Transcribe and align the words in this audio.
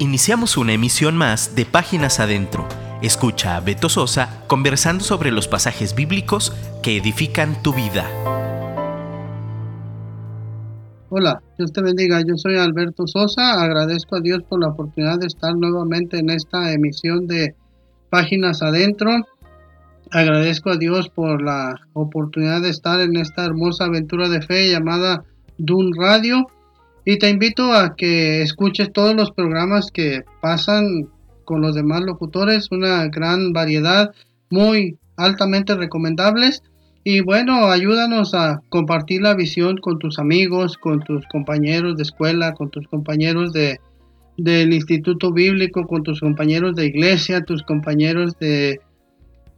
Iniciamos 0.00 0.56
una 0.56 0.74
emisión 0.74 1.16
más 1.16 1.56
de 1.56 1.66
Páginas 1.66 2.20
Adentro. 2.20 2.68
Escucha 3.02 3.56
a 3.56 3.60
Beto 3.60 3.88
Sosa 3.88 4.44
conversando 4.46 5.02
sobre 5.02 5.32
los 5.32 5.48
pasajes 5.48 5.96
bíblicos 5.96 6.52
que 6.84 6.96
edifican 6.96 7.60
tu 7.64 7.72
vida. 7.72 8.06
Hola, 11.08 11.42
Dios 11.58 11.72
te 11.72 11.82
bendiga. 11.82 12.20
Yo 12.20 12.36
soy 12.36 12.58
Alberto 12.58 13.08
Sosa. 13.08 13.60
Agradezco 13.60 14.14
a 14.14 14.20
Dios 14.20 14.44
por 14.44 14.60
la 14.60 14.68
oportunidad 14.68 15.18
de 15.18 15.26
estar 15.26 15.56
nuevamente 15.56 16.20
en 16.20 16.30
esta 16.30 16.72
emisión 16.72 17.26
de 17.26 17.56
Páginas 18.08 18.62
Adentro. 18.62 19.10
Agradezco 20.12 20.70
a 20.70 20.76
Dios 20.76 21.08
por 21.08 21.42
la 21.42 21.74
oportunidad 21.94 22.62
de 22.62 22.70
estar 22.70 23.00
en 23.00 23.16
esta 23.16 23.44
hermosa 23.44 23.86
aventura 23.86 24.28
de 24.28 24.42
fe 24.42 24.70
llamada 24.70 25.24
Dun 25.56 25.90
Radio. 25.96 26.46
Y 27.10 27.18
te 27.18 27.30
invito 27.30 27.72
a 27.72 27.96
que 27.96 28.42
escuches 28.42 28.92
todos 28.92 29.14
los 29.14 29.30
programas 29.30 29.90
que 29.90 30.24
pasan 30.42 31.08
con 31.46 31.62
los 31.62 31.74
demás 31.74 32.02
locutores, 32.02 32.70
una 32.70 33.06
gran 33.06 33.54
variedad, 33.54 34.10
muy 34.50 34.98
altamente 35.16 35.74
recomendables. 35.74 36.62
Y 37.04 37.20
bueno, 37.20 37.70
ayúdanos 37.70 38.34
a 38.34 38.60
compartir 38.68 39.22
la 39.22 39.34
visión 39.34 39.78
con 39.78 39.98
tus 39.98 40.18
amigos, 40.18 40.76
con 40.76 41.00
tus 41.00 41.26
compañeros 41.28 41.96
de 41.96 42.02
escuela, 42.02 42.52
con 42.52 42.68
tus 42.68 42.86
compañeros 42.88 43.54
de, 43.54 43.80
del 44.36 44.74
Instituto 44.74 45.32
Bíblico, 45.32 45.86
con 45.86 46.02
tus 46.02 46.20
compañeros 46.20 46.74
de 46.74 46.84
iglesia, 46.84 47.40
tus 47.40 47.62
compañeros 47.62 48.38
de, 48.38 48.82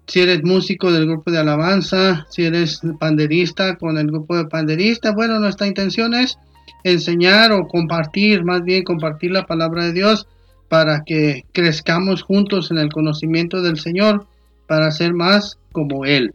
si 0.07 0.21
eres 0.21 0.45
músico 0.45 0.93
del 0.93 1.07
grupo 1.07 1.33
de 1.33 1.41
alabanza, 1.41 2.29
si 2.31 2.45
eres 2.45 2.81
panderista 3.01 3.75
con 3.75 3.99
el 3.99 4.07
grupo 4.07 4.37
de 4.37 4.45
panderista. 4.45 5.11
Bueno, 5.11 5.41
nuestra 5.41 5.67
intención 5.67 6.15
es 6.15 6.39
enseñar 6.85 7.53
o 7.53 7.67
compartir, 7.67 8.45
más 8.45 8.63
bien 8.63 8.85
compartir 8.85 9.31
la 9.31 9.47
palabra 9.47 9.85
de 9.85 9.93
Dios 9.93 10.27
para 10.69 11.03
que 11.05 11.45
crezcamos 11.53 12.23
juntos 12.23 12.71
en 12.71 12.79
el 12.79 12.93
conocimiento 12.93 13.61
del 13.61 13.79
Señor, 13.79 14.27
para 14.67 14.91
ser 14.93 15.15
más 15.15 15.59
como 15.73 16.05
Él. 16.05 16.33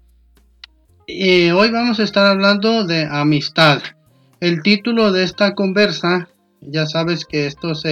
Y 1.08 1.52
hoy 1.52 1.72
vamos 1.72 2.00
a 2.00 2.04
estar 2.04 2.26
hablando 2.26 2.84
de 2.84 3.08
amistad. 3.10 3.82
El 4.40 4.62
título 4.62 5.12
de 5.12 5.24
esta 5.24 5.56
conversa, 5.56 6.28
ya 6.62 6.86
sabes 6.86 7.26
que 7.26 7.46
estos 7.46 7.84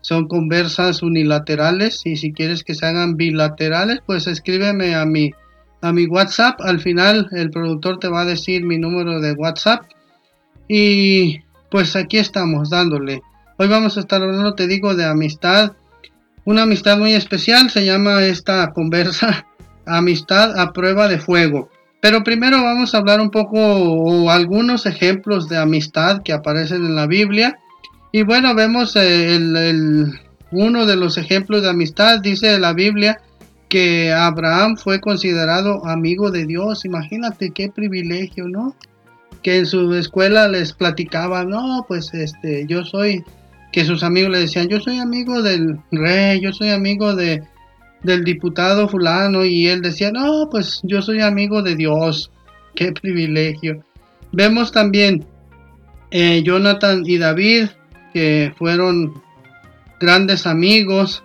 son 0.00 0.26
conversas 0.26 1.02
unilaterales 1.02 2.02
y 2.04 2.16
si 2.16 2.32
quieres 2.32 2.64
que 2.64 2.74
se 2.74 2.86
hagan 2.86 3.16
bilaterales, 3.16 4.00
pues 4.06 4.26
escríbeme 4.26 4.94
a 4.94 5.04
mi, 5.04 5.32
a 5.82 5.92
mi 5.92 6.06
WhatsApp. 6.06 6.60
Al 6.62 6.80
final 6.80 7.28
el 7.32 7.50
productor 7.50 7.98
te 7.98 8.08
va 8.08 8.22
a 8.22 8.26
decir 8.26 8.64
mi 8.64 8.78
número 8.78 9.20
de 9.20 9.32
WhatsApp. 9.32 9.84
Y 10.68 11.40
pues 11.70 11.96
aquí 11.96 12.18
estamos 12.18 12.70
dándole. 12.70 13.22
Hoy 13.58 13.68
vamos 13.68 13.96
a 13.96 14.00
estar 14.00 14.22
hablando, 14.22 14.54
te 14.54 14.66
digo, 14.66 14.94
de 14.94 15.04
amistad. 15.04 15.72
Una 16.44 16.62
amistad 16.62 16.98
muy 16.98 17.14
especial, 17.14 17.70
se 17.70 17.84
llama 17.84 18.22
esta 18.24 18.72
conversa 18.72 19.46
Amistad 19.86 20.58
a 20.58 20.72
prueba 20.72 21.08
de 21.08 21.18
fuego. 21.18 21.70
Pero 22.00 22.22
primero 22.22 22.62
vamos 22.62 22.94
a 22.94 22.98
hablar 22.98 23.20
un 23.20 23.30
poco 23.30 23.58
o 23.58 24.30
algunos 24.30 24.86
ejemplos 24.86 25.48
de 25.48 25.56
amistad 25.56 26.22
que 26.22 26.32
aparecen 26.32 26.84
en 26.84 26.94
la 26.94 27.06
Biblia. 27.06 27.58
Y 28.12 28.22
bueno, 28.22 28.54
vemos 28.54 28.94
eh, 28.96 29.34
el, 29.34 30.20
uno 30.50 30.86
de 30.86 30.96
los 30.96 31.18
ejemplos 31.18 31.62
de 31.62 31.70
amistad, 31.70 32.20
dice 32.20 32.58
la 32.58 32.72
Biblia, 32.72 33.20
que 33.68 34.12
Abraham 34.12 34.76
fue 34.76 35.00
considerado 35.00 35.86
amigo 35.86 36.30
de 36.30 36.46
Dios. 36.46 36.84
Imagínate 36.84 37.50
qué 37.50 37.68
privilegio, 37.68 38.48
¿no? 38.48 38.76
Que 39.46 39.58
en 39.58 39.66
su 39.66 39.94
escuela 39.94 40.48
les 40.48 40.72
platicaba, 40.72 41.44
no, 41.44 41.84
pues 41.86 42.12
este, 42.14 42.66
yo 42.66 42.84
soy, 42.84 43.22
que 43.70 43.84
sus 43.84 44.02
amigos 44.02 44.32
le 44.32 44.40
decían, 44.40 44.66
yo 44.66 44.80
soy 44.80 44.98
amigo 44.98 45.40
del 45.40 45.78
rey, 45.92 46.40
yo 46.40 46.52
soy 46.52 46.70
amigo 46.70 47.14
de, 47.14 47.44
del 48.02 48.24
diputado 48.24 48.88
fulano, 48.88 49.44
y 49.44 49.68
él 49.68 49.82
decía, 49.82 50.10
no, 50.10 50.48
pues 50.50 50.80
yo 50.82 51.00
soy 51.00 51.20
amigo 51.20 51.62
de 51.62 51.76
Dios, 51.76 52.32
qué 52.74 52.90
privilegio. 52.90 53.84
Vemos 54.32 54.72
también 54.72 55.24
eh, 56.10 56.42
Jonathan 56.42 57.04
y 57.06 57.18
David, 57.18 57.66
que 58.12 58.52
fueron 58.58 59.22
grandes 60.00 60.48
amigos. 60.48 61.22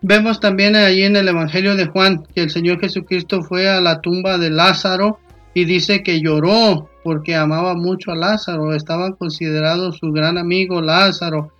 Vemos 0.00 0.40
también 0.40 0.74
ahí 0.74 1.04
en 1.04 1.14
el 1.14 1.28
Evangelio 1.28 1.76
de 1.76 1.86
Juan 1.86 2.24
que 2.34 2.42
el 2.42 2.50
Señor 2.50 2.80
Jesucristo 2.80 3.44
fue 3.44 3.68
a 3.68 3.80
la 3.80 4.00
tumba 4.00 4.36
de 4.36 4.50
Lázaro 4.50 5.20
y 5.54 5.64
dice 5.64 6.02
que 6.02 6.20
lloró 6.20 6.88
porque 7.02 7.34
amaba 7.34 7.74
mucho 7.74 8.12
a 8.12 8.16
Lázaro, 8.16 8.74
estaba 8.74 9.14
considerado 9.16 9.92
su 9.92 10.12
gran 10.12 10.38
amigo 10.38 10.80
Lázaro. 10.80 11.52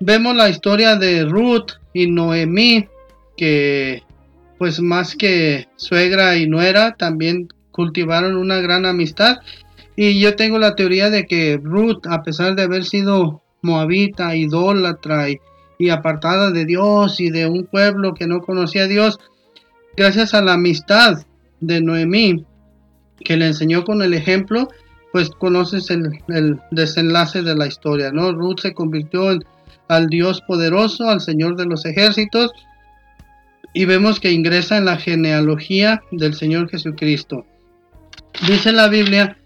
Vemos 0.00 0.34
la 0.34 0.48
historia 0.48 0.96
de 0.96 1.24
Ruth 1.24 1.72
y 1.92 2.06
Noemí, 2.06 2.88
que 3.36 4.02
pues 4.58 4.80
más 4.80 5.16
que 5.16 5.68
suegra 5.76 6.36
y 6.36 6.46
nuera, 6.46 6.94
también 6.94 7.48
cultivaron 7.70 8.36
una 8.36 8.58
gran 8.60 8.86
amistad. 8.86 9.38
Y 9.96 10.20
yo 10.20 10.36
tengo 10.36 10.58
la 10.58 10.76
teoría 10.76 11.10
de 11.10 11.26
que 11.26 11.58
Ruth, 11.62 12.06
a 12.08 12.22
pesar 12.22 12.54
de 12.54 12.62
haber 12.62 12.84
sido 12.84 13.42
moabita, 13.62 14.36
idólatra 14.36 15.30
y, 15.30 15.38
y 15.78 15.90
apartada 15.90 16.50
de 16.50 16.64
Dios 16.64 17.20
y 17.20 17.30
de 17.30 17.46
un 17.46 17.64
pueblo 17.64 18.14
que 18.14 18.26
no 18.26 18.40
conocía 18.40 18.84
a 18.84 18.88
Dios, 18.88 19.18
gracias 19.96 20.34
a 20.34 20.42
la 20.42 20.54
amistad 20.54 21.24
de 21.60 21.80
Noemí, 21.80 22.44
que 23.24 23.36
le 23.36 23.46
enseñó 23.46 23.84
con 23.84 24.02
el 24.02 24.14
ejemplo, 24.14 24.68
pues 25.12 25.30
conoces 25.30 25.90
el, 25.90 26.60
desenlace 26.70 27.42
de 27.42 27.56
la 27.56 27.66
historia, 27.66 28.12
¿no? 28.12 28.32
Ruth 28.32 28.60
se 28.60 28.74
convirtió 28.74 29.30
en, 29.32 29.44
al 29.88 30.08
Dios 30.08 30.40
poderoso, 30.42 31.08
al 31.08 31.20
Señor 31.20 31.56
de 31.56 31.66
los 31.66 31.84
ejércitos, 31.84 32.52
y 33.72 33.84
vemos 33.84 34.20
que 34.20 34.32
ingresa 34.32 34.76
en 34.76 34.84
la 34.84 34.96
genealogía 34.96 36.02
del 36.10 36.34
Señor 36.34 36.68
Jesucristo. 36.68 37.46
Dice 38.46 38.72
la 38.72 38.88
Biblia 38.88 39.36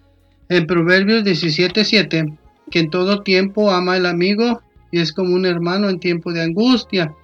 en 0.48 0.66
Proverbios 0.66 1.24
17:7 1.24 2.36
que 2.70 2.78
en 2.80 2.90
todo 2.90 3.22
tiempo 3.22 3.70
ama 3.70 3.96
el 3.96 4.06
amigo 4.06 4.62
y 4.90 5.00
es 5.00 5.12
como 5.12 5.34
un 5.34 5.44
hermano 5.44 5.88
en 5.88 6.00
tiempo 6.00 6.32
de 6.32 6.42
angustia. 6.42 7.14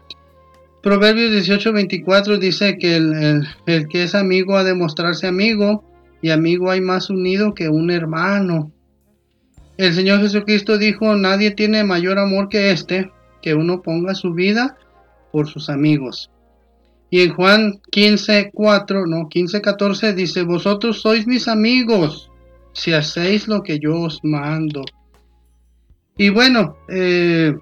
Proverbios 0.82 1.32
18:24 1.32 2.38
dice 2.38 2.78
que 2.78 2.96
el, 2.96 3.46
el 3.66 3.88
que 3.88 4.02
es 4.04 4.14
amigo 4.14 4.56
ha 4.56 4.64
de 4.64 4.74
mostrarse 4.74 5.26
amigo 5.26 5.84
y 6.22 6.30
amigo 6.30 6.70
hay 6.70 6.80
más 6.80 7.10
unido 7.10 7.54
que 7.54 7.68
un 7.68 7.90
hermano. 7.90 8.70
El 9.76 9.94
Señor 9.94 10.20
Jesucristo 10.20 10.76
dijo, 10.76 11.16
nadie 11.16 11.52
tiene 11.52 11.84
mayor 11.84 12.18
amor 12.18 12.48
que 12.48 12.70
este, 12.70 13.10
que 13.40 13.54
uno 13.54 13.82
ponga 13.82 14.14
su 14.14 14.34
vida 14.34 14.76
por 15.32 15.48
sus 15.48 15.70
amigos. 15.70 16.30
Y 17.08 17.22
en 17.22 17.34
Juan 17.34 17.80
15, 17.90 18.50
4, 18.52 19.06
no, 19.06 19.28
15, 19.28 19.60
14 19.60 20.14
dice, 20.14 20.42
vosotros 20.42 21.00
sois 21.00 21.26
mis 21.26 21.48
amigos 21.48 22.30
si 22.72 22.92
hacéis 22.92 23.48
lo 23.48 23.62
que 23.62 23.78
yo 23.78 23.98
os 24.00 24.20
mando. 24.22 24.84
Y 26.16 26.28
bueno, 26.28 26.76
eh, 26.88 27.56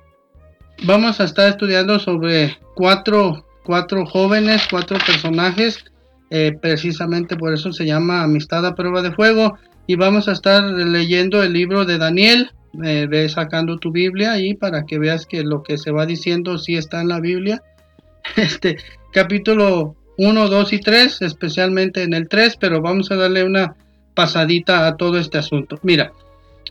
vamos 0.84 1.20
a 1.20 1.24
estar 1.24 1.48
estudiando 1.48 1.98
sobre 1.98 2.58
cuatro, 2.74 3.46
cuatro 3.64 4.04
jóvenes, 4.04 4.66
cuatro 4.70 4.98
personajes 4.98 5.84
eh, 6.30 6.56
precisamente 6.60 7.36
por 7.36 7.54
eso 7.54 7.72
se 7.72 7.86
llama 7.86 8.22
Amistad 8.22 8.66
a 8.66 8.74
prueba 8.74 9.02
de 9.02 9.12
fuego. 9.12 9.58
Y 9.86 9.96
vamos 9.96 10.28
a 10.28 10.32
estar 10.32 10.62
leyendo 10.62 11.42
el 11.42 11.52
libro 11.52 11.84
de 11.84 11.98
Daniel. 11.98 12.50
Eh, 12.84 13.06
ve 13.08 13.28
sacando 13.28 13.78
tu 13.78 13.90
Biblia 13.90 14.32
ahí 14.32 14.54
para 14.54 14.84
que 14.84 14.98
veas 14.98 15.24
que 15.24 15.42
lo 15.42 15.62
que 15.62 15.78
se 15.78 15.90
va 15.90 16.04
diciendo 16.04 16.58
sí 16.58 16.76
está 16.76 17.00
en 17.00 17.08
la 17.08 17.20
Biblia. 17.20 17.62
Este 18.36 18.76
capítulo 19.12 19.96
1, 20.18 20.48
2 20.48 20.72
y 20.74 20.80
3, 20.80 21.22
especialmente 21.22 22.02
en 22.02 22.12
el 22.12 22.28
3, 22.28 22.56
pero 22.56 22.82
vamos 22.82 23.10
a 23.10 23.16
darle 23.16 23.44
una 23.44 23.74
pasadita 24.14 24.86
a 24.86 24.96
todo 24.96 25.18
este 25.18 25.38
asunto. 25.38 25.78
Mira, 25.82 26.12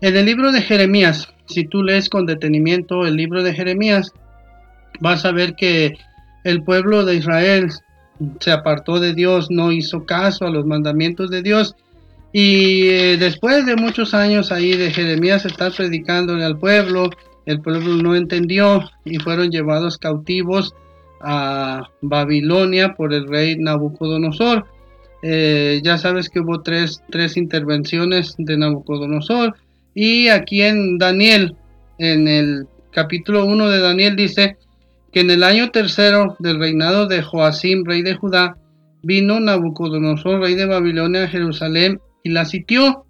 en 0.01 0.15
el 0.15 0.25
libro 0.25 0.51
de 0.51 0.61
Jeremías, 0.61 1.29
si 1.47 1.63
tú 1.65 1.81
lees 1.81 2.09
con 2.09 2.25
detenimiento 2.25 3.07
el 3.07 3.15
libro 3.15 3.41
de 3.41 3.53
Jeremías, 3.53 4.11
vas 4.99 5.25
a 5.25 5.31
ver 5.31 5.55
que 5.55 5.97
el 6.43 6.63
pueblo 6.63 7.05
de 7.05 7.15
Israel 7.15 7.71
se 8.39 8.51
apartó 8.51 8.99
de 8.99 9.13
Dios, 9.13 9.49
no 9.49 9.71
hizo 9.71 10.05
caso 10.05 10.45
a 10.45 10.49
los 10.49 10.65
mandamientos 10.65 11.29
de 11.29 11.41
Dios. 11.41 11.75
Y 12.33 12.89
eh, 12.89 13.17
después 13.17 13.65
de 13.65 13.75
muchos 13.75 14.13
años 14.13 14.51
ahí 14.51 14.75
de 14.75 14.91
Jeremías 14.91 15.45
estar 15.45 15.71
predicándole 15.71 16.43
al 16.43 16.57
pueblo, 16.57 17.09
el 17.45 17.61
pueblo 17.61 17.95
no 17.95 18.15
entendió 18.15 18.89
y 19.05 19.17
fueron 19.19 19.49
llevados 19.49 19.97
cautivos 19.97 20.75
a 21.21 21.89
Babilonia 22.01 22.93
por 22.95 23.13
el 23.13 23.27
rey 23.27 23.55
Nabucodonosor. 23.57 24.65
Eh, 25.23 25.81
ya 25.83 25.97
sabes 25.97 26.29
que 26.29 26.41
hubo 26.41 26.61
tres, 26.61 27.01
tres 27.09 27.37
intervenciones 27.37 28.35
de 28.37 28.57
Nabucodonosor. 28.57 29.55
Y 29.95 30.27
aquí 30.27 30.61
en 30.61 30.97
Daniel, 30.97 31.55
en 31.97 32.27
el 32.27 32.67
capítulo 32.91 33.45
1 33.45 33.69
de 33.69 33.79
Daniel 33.79 34.15
dice, 34.15 34.57
que 35.11 35.21
en 35.21 35.29
el 35.29 35.43
año 35.43 35.71
tercero 35.71 36.35
del 36.39 36.59
reinado 36.59 37.07
de 37.07 37.21
Joacim, 37.21 37.83
rey 37.85 38.01
de 38.01 38.15
Judá, 38.15 38.57
vino 39.03 39.39
Nabucodonosor, 39.39 40.41
rey 40.41 40.55
de 40.55 40.65
Babilonia, 40.65 41.23
a 41.23 41.27
Jerusalén 41.27 41.99
y 42.23 42.29
la 42.29 42.45
sitió. 42.45 43.05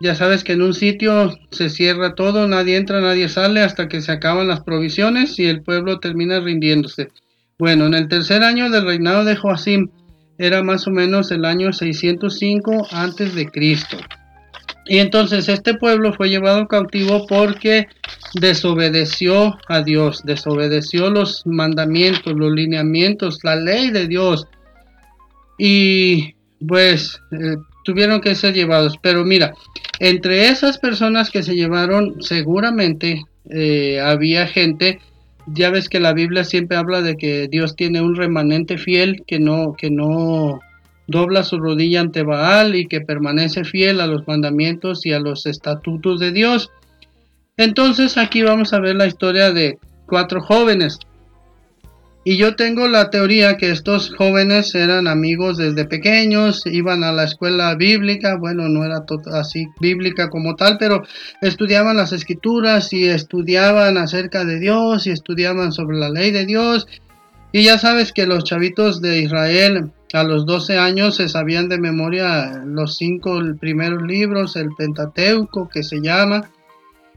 Ya 0.00 0.14
sabes 0.14 0.44
que 0.44 0.52
en 0.52 0.62
un 0.62 0.74
sitio 0.74 1.36
se 1.50 1.70
cierra 1.70 2.14
todo, 2.14 2.46
nadie 2.46 2.76
entra, 2.76 3.00
nadie 3.00 3.28
sale 3.28 3.62
hasta 3.62 3.88
que 3.88 4.00
se 4.00 4.12
acaban 4.12 4.48
las 4.48 4.60
provisiones 4.60 5.38
y 5.38 5.46
el 5.46 5.62
pueblo 5.62 5.98
termina 5.98 6.40
rindiéndose. 6.40 7.08
Bueno, 7.58 7.86
en 7.86 7.94
el 7.94 8.08
tercer 8.08 8.44
año 8.44 8.70
del 8.70 8.84
reinado 8.84 9.24
de 9.24 9.34
Joacim, 9.34 9.88
era 10.38 10.62
más 10.62 10.86
o 10.86 10.92
menos 10.92 11.32
el 11.32 11.44
año 11.44 11.72
605 11.72 12.86
antes 12.92 13.34
de 13.34 13.50
Cristo. 13.50 13.96
Y 14.88 14.98
entonces 14.98 15.48
este 15.48 15.74
pueblo 15.74 16.14
fue 16.14 16.30
llevado 16.30 16.66
cautivo 16.66 17.26
porque 17.26 17.88
desobedeció 18.34 19.58
a 19.68 19.82
Dios, 19.82 20.22
desobedeció 20.24 21.10
los 21.10 21.46
mandamientos, 21.46 22.32
los 22.34 22.52
lineamientos, 22.52 23.40
la 23.42 23.56
ley 23.56 23.90
de 23.90 24.08
Dios. 24.08 24.46
Y 25.58 26.34
pues 26.66 27.20
eh, 27.32 27.56
tuvieron 27.84 28.22
que 28.22 28.34
ser 28.34 28.54
llevados. 28.54 28.96
Pero 29.02 29.24
mira, 29.24 29.52
entre 29.98 30.48
esas 30.48 30.78
personas 30.78 31.30
que 31.30 31.42
se 31.42 31.54
llevaron, 31.54 32.22
seguramente 32.22 33.24
eh, 33.50 34.00
había 34.00 34.46
gente, 34.46 35.00
ya 35.46 35.70
ves 35.70 35.90
que 35.90 36.00
la 36.00 36.14
Biblia 36.14 36.44
siempre 36.44 36.78
habla 36.78 37.02
de 37.02 37.16
que 37.16 37.48
Dios 37.48 37.76
tiene 37.76 38.00
un 38.00 38.16
remanente 38.16 38.78
fiel 38.78 39.22
que 39.26 39.38
no, 39.38 39.74
que 39.76 39.90
no 39.90 40.60
dobla 41.08 41.42
su 41.42 41.58
rodilla 41.58 42.00
ante 42.00 42.22
Baal 42.22 42.76
y 42.76 42.86
que 42.86 43.00
permanece 43.00 43.64
fiel 43.64 44.00
a 44.00 44.06
los 44.06 44.28
mandamientos 44.28 45.04
y 45.06 45.12
a 45.12 45.18
los 45.18 45.46
estatutos 45.46 46.20
de 46.20 46.30
Dios. 46.30 46.70
Entonces 47.56 48.16
aquí 48.16 48.42
vamos 48.42 48.72
a 48.72 48.78
ver 48.78 48.94
la 48.94 49.06
historia 49.06 49.50
de 49.50 49.78
cuatro 50.06 50.40
jóvenes. 50.40 50.98
Y 52.24 52.36
yo 52.36 52.56
tengo 52.56 52.88
la 52.88 53.08
teoría 53.08 53.56
que 53.56 53.70
estos 53.70 54.14
jóvenes 54.14 54.74
eran 54.74 55.08
amigos 55.08 55.56
desde 55.56 55.86
pequeños, 55.86 56.62
iban 56.66 57.02
a 57.02 57.10
la 57.10 57.24
escuela 57.24 57.74
bíblica, 57.74 58.36
bueno, 58.36 58.68
no 58.68 58.84
era 58.84 59.02
así 59.32 59.66
bíblica 59.80 60.28
como 60.28 60.54
tal, 60.54 60.76
pero 60.78 61.04
estudiaban 61.40 61.96
las 61.96 62.12
escrituras 62.12 62.92
y 62.92 63.06
estudiaban 63.08 63.96
acerca 63.96 64.44
de 64.44 64.58
Dios 64.58 65.06
y 65.06 65.10
estudiaban 65.10 65.72
sobre 65.72 65.96
la 65.96 66.10
ley 66.10 66.30
de 66.30 66.44
Dios. 66.44 66.86
Y 67.52 67.64
ya 67.64 67.78
sabes 67.78 68.12
que 68.12 68.26
los 68.26 68.44
chavitos 68.44 69.00
de 69.00 69.20
Israel 69.20 69.90
a 70.12 70.22
los 70.22 70.46
12 70.46 70.78
años 70.78 71.16
se 71.16 71.28
sabían 71.28 71.68
de 71.68 71.78
memoria 71.78 72.62
los 72.64 72.96
cinco 72.96 73.40
primeros 73.60 74.02
libros, 74.02 74.56
el 74.56 74.68
Pentateuco 74.76 75.68
que 75.68 75.82
se 75.82 76.00
llama, 76.00 76.50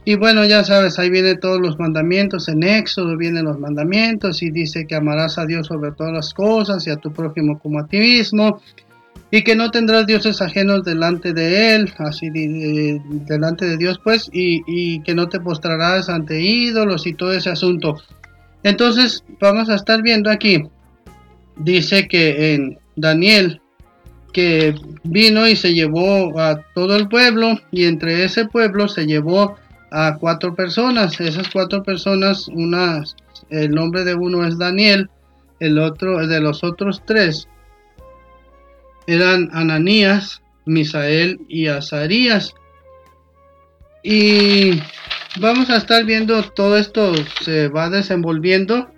y 0.04 0.16
bueno, 0.16 0.44
ya 0.46 0.64
sabes, 0.64 0.98
ahí 0.98 1.12
vienen 1.12 1.40
todos 1.40 1.62
los 1.62 1.78
mandamientos, 1.78 2.48
en 2.48 2.64
Éxodo 2.64 3.16
vienen 3.18 3.46
los 3.46 3.60
mandamientos 3.60 4.42
y 4.42 4.50
dice 4.50 4.88
que 4.88 4.96
amarás 4.96 5.38
a 5.38 5.46
Dios 5.46 5.68
sobre 5.68 5.92
todas 5.92 6.12
las 6.12 6.34
cosas 6.34 6.88
y 6.88 6.90
a 6.90 6.96
tu 6.96 7.14
prójimo 7.14 7.60
como 7.60 7.80
a 7.80 7.88
ti 7.88 8.00
mismo 8.00 8.60
y 9.30 9.44
que 9.44 9.56
no 9.56 9.70
tendrás 9.70 10.08
dioses 10.08 10.42
ajenos 10.42 10.84
delante 10.84 11.34
de 11.34 11.76
él, 11.76 11.94
así 12.00 12.30
delante 12.32 13.66
de 13.66 13.78
Dios 13.78 14.00
pues, 14.04 14.28
y, 14.34 14.64
y 14.66 15.04
que 15.04 15.14
no 15.14 15.30
te 15.30 15.40
postrarás 15.40 16.10
ante 16.10 16.42
ídolos 16.42 17.06
y 17.06 17.14
todo 17.14 17.32
ese 17.34 17.52
asunto. 17.52 17.98
Entonces 18.64 19.24
vamos 19.40 19.70
a 19.70 19.76
estar 19.76 20.02
viendo 20.02 20.30
aquí, 20.30 20.64
dice 21.58 22.08
que 22.08 22.54
en 22.54 22.80
Daniel, 22.96 23.62
que 24.34 24.76
vino 25.04 25.48
y 25.48 25.56
se 25.56 25.74
llevó 25.74 26.40
a 26.40 26.62
todo 26.74 26.96
el 26.96 27.08
pueblo 27.08 27.60
y 27.72 27.86
entre 27.86 28.24
ese 28.24 28.46
pueblo 28.46 28.88
se 28.88 29.06
llevó 29.06 29.58
a 29.92 30.18
cuatro 30.20 30.56
personas. 30.56 31.20
Esas 31.20 31.50
cuatro 31.50 31.84
personas, 31.84 32.48
una, 32.48 33.04
el 33.50 33.72
nombre 33.72 34.04
de 34.04 34.16
uno 34.16 34.46
es 34.46 34.58
Daniel, 34.58 35.10
el 35.60 35.78
otro, 35.80 36.26
de 36.26 36.40
los 36.40 36.64
otros 36.64 37.04
tres, 37.06 37.48
eran 39.06 39.50
Ananías, 39.54 40.42
Misael 40.66 41.42
y 41.50 41.68
Azarías. 41.68 42.54
Y 44.04 44.82
vamos 45.40 45.70
a 45.70 45.78
estar 45.78 46.04
viendo 46.06 46.44
todo 46.44 46.78
esto 46.78 47.14
se 47.42 47.68
va 47.68 47.90
desenvolviendo 47.90 48.90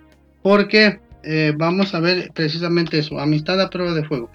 porque 0.42 1.00
eh, 1.22 1.52
vamos 1.56 1.94
a 1.94 2.00
ver 2.00 2.30
precisamente 2.34 2.98
eso, 2.98 3.18
amistad 3.18 3.60
a 3.60 3.70
prueba 3.70 3.94
de 3.94 4.04
fuego. 4.04 4.30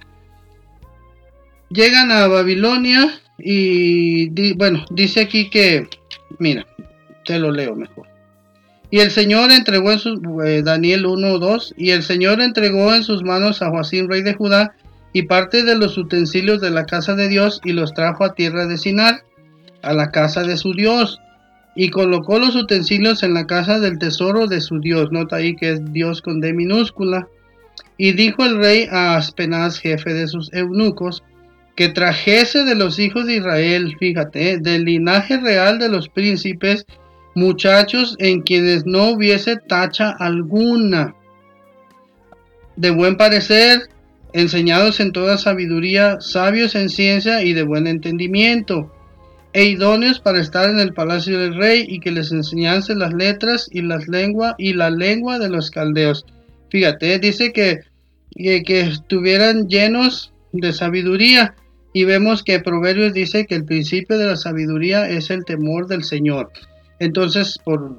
Llegan 1.70 2.12
a 2.12 2.28
Babilonia 2.28 3.20
y 3.38 4.54
bueno, 4.56 4.86
dice 4.90 5.22
aquí 5.22 5.50
que 5.50 5.88
Mira, 6.38 6.66
te 7.26 7.40
lo 7.40 7.52
leo 7.52 7.76
mejor. 7.76 8.08
Y 8.92 9.00
el 9.00 9.12
Señor 9.12 9.52
entregó 9.52 9.92
en 9.92 10.00
sus, 10.00 10.20
eh, 10.46 10.62
Daniel 10.64 11.06
1, 11.06 11.40
2, 11.40 11.76
y 11.78 11.92
el 11.92 12.04
Señor 12.04 12.42
entregó 12.42 12.94
en 12.94 13.04
sus 13.04 13.24
manos 13.24 13.62
a 13.62 13.70
Joacín, 13.70 14.10
rey 14.10 14.22
de 14.22 14.34
Judá, 14.34 14.74
y 15.14 15.24
parte 15.24 15.64
de 15.64 15.76
los 15.76 15.98
utensilios 15.98 16.62
de 16.62 16.72
la 16.72 16.86
casa 16.86 17.16
de 17.16 17.28
Dios, 17.28 17.62
y 17.64 17.74
los 17.74 17.94
trajo 17.94 18.24
a 18.24 18.34
tierra 18.34 18.66
de 18.66 18.78
Sinar, 18.78 19.24
a 19.82 19.94
la 19.94 20.12
casa 20.12 20.44
de 20.44 20.58
su 20.58 20.74
Dios, 20.74 21.20
y 21.82 21.92
colocó 21.92 22.40
los 22.40 22.58
utensilios 22.58 23.24
en 23.24 23.34
la 23.34 23.48
casa 23.48 23.80
del 23.80 24.00
tesoro 24.00 24.48
de 24.48 24.60
su 24.60 24.82
Dios. 24.82 25.14
Nota 25.14 25.38
ahí 25.38 25.56
que 25.56 25.70
es 25.70 25.94
Dios 25.94 26.22
con 26.22 26.42
D 26.42 26.52
minúscula. 26.52 27.30
Y 27.96 28.12
dijo 28.12 28.44
el 28.44 28.58
rey 28.58 28.90
a 28.92 29.16
Aspenaz, 29.16 29.80
jefe 29.80 30.14
de 30.14 30.28
sus 30.28 30.52
eunucos, 30.52 31.24
que 31.78 31.88
trajese 31.88 32.66
de 32.66 32.76
los 32.76 33.00
hijos 33.00 33.28
de 33.28 33.38
Israel, 33.38 33.96
fíjate, 33.98 34.58
del 34.58 34.84
linaje 34.84 35.38
real 35.38 35.80
de 35.80 35.88
los 35.88 36.10
príncipes, 36.10 36.86
muchachos 37.34 38.18
en 38.20 38.42
quienes 38.42 38.86
no 38.86 39.12
hubiese 39.12 39.56
tacha 39.56 40.10
alguna, 40.10 41.16
de 42.76 42.90
buen 42.90 43.16
parecer, 43.16 43.84
enseñados 44.34 45.00
en 45.00 45.14
toda 45.14 45.38
sabiduría, 45.38 46.20
sabios 46.20 46.76
en 46.76 46.90
ciencia 46.90 47.42
y 47.42 47.54
de 47.54 47.64
buen 47.64 47.88
entendimiento, 47.88 48.94
e 49.54 49.66
idóneos 49.66 50.20
para 50.20 50.40
estar 50.40 50.70
en 50.70 50.80
el 50.80 50.94
palacio 50.94 51.40
del 51.40 51.56
rey 51.56 51.86
y 51.88 52.00
que 52.00 52.12
les 52.12 52.32
enseñase 52.32 52.96
las 52.96 53.14
letras 53.14 53.68
y 53.72 53.82
las 53.82 54.08
lenguas 54.08 54.56
y 54.58 54.74
la 54.74 54.90
lengua 54.90 55.40
de 55.40 55.50
los 55.50 55.72
caldeos. 55.72 56.26
Fíjate, 56.70 57.20
dice 57.20 57.52
que, 57.52 57.80
que, 58.36 58.64
que 58.64 58.82
estuvieran 58.82 59.68
llenos 59.68 60.32
de 60.52 60.72
sabiduría 60.74 61.56
y 61.94 62.04
vemos 62.04 62.44
que 62.44 62.60
Proverbios 62.60 63.14
dice 63.14 63.46
que 63.46 63.56
el 63.56 63.66
principio 63.66 64.18
de 64.18 64.28
la 64.28 64.36
sabiduría 64.36 65.10
es 65.10 65.32
el 65.32 65.46
temor 65.46 65.88
del 65.88 66.04
Señor. 66.04 66.52
Entonces, 67.00 67.58
por 67.64 67.96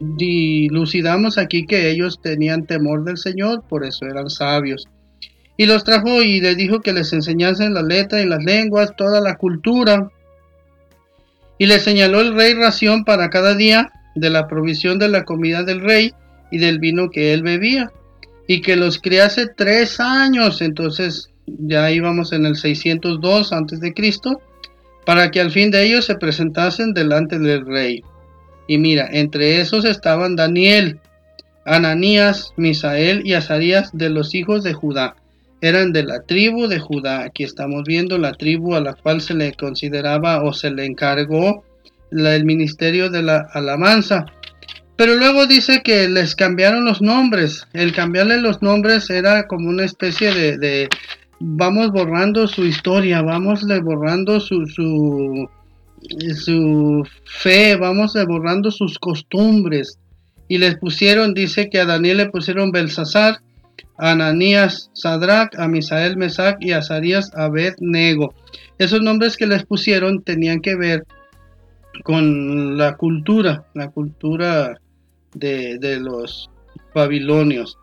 dilucidamos 0.00 1.38
aquí 1.38 1.66
que 1.66 1.90
ellos 1.90 2.20
tenían 2.20 2.66
temor 2.66 3.04
del 3.04 3.16
Señor, 3.16 3.62
por 3.68 3.84
eso 3.84 4.06
eran 4.06 4.28
sabios. 4.28 4.88
Y 5.56 5.66
los 5.66 5.84
trajo 5.84 6.22
y 6.22 6.40
les 6.40 6.56
dijo 6.56 6.80
que 6.80 6.92
les 6.92 7.12
enseñasen 7.12 7.74
la 7.74 7.82
letra 7.82 8.20
y 8.20 8.26
las 8.26 8.42
lenguas, 8.42 8.96
toda 8.96 9.20
la 9.20 9.36
cultura. 9.36 10.10
Y 11.58 11.66
les 11.66 11.82
señaló 11.82 12.20
el 12.20 12.34
rey 12.34 12.54
ración 12.54 13.04
para 13.04 13.30
cada 13.30 13.54
día 13.54 13.92
de 14.14 14.30
la 14.30 14.48
provisión 14.48 14.98
de 14.98 15.08
la 15.08 15.24
comida 15.24 15.62
del 15.62 15.80
rey 15.80 16.12
y 16.50 16.58
del 16.58 16.78
vino 16.78 17.10
que 17.10 17.32
él 17.32 17.42
bebía. 17.42 17.92
Y 18.46 18.60
que 18.60 18.76
los 18.76 18.98
criase 18.98 19.46
tres 19.46 20.00
años. 20.00 20.60
Entonces 20.60 21.30
ya 21.46 21.90
íbamos 21.90 22.32
en 22.32 22.46
el 22.46 22.56
602 22.56 23.52
antes 23.52 23.80
de 23.80 23.94
Cristo, 23.94 24.40
para 25.04 25.30
que 25.30 25.40
al 25.40 25.50
fin 25.50 25.70
de 25.70 25.84
ellos 25.84 26.06
se 26.06 26.14
presentasen 26.14 26.94
delante 26.94 27.38
del 27.38 27.66
rey. 27.66 28.02
Y 28.66 28.78
mira, 28.78 29.08
entre 29.12 29.60
esos 29.60 29.84
estaban 29.84 30.36
Daniel, 30.36 31.00
Ananías, 31.66 32.52
Misael 32.56 33.26
y 33.26 33.34
Azarías 33.34 33.90
de 33.92 34.10
los 34.10 34.34
hijos 34.34 34.62
de 34.62 34.72
Judá. 34.72 35.16
Eran 35.64 35.94
de 35.94 36.02
la 36.02 36.20
tribu 36.20 36.66
de 36.68 36.78
Judá. 36.78 37.24
Aquí 37.24 37.42
estamos 37.42 37.84
viendo 37.84 38.18
la 38.18 38.32
tribu 38.32 38.74
a 38.74 38.82
la 38.82 38.92
cual 38.92 39.22
se 39.22 39.32
le 39.32 39.54
consideraba 39.54 40.42
o 40.42 40.52
se 40.52 40.70
le 40.70 40.84
encargó 40.84 41.64
el 42.10 42.44
ministerio 42.44 43.08
de 43.08 43.22
la 43.22 43.48
alabanza. 43.54 44.26
Pero 44.96 45.16
luego 45.16 45.46
dice 45.46 45.80
que 45.82 46.06
les 46.06 46.36
cambiaron 46.36 46.84
los 46.84 47.00
nombres. 47.00 47.66
El 47.72 47.94
cambiarle 47.94 48.42
los 48.42 48.60
nombres 48.60 49.08
era 49.08 49.46
como 49.46 49.70
una 49.70 49.86
especie 49.86 50.34
de, 50.34 50.86
vamos 51.40 51.92
borrando 51.92 52.46
su 52.46 52.66
historia, 52.66 53.22
vamos 53.22 53.64
borrando 53.82 54.40
su, 54.40 54.66
su, 54.66 55.48
su 56.34 57.08
fe, 57.24 57.76
vamos 57.76 58.12
borrando 58.28 58.70
sus 58.70 58.98
costumbres. 58.98 59.98
Y 60.46 60.58
les 60.58 60.76
pusieron, 60.76 61.32
dice 61.32 61.70
que 61.70 61.80
a 61.80 61.86
Daniel 61.86 62.18
le 62.18 62.28
pusieron 62.28 62.70
Belsasar, 62.70 63.38
Ananías 63.96 64.90
Sadrach, 64.92 65.58
a 65.58 65.68
Misael 65.68 66.16
Mesac 66.16 66.58
y 66.60 66.72
Azarías 66.72 67.30
Abed-Nego. 67.34 68.34
Esos 68.78 69.02
nombres 69.02 69.36
que 69.36 69.46
les 69.46 69.64
pusieron 69.64 70.22
tenían 70.22 70.60
que 70.60 70.76
ver 70.76 71.04
con 72.02 72.76
la 72.76 72.96
cultura, 72.96 73.66
la 73.74 73.90
cultura 73.90 74.80
de 75.34 75.98
los 76.00 76.50
babilonios. 76.94 77.78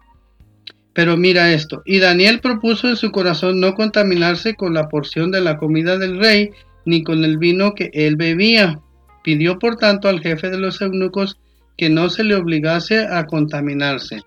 Pero 0.94 1.16
mira 1.16 1.54
esto, 1.54 1.82
y 1.86 2.00
Daniel 2.00 2.42
propuso 2.42 2.90
en 2.90 2.98
su 2.98 3.12
corazón 3.12 3.62
no 3.62 3.76
contaminarse 3.76 4.56
con 4.56 4.74
la 4.74 4.90
porción 4.90 5.32
de 5.32 5.40
la 5.40 5.58
comida 5.58 5.98
del 5.98 6.20
rey, 6.20 6.52
ni 6.86 7.04
con 7.04 7.24
el 7.24 7.38
vino 7.38 7.74
que 7.74 7.90
él 7.94 8.18
bebía. 8.18 8.80
Pidió 9.24 9.58
por 9.60 9.78
tanto 9.78 10.10
al 10.10 10.20
jefe 10.20 10.50
de 10.50 10.58
los 10.58 10.82
eunucos 10.82 11.40
que 11.78 11.90
no 11.90 12.10
se 12.10 12.24
le 12.24 12.36
obligase 12.36 13.06
a 13.08 13.26
contaminarse. 13.26 14.24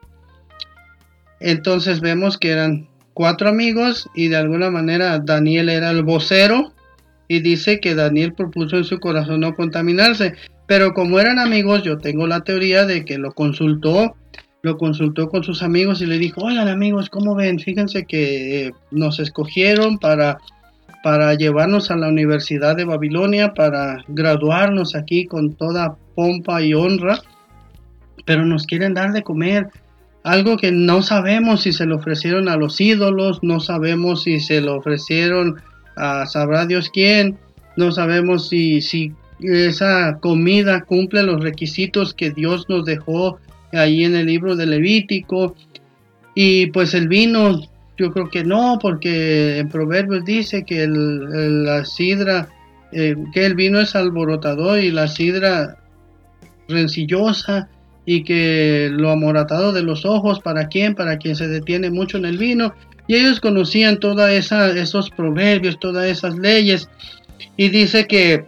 Entonces 1.47 2.01
vemos 2.01 2.39
que 2.39 2.53
eran 2.53 2.89
cuatro 3.13 3.51
amigos 3.51 4.09
y 4.15 4.29
de 4.29 4.37
alguna 4.37 4.71
manera 4.71 5.19
Daniel 5.19 5.69
era 5.69 5.91
el 5.91 6.03
vocero 6.03 6.73
y 7.29 7.41
dice 7.41 7.81
que 7.81 7.95
Daniel 7.95 8.33
propuso 8.33 8.79
en 8.79 8.85
su 8.85 8.99
corazón 8.99 9.41
no 9.41 9.55
contaminarse. 9.55 10.33
Pero 10.67 10.95
como 10.95 11.21
eran 11.21 11.39
amigos, 11.39 11.83
yo 11.83 11.99
tengo 11.99 12.27
la 12.27 12.41
teoría 12.41 12.87
de 12.87 13.05
que 13.05 13.19
lo 13.19 13.33
consultó, 13.33 14.17
lo 14.63 14.79
consultó 14.79 15.29
con 15.29 15.45
sus 15.45 15.63
amigos 15.63 16.01
y 16.01 16.07
le 16.07 16.17
dijo, 16.17 16.41
oigan 16.41 16.67
amigos, 16.67 17.11
¿cómo 17.11 17.35
ven? 17.35 17.59
Fíjense 17.59 18.07
que 18.07 18.69
eh, 18.69 18.73
nos 18.91 19.21
escogieron 19.21 19.99
para, 19.99 20.39
para 21.03 21.35
llevarnos 21.35 21.91
a 21.91 21.97
la 21.97 22.09
Universidad 22.09 22.75
de 22.75 22.87
Babilonia, 22.87 23.53
para 23.53 24.03
graduarnos 24.09 24.95
aquí 24.95 25.27
con 25.27 25.53
toda 25.57 25.99
pompa 26.15 26.63
y 26.63 26.73
honra, 26.73 27.21
pero 28.25 28.47
nos 28.47 28.67
quieren 28.67 28.95
dar 28.95 29.13
de 29.13 29.23
comer. 29.23 29.69
Algo 30.25 30.57
que 30.57 30.73
no 30.73 31.03
sabemos 31.03 31.63
si 31.63 31.73
se 31.73 31.85
lo 31.85 31.97
ofrecieron 31.97 32.49
a 32.49 32.57
los 32.57 32.81
ídolos, 32.81 33.41
no 33.43 33.61
sabemos 33.61 34.23
si 34.23 34.41
se 34.41 34.63
lo 34.63 34.77
ofrecieron 34.77 35.61
a 35.97 36.27
sabrá 36.27 36.65
Dios 36.65 36.91
quién, 36.93 37.39
no 37.77 37.93
sabemos 37.93 38.49
si, 38.49 38.81
si 38.81 39.13
esa 39.41 40.19
comida 40.21 40.81
cumple 40.83 41.23
los 41.25 41.43
requisitos 41.43 42.15
que 42.15 42.31
Dios 42.31 42.71
nos 42.71 42.87
dejó 42.87 43.39
ahí 43.73 44.05
en 44.05 44.17
el 44.17 44.27
libro 44.27 44.57
de 44.57 44.65
Levítico. 44.65 45.55
Y 46.35 46.67
pues 46.69 46.95
el 46.95 47.07
vino, 47.07 47.61
yo 47.99 48.11
creo 48.11 48.31
que 48.31 48.45
no, 48.45 48.79
porque 48.81 49.59
en 49.59 49.69
Proverbios 49.69 50.25
dice 50.25 50.65
que 50.65 50.87
la 50.89 51.85
sidra, 51.85 52.49
eh, 52.93 53.15
que 53.35 53.45
el 53.45 53.55
vino 53.55 53.79
es 53.79 53.95
alborotador 53.95 54.79
y 54.81 54.91
la 54.91 55.07
sidra 55.07 55.77
rencillosa 56.67 57.69
y 58.07 58.25
que 58.25 58.91
lo 58.93 59.11
amoratado 59.11 59.73
de 59.73 59.83
los 59.83 60.05
ojos, 60.05 60.41
¿para 60.41 60.69
quién? 60.69 60.95
Para 60.95 61.19
quien 61.19 61.37
se 61.37 61.49
detiene 61.49 61.91
mucho 61.91 62.19
en 62.19 62.27
el 62.27 62.39
vino. 62.39 62.75
Y 63.07 63.17
ellos 63.17 63.41
conocían 63.41 63.99
todos 63.99 64.29
esos 64.31 65.11
proverbios, 65.11 65.79
todas 65.79 66.07
esas 66.07 66.37
leyes. 66.39 66.89
Y 67.57 67.69
dice 67.69 68.07
que 68.07 68.47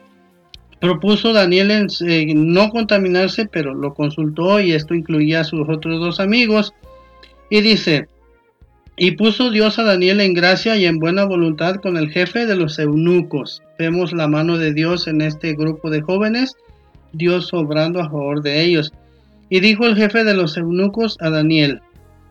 propuso 0.81 1.33
Daniel 1.33 1.71
en, 1.71 2.53
no 2.53 2.71
contaminarse, 2.71 3.47
pero 3.47 3.75
lo 3.75 3.95
consultó 3.95 4.61
y 4.61 4.73
esto 4.73 4.95
incluía 4.95 5.41
a 5.41 5.45
sus 5.45 5.69
otros 5.69 6.01
dos 6.01 6.21
amigos. 6.21 6.75
Y 7.51 7.61
dice, 7.61 8.09
y 8.97 9.13
puso 9.13 9.51
Dios 9.51 9.79
a 9.79 9.85
Daniel 9.85 10.21
en 10.21 10.35
gracia 10.35 10.77
y 10.77 10.87
en 10.87 10.99
buena 10.99 11.25
voluntad 11.25 11.77
con 11.77 11.97
el 11.97 12.11
jefe 12.11 12.47
de 12.47 12.57
los 12.57 12.79
eunucos. 12.79 13.63
Vemos 13.79 14.13
la 14.13 14.27
mano 14.27 14.57
de 14.57 14.73
Dios 14.73 15.07
en 15.07 15.21
este 15.21 15.55
grupo 15.55 15.91
de 15.91 16.01
jóvenes, 16.01 16.57
Dios 17.13 17.53
obrando 17.53 18.01
a 18.01 18.11
favor 18.11 18.43
de 18.43 18.63
ellos. 18.65 18.93
Y 19.49 19.61
dijo 19.61 19.87
el 19.87 19.97
jefe 19.97 20.25
de 20.25 20.35
los 20.35 20.57
eunucos 20.57 21.17
a 21.21 21.31
Daniel, 21.31 21.81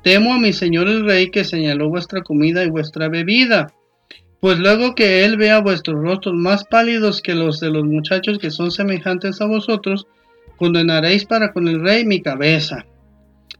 temo 0.03 0.33
a 0.33 0.39
mi 0.39 0.53
señor 0.53 0.87
el 0.87 1.05
rey 1.05 1.31
que 1.31 1.43
señaló 1.43 1.89
vuestra 1.89 2.21
comida 2.21 2.63
y 2.63 2.69
vuestra 2.69 3.09
bebida 3.09 3.73
pues 4.45 4.59
luego 4.59 4.93
que 4.93 5.25
él 5.25 5.37
vea 5.37 5.59
vuestros 5.59 6.03
rostros 6.03 6.35
más 6.35 6.65
pálidos 6.65 7.23
que 7.23 7.33
los 7.33 7.59
de 7.59 7.71
los 7.71 7.83
muchachos 7.83 8.37
que 8.37 8.51
son 8.51 8.69
semejantes 8.69 9.41
a 9.41 9.47
vosotros, 9.47 10.05
condenaréis 10.57 11.25
para 11.25 11.51
con 11.51 11.67
el 11.67 11.81
rey 11.81 12.05
mi 12.05 12.21
cabeza. 12.21 12.85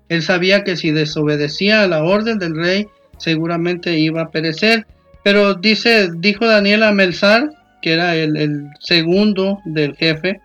Él 0.10 0.22
sabía 0.22 0.64
que 0.64 0.76
si 0.76 0.92
desobedecía 0.92 1.82
a 1.82 1.88
la 1.88 2.04
orden 2.04 2.38
del 2.38 2.56
rey, 2.56 2.86
seguramente 3.18 3.98
iba 3.98 4.22
a 4.22 4.30
perecer. 4.30 4.86
Pero 5.24 5.56
dice, 5.56 6.12
dijo 6.18 6.46
Daniel 6.46 6.84
a 6.84 6.92
Melzar, 6.92 7.50
que 7.82 7.94
era 7.94 8.16
el, 8.16 8.38
el 8.38 8.68
segundo 8.80 9.58
del 9.66 9.96
jefe, 9.96 10.40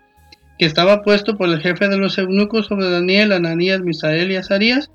que 0.61 0.67
estaba 0.67 1.01
puesto 1.01 1.37
por 1.37 1.49
el 1.49 1.59
jefe 1.59 1.89
de 1.89 1.97
los 1.97 2.19
eunucos 2.19 2.67
sobre 2.67 2.87
Daniel, 2.87 3.31
Ananías, 3.31 3.81
Misael 3.81 4.31
y 4.31 4.35
Azarías, 4.35 4.91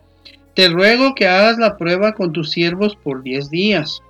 te 0.54 0.68
ruego 0.68 1.16
que 1.16 1.26
hagas 1.26 1.58
la 1.58 1.76
prueba 1.76 2.12
con 2.12 2.32
tus 2.32 2.52
siervos 2.52 2.94
por 2.94 3.24
diez 3.24 3.50
días 3.50 4.00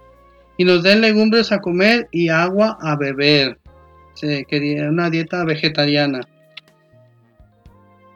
y 0.59 0.67
nos 0.67 0.83
den 0.83 1.01
legumbres 1.01 1.53
a 1.53 1.61
comer 1.61 2.09
y 2.13 2.29
agua 2.29 2.77
a 2.79 2.95
beber. 2.97 3.57
Se 4.13 4.45
quería 4.45 4.91
una 4.91 5.09
dieta 5.09 5.47
vegetariana. 5.47 6.21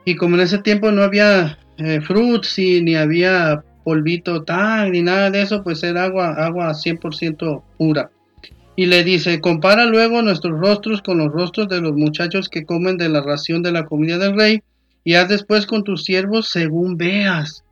Y 0.05 0.17
como 0.17 0.35
en 0.35 0.41
ese 0.41 0.59
tiempo 0.59 0.91
no 0.91 1.01
había 1.01 1.57
eh, 1.79 1.99
y 2.57 2.81
ni 2.83 2.95
había 2.95 3.63
polvito 3.83 4.43
tan 4.43 4.91
ni 4.91 5.01
nada 5.01 5.31
de 5.31 5.41
eso, 5.41 5.63
pues 5.63 5.81
era 5.81 6.03
agua, 6.03 6.35
agua 6.35 6.73
100% 6.73 7.63
pura. 7.75 8.11
Y 8.81 8.87
le 8.87 9.03
dice, 9.03 9.39
compara 9.41 9.85
luego 9.85 10.23
nuestros 10.23 10.59
rostros 10.59 11.03
con 11.03 11.19
los 11.19 11.31
rostros 11.31 11.69
de 11.69 11.81
los 11.81 11.93
muchachos 11.93 12.49
que 12.49 12.65
comen 12.65 12.97
de 12.97 13.09
la 13.09 13.21
ración 13.21 13.61
de 13.61 13.71
la 13.71 13.85
comida 13.85 14.17
del 14.17 14.35
rey, 14.35 14.63
y 15.03 15.13
haz 15.13 15.29
después 15.29 15.67
con 15.67 15.83
tus 15.83 16.03
siervos 16.03 16.47
según 16.47 16.97
veas. 16.97 17.63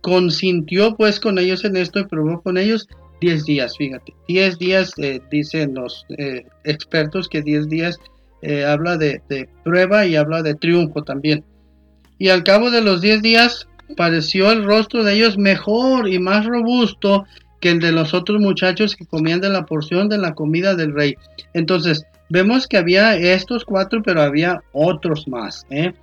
consintió 0.00 0.94
pues 0.94 1.18
con 1.18 1.40
ellos 1.40 1.64
en 1.64 1.76
esto 1.76 1.98
y 1.98 2.04
probó 2.04 2.40
con 2.40 2.56
ellos 2.56 2.86
10 3.20 3.46
días, 3.46 3.76
fíjate. 3.76 4.14
10 4.28 4.58
días, 4.58 4.92
eh, 4.98 5.20
dicen 5.28 5.74
los 5.74 6.06
eh, 6.18 6.46
expertos 6.62 7.28
que 7.28 7.42
10 7.42 7.68
días 7.68 7.98
eh, 8.42 8.64
habla 8.64 8.96
de, 8.96 9.48
prueba 9.64 10.06
y 10.06 10.14
habla 10.14 10.44
de 10.44 10.54
triunfo 10.54 11.02
también. 11.02 11.42
Y 12.20 12.28
al 12.28 12.44
cabo 12.44 12.70
de 12.70 12.80
los 12.80 13.00
10 13.00 13.22
días 13.22 13.66
pareció 13.96 14.52
el 14.52 14.62
rostro 14.62 15.02
de 15.02 15.14
ellos 15.14 15.36
mejor 15.36 16.08
y 16.08 16.20
más 16.20 16.46
robusto 16.46 17.24
que 17.64 17.70
el 17.70 17.80
de 17.80 17.92
los 17.92 18.12
otros 18.12 18.42
muchachos 18.42 18.94
que 18.94 19.06
comían 19.06 19.40
de 19.40 19.48
la 19.48 19.64
porción 19.64 20.10
de 20.10 20.18
la 20.18 20.34
comida 20.34 20.74
del 20.74 20.92
rey. 20.92 21.16
Entonces, 21.54 22.04
vemos 22.28 22.66
que 22.66 22.76
había 22.76 23.16
estos 23.16 23.64
cuatro, 23.64 24.02
pero 24.02 24.20
había 24.20 24.60
otros 24.72 25.26
más. 25.26 25.64
¿eh? 25.70 25.94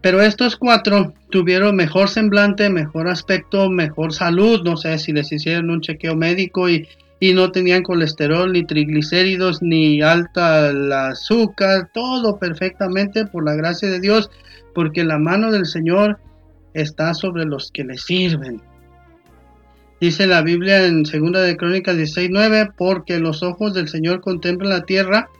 Pero 0.00 0.22
estos 0.22 0.56
cuatro 0.56 1.12
tuvieron 1.28 1.76
mejor 1.76 2.08
semblante, 2.08 2.70
mejor 2.70 3.08
aspecto, 3.08 3.68
mejor 3.68 4.14
salud. 4.14 4.62
No 4.64 4.78
sé 4.78 4.98
si 4.98 5.12
les 5.12 5.30
hicieron 5.30 5.68
un 5.68 5.82
chequeo 5.82 6.16
médico 6.16 6.70
y, 6.70 6.88
no 7.34 7.52
tenían 7.52 7.82
colesterol, 7.82 8.50
ni 8.50 8.64
triglicéridos, 8.64 9.60
ni 9.60 10.00
alta 10.00 10.70
el 10.70 10.90
azúcar. 10.90 11.90
Todo 11.92 12.38
perfectamente 12.38 13.26
por 13.26 13.44
la 13.44 13.54
gracia 13.54 13.90
de 13.90 14.00
Dios, 14.00 14.30
porque 14.74 15.04
la 15.04 15.18
mano 15.18 15.52
del 15.52 15.66
Señor 15.66 16.18
está 16.72 17.12
sobre 17.12 17.44
los 17.44 17.70
que 17.70 17.84
le 17.84 17.98
sirven. 17.98 18.62
Dice 20.04 20.26
la 20.26 20.42
Biblia 20.42 20.84
en 20.84 21.02
2 21.02 21.32
de 21.46 21.56
Crónicas 21.56 21.96
16:9, 21.96 22.74
porque 22.76 23.18
los 23.18 23.42
ojos 23.42 23.72
del 23.72 23.88
Señor 23.88 24.20
contemplan 24.20 24.68
la 24.68 24.84
tierra 24.84 25.30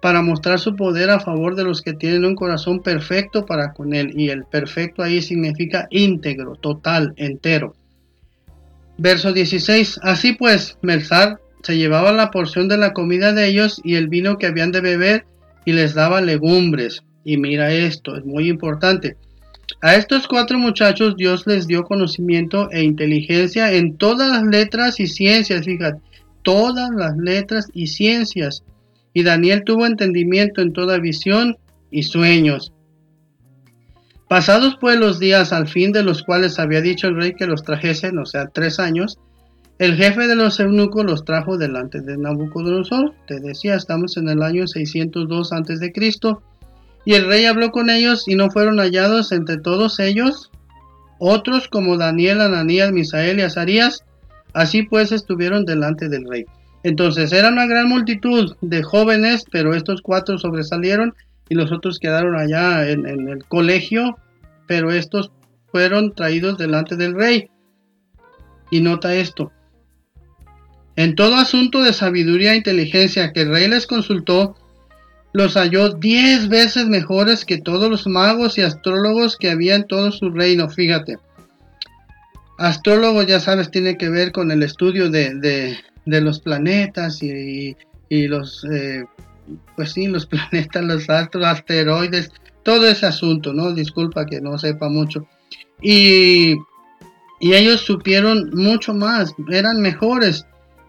para 0.00 0.22
mostrar 0.22 0.60
su 0.60 0.76
poder 0.76 1.10
a 1.10 1.18
favor 1.18 1.56
de 1.56 1.64
los 1.64 1.82
que 1.82 1.92
tienen 1.92 2.24
un 2.24 2.36
corazón 2.36 2.84
perfecto 2.84 3.44
para 3.44 3.72
con 3.72 3.94
Él. 3.94 4.12
Y 4.14 4.28
el 4.28 4.44
perfecto 4.44 5.02
ahí 5.02 5.20
significa 5.20 5.88
íntegro, 5.90 6.54
total, 6.54 7.14
entero. 7.16 7.74
Verso 8.96 9.32
16. 9.32 9.98
Así 10.04 10.34
pues, 10.34 10.78
Melzar 10.82 11.40
se 11.64 11.76
llevaba 11.76 12.12
la 12.12 12.30
porción 12.30 12.68
de 12.68 12.78
la 12.78 12.92
comida 12.92 13.32
de 13.32 13.48
ellos 13.48 13.80
y 13.82 13.96
el 13.96 14.06
vino 14.06 14.38
que 14.38 14.46
habían 14.46 14.70
de 14.70 14.82
beber 14.82 15.24
y 15.64 15.72
les 15.72 15.94
daba 15.94 16.20
legumbres. 16.20 17.02
Y 17.24 17.38
mira 17.38 17.72
esto, 17.72 18.16
es 18.16 18.24
muy 18.24 18.48
importante. 18.48 19.16
A 19.82 19.96
estos 19.96 20.26
cuatro 20.28 20.58
muchachos 20.58 21.16
Dios 21.16 21.46
les 21.46 21.66
dio 21.66 21.82
conocimiento 21.82 22.70
e 22.70 22.82
inteligencia 22.82 23.72
en 23.72 23.96
todas 23.96 24.30
las 24.30 24.44
letras 24.44 25.00
y 25.00 25.06
ciencias, 25.06 25.64
fíjate, 25.64 26.00
todas 26.42 26.90
las 26.90 27.16
letras 27.16 27.68
y 27.74 27.88
ciencias 27.88 28.62
y 29.12 29.22
Daniel 29.22 29.64
tuvo 29.64 29.86
entendimiento 29.86 30.60
en 30.60 30.72
toda 30.72 30.98
visión 30.98 31.56
y 31.90 32.04
sueños. 32.04 32.72
Pasados 34.28 34.76
pues 34.80 34.98
los 34.98 35.18
días 35.18 35.52
al 35.52 35.68
fin 35.68 35.92
de 35.92 36.02
los 36.02 36.22
cuales 36.22 36.58
había 36.58 36.80
dicho 36.80 37.06
el 37.06 37.16
rey 37.16 37.34
que 37.34 37.46
los 37.46 37.62
trajesen, 37.62 38.18
o 38.18 38.26
sea, 38.26 38.48
tres 38.48 38.78
años, 38.78 39.18
el 39.78 39.94
jefe 39.94 40.26
de 40.26 40.36
los 40.36 40.58
eunucos 40.58 41.04
los 41.04 41.24
trajo 41.24 41.58
delante 41.58 42.00
de 42.00 42.16
Nabucodonosor. 42.16 43.14
Te 43.26 43.40
decía, 43.40 43.74
estamos 43.74 44.16
en 44.16 44.28
el 44.28 44.42
año 44.42 44.66
602 44.66 45.52
a.C. 45.52 45.92
Y 47.06 47.14
el 47.14 47.26
rey 47.26 47.46
habló 47.46 47.70
con 47.70 47.88
ellos 47.88 48.28
y 48.28 48.34
no 48.34 48.50
fueron 48.50 48.78
hallados 48.78 49.32
entre 49.32 49.56
todos 49.56 49.98
ellos 50.00 50.50
otros 51.18 51.68
como 51.68 51.96
Daniel, 51.96 52.40
Ananías, 52.40 52.92
Misael 52.92 53.38
y 53.38 53.42
Azarías. 53.42 54.04
Así 54.52 54.82
pues 54.82 55.12
estuvieron 55.12 55.64
delante 55.64 56.08
del 56.08 56.28
rey. 56.28 56.46
Entonces 56.82 57.32
era 57.32 57.48
una 57.48 57.66
gran 57.66 57.88
multitud 57.88 58.56
de 58.60 58.82
jóvenes, 58.82 59.44
pero 59.50 59.74
estos 59.74 60.02
cuatro 60.02 60.38
sobresalieron 60.38 61.14
y 61.48 61.54
los 61.54 61.72
otros 61.72 61.98
quedaron 61.98 62.36
allá 62.36 62.88
en, 62.88 63.06
el 63.06 63.44
colegio, 63.44 64.18
pero 64.66 64.90
estos 64.90 65.30
fueron 65.70 66.14
traídos 66.14 66.58
delante 66.58 66.96
del 66.96 67.14
rey. 67.14 67.50
Y 68.70 68.80
nota 68.80 69.14
esto. 69.14 69.52
En 70.96 71.14
todo 71.14 71.36
asunto 71.36 71.82
de 71.82 71.92
sabiduría 71.92 72.52
e 72.52 72.56
inteligencia 72.56 73.32
que 73.32 73.42
el 73.42 73.50
rey 73.50 73.68
les 73.68 73.86
consultó, 73.86 74.56
los 75.32 75.54
halló 75.54 75.90
diez 75.90 76.48
veces 76.48 76.86
mejores 76.86 77.44
que 77.44 77.58
todos 77.58 77.90
los 77.90 78.06
magos 78.06 78.58
y 78.58 78.62
astrólogos 78.62 79.36
que 79.36 79.50
había 79.50 79.74
en 79.74 79.86
todo 79.86 80.10
su 80.12 80.30
reino. 80.30 80.68
Fíjate. 80.68 81.18
Astrólogo, 82.58 83.22
ya 83.22 83.38
sabes, 83.38 83.70
tiene 83.70 83.98
que 83.98 84.08
ver 84.08 84.32
con 84.32 84.50
el 84.50 84.62
estudio 84.62 85.10
de, 85.10 85.76
de 86.06 86.20
los 86.20 86.40
planetas 86.40 87.22
y, 87.22 87.76
los, 88.08 88.64
eh, 88.72 89.04
pues 89.74 89.92
sí, 89.92 90.06
los 90.06 90.26
planetas, 90.26 90.84
los 90.84 91.10
astros, 91.10 91.44
asteroides, 91.44 92.32
todo 92.62 92.86
ese 92.88 93.06
asunto, 93.06 93.52
¿no? 93.52 93.72
Disculpa 93.74 94.24
que 94.24 94.40
no 94.40 94.56
sepa 94.58 94.88
mucho. 94.88 95.28
Y, 95.82 96.54
y 97.40 97.52
ellos 97.52 97.82
supieron 97.82 98.50
mucho 98.54 98.94
más, 98.94 99.34
eran 99.50 99.82
mejores. 99.82 100.46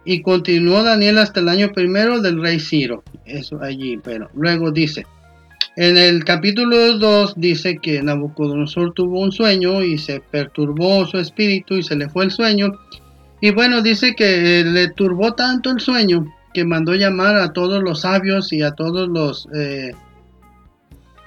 Y 0.08 0.22
continuó 0.22 0.84
Daniel 0.84 1.18
hasta 1.18 1.42
el 1.42 1.50
año 1.50 1.74
primero 1.74 2.22
del 2.22 2.42
rey 2.42 2.62
Ciro. 2.62 3.04
Eso 3.26 3.62
allí, 3.62 3.98
pero 3.98 4.30
luego 4.34 4.72
dice, 4.72 5.06
en 5.76 5.98
el 5.98 6.24
capítulo 6.24 6.98
2 6.98 7.34
dice 7.36 7.78
que 7.82 8.02
Nabucodonosor 8.02 8.94
tuvo 8.94 9.20
un 9.20 9.34
sueño 9.34 9.84
y 9.84 9.98
se 9.98 10.22
perturbó 10.22 11.06
su 11.06 11.18
espíritu 11.18 11.76
y 11.76 11.84
se 11.84 11.98
le 11.98 12.08
fue 12.08 12.24
el 12.24 12.32
sueño. 12.32 12.72
Y 13.42 13.52
bueno, 13.52 13.82
dice 13.82 14.16
que 14.16 14.64
le 14.64 14.88
turbó 14.92 15.34
tanto 15.34 15.72
el 15.72 15.82
sueño 15.82 16.34
que 16.54 16.64
mandó 16.64 16.96
llamar 16.96 17.36
a 17.36 17.52
todos 17.52 17.84
los 17.84 18.02
sabios 18.02 18.54
y 18.54 18.62
a 18.62 18.72
todos 18.72 19.10
los 19.10 19.50
eh, 19.54 19.92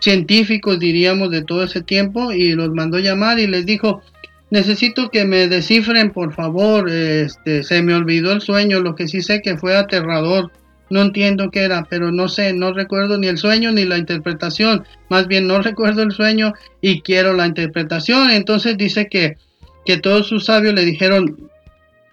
científicos, 0.01 0.79
diríamos, 0.79 1.31
de 1.31 1.43
todo 1.43 1.65
ese 1.65 1.83
tiempo 1.83 2.33
y 2.33 2.53
los 2.53 2.71
mandó 2.71 2.99
llamar 2.99 3.39
y 3.39 3.47
les 3.47 3.67
dijo, 3.67 4.01
necesito 4.51 5.11
que 5.11 5.25
me 5.25 5.49
descifren, 5.49 6.11
por 6.11 6.33
favor, 6.35 6.91
este, 6.91 7.63
se 7.63 7.83
me 7.83 7.95
olvidó 7.95 8.33
el 8.33 8.41
sueño, 8.41 8.81
lo 8.81 8.95
que 8.95 9.09
sí 9.09 9.23
sé 9.23 9.43
que 9.43 9.57
fue 9.57 9.77
aterrador, 9.77 10.51
no 10.91 11.03
entiendo 11.03 11.51
qué 11.51 11.61
era, 11.61 11.87
pero 11.89 12.11
no 12.11 12.29
sé, 12.29 12.53
no 12.53 12.73
recuerdo 12.73 13.17
ni 13.17 13.29
el 13.29 13.39
sueño 13.39 13.71
ni 13.73 13.85
la 13.85 13.99
interpretación, 13.99 14.85
más 15.09 15.29
bien 15.29 15.47
no 15.47 15.63
recuerdo 15.63 16.03
el 16.03 16.13
sueño 16.13 16.53
y 16.81 17.03
quiero 17.03 17.33
la 17.33 17.47
interpretación, 17.47 18.31
entonces 18.31 18.77
dice 18.77 19.07
que, 19.07 19.37
que 19.85 19.99
todos 19.99 20.27
sus 20.27 20.47
sabios 20.47 20.75
le 20.75 20.85
dijeron, 20.85 21.51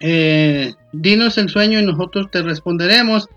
eh, 0.00 0.74
dinos 0.92 1.38
el 1.38 1.48
sueño 1.48 1.80
y 1.80 1.84
nosotros 1.84 2.30
te 2.30 2.42
responderemos. 2.42 3.28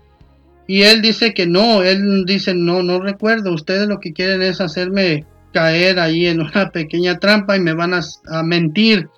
Y 0.66 0.82
él 0.82 1.02
dice 1.02 1.34
que 1.34 1.46
no, 1.46 1.82
él 1.82 2.24
dice, 2.24 2.54
no, 2.54 2.82
no 2.82 3.00
recuerdo, 3.00 3.52
ustedes 3.52 3.88
lo 3.88 3.98
que 3.98 4.12
quieren 4.12 4.42
es 4.42 4.60
hacerme 4.60 5.26
caer 5.52 5.98
ahí 5.98 6.26
en 6.26 6.40
una 6.40 6.70
pequeña 6.72 7.18
trampa 7.18 7.56
y 7.56 7.60
me 7.60 7.74
van 7.74 7.94
a, 7.94 8.42
mentir. 8.42 9.08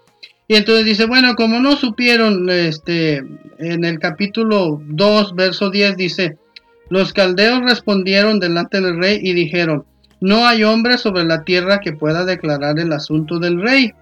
Y 0.47 0.57
entonces 0.57 0.85
dice, 0.85 1.07
bueno, 1.07 1.35
como 1.37 1.61
no 1.61 1.77
supieron, 1.77 2.51
este, 2.51 3.25
en 3.59 3.85
el 3.85 3.99
capítulo 3.99 4.83
2, 4.85 5.35
verso 5.35 5.71
10 5.71 5.97
dice, 5.97 6.37
los 6.91 7.13
caldeos 7.13 7.63
respondieron 7.63 8.41
delante 8.41 8.81
del 8.81 8.99
rey 8.99 9.21
y 9.23 9.33
dijeron, 9.33 9.85
no 10.21 10.47
hay 10.47 10.65
hombre 10.65 10.97
sobre 10.97 11.25
la 11.25 11.45
tierra 11.45 11.81
que 11.81 11.93
pueda 11.93 12.25
declarar 12.25 12.79
el 12.79 12.93
asunto 12.93 13.39
del 13.39 13.61
rey. 13.61 13.93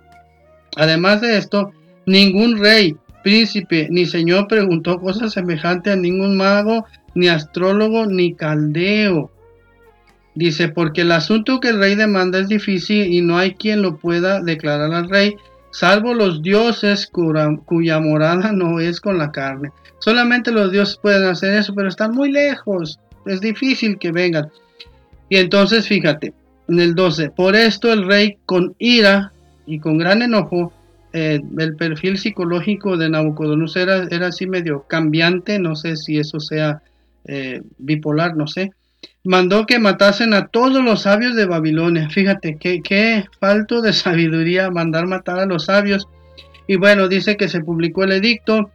Además 0.76 1.20
de 1.20 1.36
esto, 1.36 1.72
ningún 2.06 2.60
rey, 2.60 2.96
príncipe 3.24 3.88
ni 3.90 4.06
señor 4.06 4.46
preguntó 4.46 5.00
cosas 5.00 5.32
semejantes 5.32 5.92
a 5.92 5.96
ningún 5.96 6.36
mago, 6.36 6.86
ni 7.16 7.26
astrólogo, 7.26 8.06
ni 8.06 8.34
caldeo. 8.34 9.31
Dice, 10.34 10.68
porque 10.68 11.02
el 11.02 11.12
asunto 11.12 11.60
que 11.60 11.68
el 11.68 11.78
rey 11.78 11.94
demanda 11.94 12.38
es 12.38 12.48
difícil 12.48 13.12
y 13.12 13.20
no 13.20 13.36
hay 13.36 13.54
quien 13.54 13.82
lo 13.82 13.96
pueda 13.96 14.40
declarar 14.40 14.92
al 14.92 15.10
rey, 15.10 15.36
salvo 15.70 16.14
los 16.14 16.42
dioses 16.42 17.06
cuya 17.06 18.00
morada 18.00 18.52
no 18.52 18.80
es 18.80 19.00
con 19.00 19.18
la 19.18 19.30
carne. 19.30 19.70
Solamente 19.98 20.50
los 20.50 20.72
dioses 20.72 20.96
pueden 20.96 21.24
hacer 21.24 21.54
eso, 21.54 21.74
pero 21.74 21.88
están 21.88 22.12
muy 22.12 22.32
lejos. 22.32 22.98
Es 23.26 23.40
difícil 23.40 23.98
que 23.98 24.10
vengan. 24.10 24.50
Y 25.28 25.36
entonces 25.36 25.86
fíjate, 25.86 26.32
en 26.68 26.80
el 26.80 26.94
12, 26.94 27.30
por 27.30 27.54
esto 27.54 27.92
el 27.92 28.06
rey 28.06 28.38
con 28.46 28.74
ira 28.78 29.32
y 29.66 29.78
con 29.78 29.98
gran 29.98 30.22
enojo 30.22 30.72
eh, 31.12 31.40
el 31.58 31.76
perfil 31.76 32.16
psicológico 32.16 32.96
de 32.96 33.10
Nabucodonosor 33.10 33.82
era, 33.82 34.08
era, 34.10 34.26
así 34.28 34.46
medio 34.46 34.84
cambiante, 34.88 35.58
no 35.58 35.76
sé 35.76 35.96
si 35.96 36.18
eso 36.18 36.40
sea 36.40 36.82
eh, 37.26 37.62
bipolar, 37.78 38.34
no 38.34 38.46
sé. 38.46 38.72
Mandó 39.25 39.66
que 39.66 39.78
matasen 39.78 40.35
a 40.35 40.49
todos 40.49 40.82
los 40.82 41.02
sabios 41.02 41.37
de 41.37 41.47
Babilonia. 41.47 42.09
Fíjate, 42.11 42.56
qué, 42.59 42.82
qué 42.82 43.25
falto 43.40 43.80
de 43.80 43.92
sabiduría 43.92 44.71
mandar 44.71 45.06
matar 45.06 45.38
a 45.38 45.47
los 45.47 45.66
sabios. 45.66 46.09
Y 46.66 46.76
bueno, 46.76 47.09
dice 47.09 47.37
que 47.37 47.49
se 47.49 47.61
publicó 47.61 48.04
el 48.04 48.12
edicto. 48.12 48.71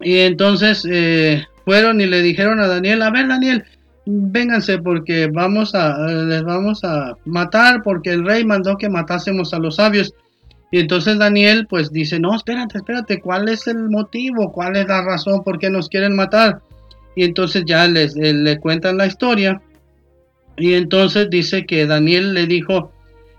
Y 0.00 0.18
entonces 0.18 0.86
eh, 0.90 1.44
fueron 1.64 2.00
y 2.00 2.06
le 2.06 2.22
dijeron 2.22 2.60
a 2.60 2.66
Daniel, 2.66 3.02
a 3.02 3.10
ver 3.10 3.28
Daniel, 3.28 3.64
vénganse 4.06 4.78
porque 4.78 5.28
vamos 5.32 5.74
a, 5.74 5.98
les 6.06 6.42
vamos 6.42 6.84
a 6.84 7.14
matar 7.24 7.82
porque 7.82 8.10
el 8.10 8.24
rey 8.24 8.44
mandó 8.44 8.76
que 8.76 8.88
matásemos 8.88 9.54
a 9.54 9.58
los 9.58 9.76
sabios. 9.76 10.14
Y 10.72 10.80
entonces 10.80 11.18
Daniel 11.18 11.66
pues 11.68 11.90
dice, 11.90 12.20
no, 12.20 12.34
espérate, 12.34 12.78
espérate, 12.78 13.20
¿cuál 13.20 13.48
es 13.48 13.66
el 13.66 13.88
motivo? 13.88 14.52
¿Cuál 14.52 14.76
es 14.76 14.86
la 14.86 15.02
razón 15.02 15.42
por 15.42 15.58
qué 15.58 15.68
nos 15.68 15.88
quieren 15.88 16.14
matar? 16.14 16.60
Y 17.16 17.24
entonces 17.24 17.64
ya 17.66 17.86
les, 17.88 18.16
eh, 18.16 18.32
le 18.32 18.58
cuentan 18.58 18.98
la 18.98 19.06
historia. 19.06 19.60
Y 20.56 20.74
entonces 20.74 21.28
dice 21.30 21.66
que 21.66 21.86
Daniel 21.86 22.34
le 22.34 22.46
dijo 22.46 22.92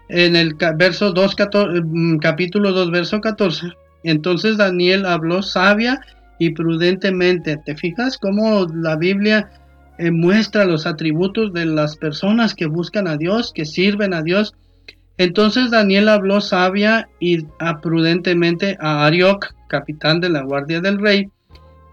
en 0.09 0.35
el 0.35 0.55
verso 0.75 1.11
2, 1.11 1.35
mm, 1.83 2.17
capítulo 2.17 2.71
2, 2.71 2.91
verso 2.91 3.21
14. 3.21 3.67
Entonces 4.03 4.57
Daniel 4.57 5.05
habló 5.05 5.41
sabia 5.41 6.01
y 6.39 6.49
prudentemente. 6.51 7.57
¿Te 7.65 7.75
fijas 7.75 8.17
cómo 8.17 8.67
la 8.73 8.95
Biblia 8.95 9.49
eh, 9.97 10.11
muestra 10.11 10.65
los 10.65 10.85
atributos 10.85 11.53
de 11.53 11.65
las 11.65 11.95
personas 11.95 12.55
que 12.55 12.65
buscan 12.65 13.07
a 13.07 13.17
Dios, 13.17 13.53
que 13.53 13.65
sirven 13.65 14.13
a 14.13 14.21
Dios? 14.21 14.55
Entonces 15.17 15.69
Daniel 15.69 16.09
habló 16.09 16.41
sabia 16.41 17.07
y 17.19 17.43
prudentemente 17.81 18.77
a 18.79 19.05
Arioc, 19.05 19.53
capitán 19.69 20.19
de 20.19 20.29
la 20.29 20.41
guardia 20.41 20.81
del 20.81 20.99
rey, 20.99 21.29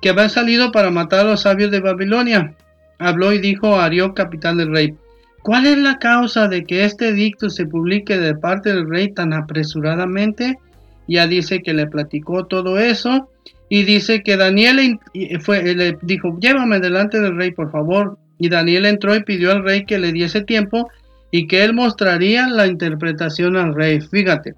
que 0.01 0.11
había 0.11 0.29
salido 0.29 0.73
para 0.73 0.91
matar 0.91 1.21
a 1.21 1.31
los 1.31 1.43
sabios 1.43 1.71
de 1.71 1.81
Babilonia. 1.81 2.55
Habló 2.99 3.33
y 3.33 3.39
dijo 3.39 3.77
a 3.77 3.85
Arioc, 3.85 4.17
capitán 4.17 4.59
del 4.59 4.73
rey, 4.73 4.95
¿cuál 5.43 5.67
es 5.67 5.79
la 5.79 5.99
causa 5.99 6.49
de 6.49 6.65
que 6.65 6.85
este 6.85 7.09
edicto 7.09 7.51
se 7.51 7.67
publique 7.67 8.19
de 8.19 8.35
parte 8.35 8.71
del 8.71 8.89
rey 8.89 9.13
tan 9.13 9.33
apresuradamente? 9.33 10.59
Ya 11.07 11.27
dice 11.27 11.63
que 11.63 11.75
le 11.75 11.87
platicó 11.87 12.47
todo 12.47 12.79
eso 12.79 13.31
y 13.69 13.85
dice 13.85 14.23
que 14.23 14.37
Daniel 14.37 14.99
fue, 15.41 15.75
le 15.75 15.99
dijo, 16.03 16.39
llévame 16.41 16.81
delante 16.81 17.21
del 17.21 17.37
rey, 17.37 17.51
por 17.51 17.71
favor. 17.71 18.19
Y 18.39 18.49
Daniel 18.49 18.87
entró 18.87 19.15
y 19.15 19.25
pidió 19.25 19.51
al 19.51 19.65
rey 19.65 19.85
que 19.85 19.99
le 19.99 20.13
diese 20.13 20.43
tiempo 20.43 20.89
y 21.31 21.47
que 21.47 21.65
él 21.65 21.75
mostraría 21.75 22.49
la 22.49 22.67
interpretación 22.67 23.57
al 23.57 23.75
rey. 23.75 24.01
Fíjate, 24.01 24.55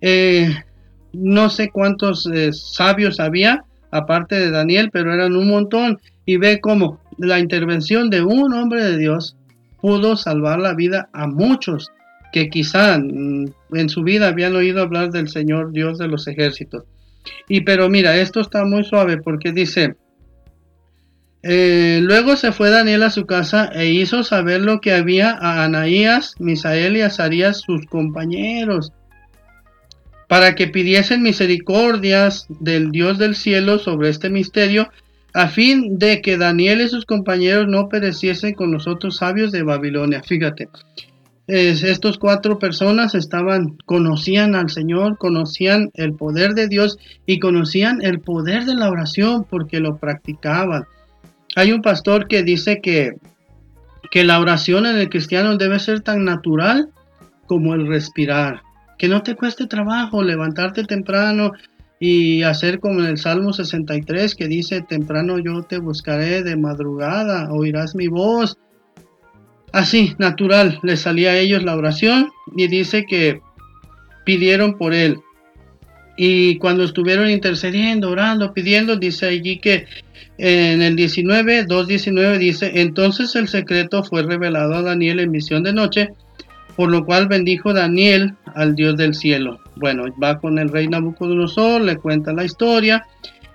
eh, 0.00 0.54
no 1.12 1.48
sé 1.48 1.70
cuántos 1.70 2.28
eh, 2.32 2.52
sabios 2.52 3.20
había, 3.20 3.64
aparte 3.90 4.36
de 4.36 4.50
Daniel, 4.50 4.90
pero 4.92 5.12
eran 5.12 5.36
un 5.36 5.48
montón. 5.48 6.00
Y 6.24 6.36
ve 6.36 6.60
cómo 6.60 7.00
la 7.16 7.38
intervención 7.38 8.10
de 8.10 8.22
un 8.22 8.52
hombre 8.52 8.84
de 8.84 8.98
Dios 8.98 9.36
pudo 9.80 10.16
salvar 10.16 10.58
la 10.58 10.74
vida 10.74 11.08
a 11.12 11.26
muchos 11.26 11.90
que 12.32 12.50
quizá 12.50 12.98
mm, 12.98 13.46
en 13.72 13.88
su 13.88 14.02
vida 14.02 14.28
habían 14.28 14.54
oído 14.54 14.82
hablar 14.82 15.10
del 15.10 15.28
Señor 15.28 15.72
Dios 15.72 15.98
de 15.98 16.08
los 16.08 16.26
ejércitos. 16.28 16.84
Y 17.48 17.62
pero 17.62 17.88
mira, 17.88 18.16
esto 18.16 18.40
está 18.40 18.64
muy 18.64 18.84
suave 18.84 19.18
porque 19.18 19.52
dice, 19.52 19.96
eh, 21.42 22.00
luego 22.02 22.36
se 22.36 22.52
fue 22.52 22.70
Daniel 22.70 23.02
a 23.02 23.10
su 23.10 23.26
casa 23.26 23.70
e 23.72 23.86
hizo 23.86 24.24
saber 24.24 24.60
lo 24.62 24.80
que 24.80 24.92
había 24.92 25.30
a 25.30 25.64
Anaías, 25.64 26.34
Misael 26.38 26.96
y 26.96 27.02
Azarías, 27.02 27.60
sus 27.60 27.86
compañeros, 27.86 28.92
para 30.28 30.54
que 30.54 30.68
pidiesen 30.68 31.22
misericordias 31.22 32.46
del 32.60 32.90
Dios 32.90 33.18
del 33.18 33.34
cielo 33.34 33.78
sobre 33.78 34.10
este 34.10 34.30
misterio, 34.30 34.88
a 35.34 35.48
fin 35.48 35.98
de 35.98 36.20
que 36.20 36.36
Daniel 36.36 36.82
y 36.82 36.88
sus 36.88 37.06
compañeros 37.06 37.66
no 37.66 37.88
pereciesen 37.88 38.54
con 38.54 38.70
los 38.70 38.86
otros 38.86 39.16
sabios 39.16 39.52
de 39.52 39.62
Babilonia. 39.62 40.22
Fíjate, 40.22 40.68
estos 41.48 42.18
cuatro 42.18 42.58
personas 42.58 43.14
estaban, 43.14 43.78
conocían 43.86 44.54
al 44.54 44.68
Señor, 44.68 45.16
conocían 45.16 45.90
el 45.94 46.12
poder 46.12 46.52
de 46.52 46.68
Dios 46.68 46.98
y 47.24 47.38
conocían 47.38 48.02
el 48.02 48.20
poder 48.20 48.66
de 48.66 48.74
la 48.74 48.90
oración 48.90 49.46
porque 49.48 49.80
lo 49.80 49.96
practicaban. 49.96 50.84
Hay 51.56 51.72
un 51.72 51.80
pastor 51.80 52.28
que 52.28 52.42
dice 52.42 52.80
que, 52.82 53.12
que 54.10 54.24
la 54.24 54.40
oración 54.40 54.84
en 54.84 54.96
el 54.98 55.08
cristiano 55.08 55.56
debe 55.56 55.78
ser 55.78 56.02
tan 56.02 56.24
natural 56.24 56.90
como 57.46 57.74
el 57.74 57.86
respirar. 57.86 58.60
Que 58.98 59.08
no 59.08 59.22
te 59.22 59.36
cueste 59.36 59.66
trabajo 59.66 60.22
levantarte 60.22 60.84
temprano 60.84 61.52
y 62.00 62.42
hacer 62.42 62.80
como 62.80 63.00
en 63.00 63.06
el 63.06 63.18
Salmo 63.18 63.52
63 63.52 64.34
que 64.34 64.46
dice, 64.46 64.82
temprano 64.82 65.38
yo 65.38 65.62
te 65.62 65.78
buscaré 65.78 66.42
de 66.42 66.56
madrugada, 66.56 67.52
oirás 67.52 67.94
mi 67.94 68.08
voz. 68.08 68.58
Así, 69.72 70.14
natural, 70.18 70.78
le 70.82 70.96
salía 70.96 71.30
a 71.30 71.38
ellos 71.38 71.62
la 71.62 71.76
oración 71.76 72.30
y 72.56 72.68
dice 72.68 73.04
que 73.06 73.40
pidieron 74.24 74.76
por 74.76 74.94
él. 74.94 75.18
Y 76.16 76.56
cuando 76.58 76.84
estuvieron 76.84 77.30
intercediendo, 77.30 78.10
orando, 78.10 78.52
pidiendo, 78.52 78.96
dice 78.96 79.26
allí 79.26 79.58
que 79.58 79.86
en 80.36 80.82
el 80.82 80.96
19, 80.96 81.66
2.19 81.66 82.38
dice, 82.38 82.72
entonces 82.74 83.34
el 83.36 83.48
secreto 83.48 84.02
fue 84.02 84.22
revelado 84.22 84.74
a 84.74 84.82
Daniel 84.82 85.20
en 85.20 85.32
visión 85.32 85.62
de 85.62 85.72
noche, 85.72 86.10
por 86.78 86.90
lo 86.90 87.04
cual 87.04 87.26
bendijo 87.26 87.72
Daniel 87.72 88.36
al 88.54 88.76
Dios 88.76 88.96
del 88.96 89.12
cielo. 89.12 89.58
Bueno, 89.74 90.04
va 90.22 90.38
con 90.38 90.60
el 90.60 90.68
rey 90.68 90.86
Nabucodonosor, 90.86 91.80
le 91.80 91.96
cuenta 91.96 92.32
la 92.32 92.44
historia 92.44 93.04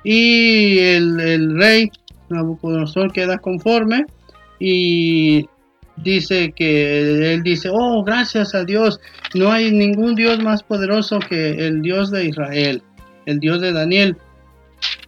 y 0.03 0.77
el, 0.79 1.57
rey 1.57 1.89
Nabucodonosor 2.27 3.13
queda 3.13 3.37
conforme 3.37 4.07
y 4.59 5.47
dice 5.95 6.51
que 6.53 7.33
él 7.33 7.43
dice, 7.43 7.69
oh, 7.71 8.03
gracias 8.03 8.55
a 8.55 8.65
Dios, 8.65 8.99
no 9.35 9.53
hay 9.53 9.71
ningún 9.71 10.15
Dios 10.15 10.43
más 10.43 10.61
poderoso 10.61 11.19
que 11.19 11.65
el 11.65 11.81
Dios 11.81 12.11
de 12.11 12.25
Israel, 12.25 12.83
el 13.25 13.39
Dios 13.39 13.61
de 13.61 13.71
Daniel. 13.71 14.17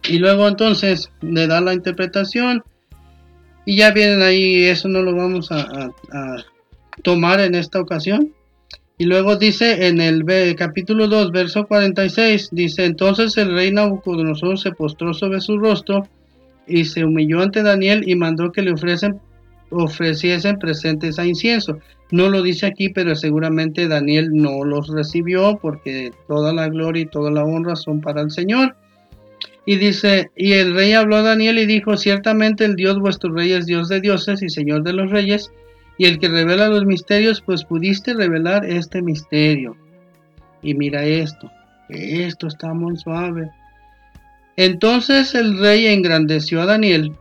Y 0.08 0.20
luego 0.20 0.48
entonces 0.48 1.10
le 1.20 1.46
da 1.46 1.60
la 1.60 1.74
interpretación 1.74 2.64
y 3.66 3.76
ya 3.76 3.90
vienen 3.90 4.22
ahí, 4.22 4.64
eso 4.64 4.88
no 4.88 5.02
lo 5.02 5.14
vamos 5.14 5.52
a, 5.52 5.90
tomar 7.02 7.40
en 7.40 7.54
esta 7.54 7.80
ocasión. 7.80 8.32
Y 8.98 9.04
luego 9.04 9.36
dice 9.36 9.88
en 9.88 10.00
el 10.00 10.24
capítulo 10.56 11.06
2, 11.06 11.30
verso 11.30 11.66
46, 11.66 12.48
dice, 12.52 12.86
entonces 12.86 13.36
el 13.36 13.52
rey 13.52 13.70
Nabucodonosor 13.70 14.58
se 14.58 14.72
postró 14.72 15.12
sobre 15.12 15.40
su 15.40 15.58
rostro 15.58 16.08
y 16.66 16.86
se 16.86 17.04
humilló 17.04 17.42
ante 17.42 17.62
Daniel 17.62 18.04
y 18.06 18.16
mandó 18.16 18.52
que 18.52 18.62
le 18.62 18.72
ofrecen, 18.72 19.20
ofreciesen 19.70 20.58
presentes 20.58 21.18
a 21.18 21.26
incienso. 21.26 21.78
No 22.10 22.30
lo 22.30 22.40
dice 22.42 22.66
aquí, 22.66 22.88
pero 22.88 23.14
seguramente 23.16 23.88
Daniel 23.88 24.30
no 24.32 24.64
los 24.64 24.88
recibió 24.88 25.58
porque 25.60 26.12
toda 26.26 26.52
la 26.52 26.68
gloria 26.68 27.02
y 27.02 27.06
toda 27.06 27.30
la 27.30 27.44
honra 27.44 27.76
son 27.76 28.00
para 28.00 28.22
el 28.22 28.30
Señor. 28.30 28.76
Y 29.66 29.76
dice, 29.76 30.30
y 30.36 30.52
el 30.52 30.74
rey 30.74 30.92
habló 30.92 31.16
a 31.16 31.22
Daniel 31.22 31.58
y 31.58 31.66
dijo, 31.66 31.96
ciertamente 31.96 32.64
el 32.64 32.76
Dios 32.76 33.00
vuestro 33.00 33.32
rey 33.32 33.52
es 33.52 33.66
Dios 33.66 33.88
de 33.88 34.00
dioses 34.00 34.40
y 34.42 34.48
Señor 34.48 34.84
de 34.84 34.92
los 34.92 35.10
reyes, 35.10 35.50
y 35.98 36.06
el 36.06 36.18
que 36.18 36.28
revela 36.28 36.68
los 36.68 36.84
misterios, 36.84 37.40
pues 37.40 37.64
pudiste 37.64 38.14
revelar 38.14 38.64
este 38.64 39.02
misterio. 39.02 39.76
Y 40.62 40.74
mira 40.74 41.04
esto, 41.04 41.50
esto 41.88 42.46
está 42.46 42.74
muy 42.74 42.96
suave. 42.96 43.50
Entonces 44.56 45.34
el 45.34 45.58
rey 45.58 45.86
engrandeció 45.86 46.62
a 46.62 46.66
Daniel 46.66 47.12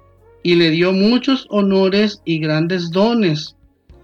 y 0.44 0.56
le 0.56 0.72
dio 0.72 0.94
muchos 0.94 1.48
honores 1.50 2.22
y 2.26 2.40
grandes 2.40 2.92
dones, 2.92 3.56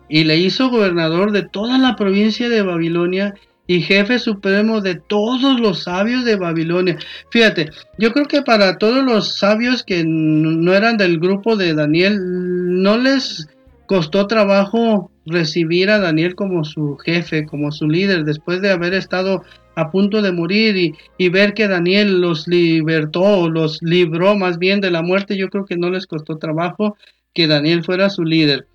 y 0.10 0.26
le 0.26 0.38
hizo 0.38 0.70
gobernador 0.70 1.32
de 1.32 1.44
toda 1.44 1.78
la 1.78 1.96
provincia 1.96 2.50
de 2.50 2.62
Babilonia 2.62 3.34
y 3.68 3.82
jefe 3.82 4.20
supremo 4.20 4.82
de 4.82 4.96
todos 4.96 5.60
los 5.60 5.84
sabios 5.84 6.26
de 6.26 6.36
Babilonia. 6.36 6.98
Fíjate, 7.30 7.70
yo 7.98 8.12
creo 8.12 8.26
que 8.26 8.42
para 8.42 8.78
todos 8.78 9.06
los 9.06 9.38
sabios 9.38 9.84
que 9.84 10.04
no 10.06 10.74
eran 10.74 10.98
del 10.98 11.20
grupo 11.20 11.56
de 11.56 11.74
Daniel, 11.74 12.18
no 12.20 12.98
les 12.98 13.48
costó 13.92 14.26
trabajo 14.26 15.12
recibir 15.26 15.90
a 15.90 16.00
Daniel 16.00 16.34
como 16.34 16.64
su 16.64 16.96
jefe, 16.96 17.46
como 17.46 17.74
su 17.74 17.90
líder, 17.90 18.24
después 18.24 18.62
de 18.62 18.72
haber 18.72 18.94
estado 18.94 19.44
a 19.76 19.92
punto 19.92 20.22
de 20.22 20.32
morir 20.32 20.96
y, 21.18 21.28
ver 21.28 21.54
que 21.54 21.68
Daniel 21.68 22.22
los 22.22 22.48
libertó, 22.48 23.50
los 23.50 23.82
libró 23.82 24.38
más 24.38 24.60
bien 24.60 24.80
de 24.80 24.92
la 24.92 25.02
muerte, 25.02 25.36
yo 25.36 25.50
creo 25.50 25.66
que 25.66 25.76
no 25.76 25.90
les 25.90 26.08
costó 26.08 26.38
trabajo 26.38 26.96
que 27.34 27.48
Daniel 27.48 27.84
fuera 27.84 28.10
su 28.10 28.24
líder. 28.24 28.66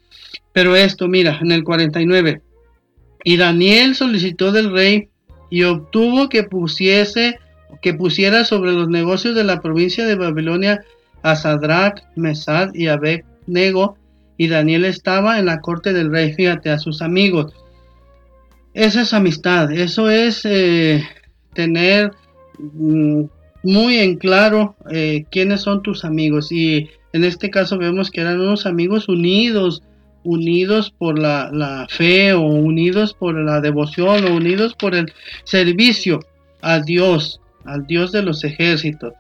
Pero 0.53 0.77
esto, 0.77 1.09
mira, 1.09 1.39
en 1.41 1.51
el 1.51 1.65
49, 1.65 2.43
y 3.25 3.39
Daniel 3.39 3.95
solicitó 3.95 4.53
del 4.53 4.71
rey 4.71 5.09
y 5.49 5.63
obtuvo 5.63 6.29
que 6.29 6.43
pusiese 6.43 7.39
que 7.81 7.95
pusiera 7.95 8.45
sobre 8.45 8.73
los 8.73 8.91
negocios 8.91 9.35
de 9.35 9.45
la 9.45 9.63
provincia 9.63 10.05
de 10.05 10.17
Babilonia 10.17 10.85
a 11.23 11.37
Sadrach, 11.37 12.03
Mesad 12.17 12.75
y 12.75 12.89
Abednego, 12.89 13.97
y 14.37 14.49
Daniel 14.49 14.85
estaba 14.85 15.39
en 15.39 15.47
la 15.47 15.61
corte 15.61 15.93
del 15.93 16.11
rey, 16.11 16.33
fíjate, 16.33 16.71
a 16.71 16.79
sus 16.79 17.03
amigos. 17.03 17.53
Esa 18.75 19.03
es 19.03 19.15
amistad, 19.15 19.73
eso 19.73 20.11
es 20.11 20.45
eh, 20.45 21.03
tener 21.55 22.13
mm, 22.59 23.23
muy 23.63 23.97
en 23.99 24.17
claro 24.17 24.77
eh, 24.91 25.25
quiénes 25.31 25.63
son 25.63 25.83
tus 25.83 26.05
amigos. 26.05 26.53
Y 26.53 26.91
en 27.13 27.25
este 27.25 27.51
caso 27.51 27.79
vemos 27.79 28.11
que 28.11 28.21
eran 28.21 28.41
unos 28.41 28.67
amigos 28.67 29.09
unidos, 29.09 29.83
unidos 30.23 30.93
por 30.97 31.19
la, 31.19 31.87
fe 31.89 32.35
o 32.35 32.43
unidos 32.43 33.15
por 33.15 33.35
la 33.35 33.61
devoción 33.61 34.25
o 34.27 34.37
unidos 34.37 34.75
por 34.75 34.95
el 34.95 35.13
servicio 35.45 36.21
a 36.61 36.81
Dios, 36.81 37.41
al 37.65 37.87
Dios 37.87 38.13
de 38.13 38.23
los 38.23 38.45
ejércitos. 38.45 39.15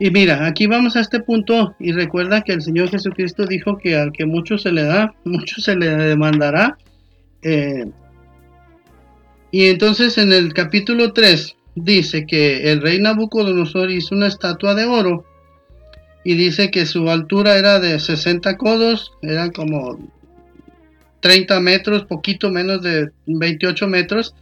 Y 0.00 0.10
mira, 0.10 0.46
aquí 0.46 0.66
vamos 0.66 0.96
a 0.96 1.00
este 1.00 1.20
punto 1.20 1.74
y 1.80 1.92
recuerda 1.92 2.42
que 2.42 2.52
el 2.52 2.62
Señor 2.62 2.88
Jesucristo 2.90 3.46
dijo 3.46 3.78
que 3.78 3.96
al 3.96 4.12
que 4.12 4.26
mucho 4.26 4.56
se 4.56 4.70
le 4.70 4.84
da, 4.84 5.14
mucho 5.24 5.60
se 5.60 5.76
le 5.76 5.88
demandará. 5.88 6.78
Eh, 7.42 7.86
y 9.50 9.66
entonces 9.66 10.18
en 10.18 10.32
el 10.32 10.52
capítulo 10.52 11.12
3 11.12 11.56
dice 11.74 12.26
que 12.26 12.70
el 12.70 12.80
rey 12.80 13.00
Nabucodonosor 13.00 13.90
hizo 13.90 14.14
una 14.14 14.26
estatua 14.26 14.74
de 14.74 14.84
oro 14.84 15.24
y 16.24 16.34
dice 16.34 16.70
que 16.70 16.84
su 16.84 17.08
altura 17.10 17.56
era 17.56 17.80
de 17.80 17.98
60 17.98 18.56
codos, 18.56 19.12
eran 19.22 19.50
como 19.50 19.98
30 21.20 21.60
metros, 21.60 22.04
poquito 22.04 22.50
menos 22.50 22.82
de 22.82 23.10
28 23.26 23.88
metros, 23.88 24.34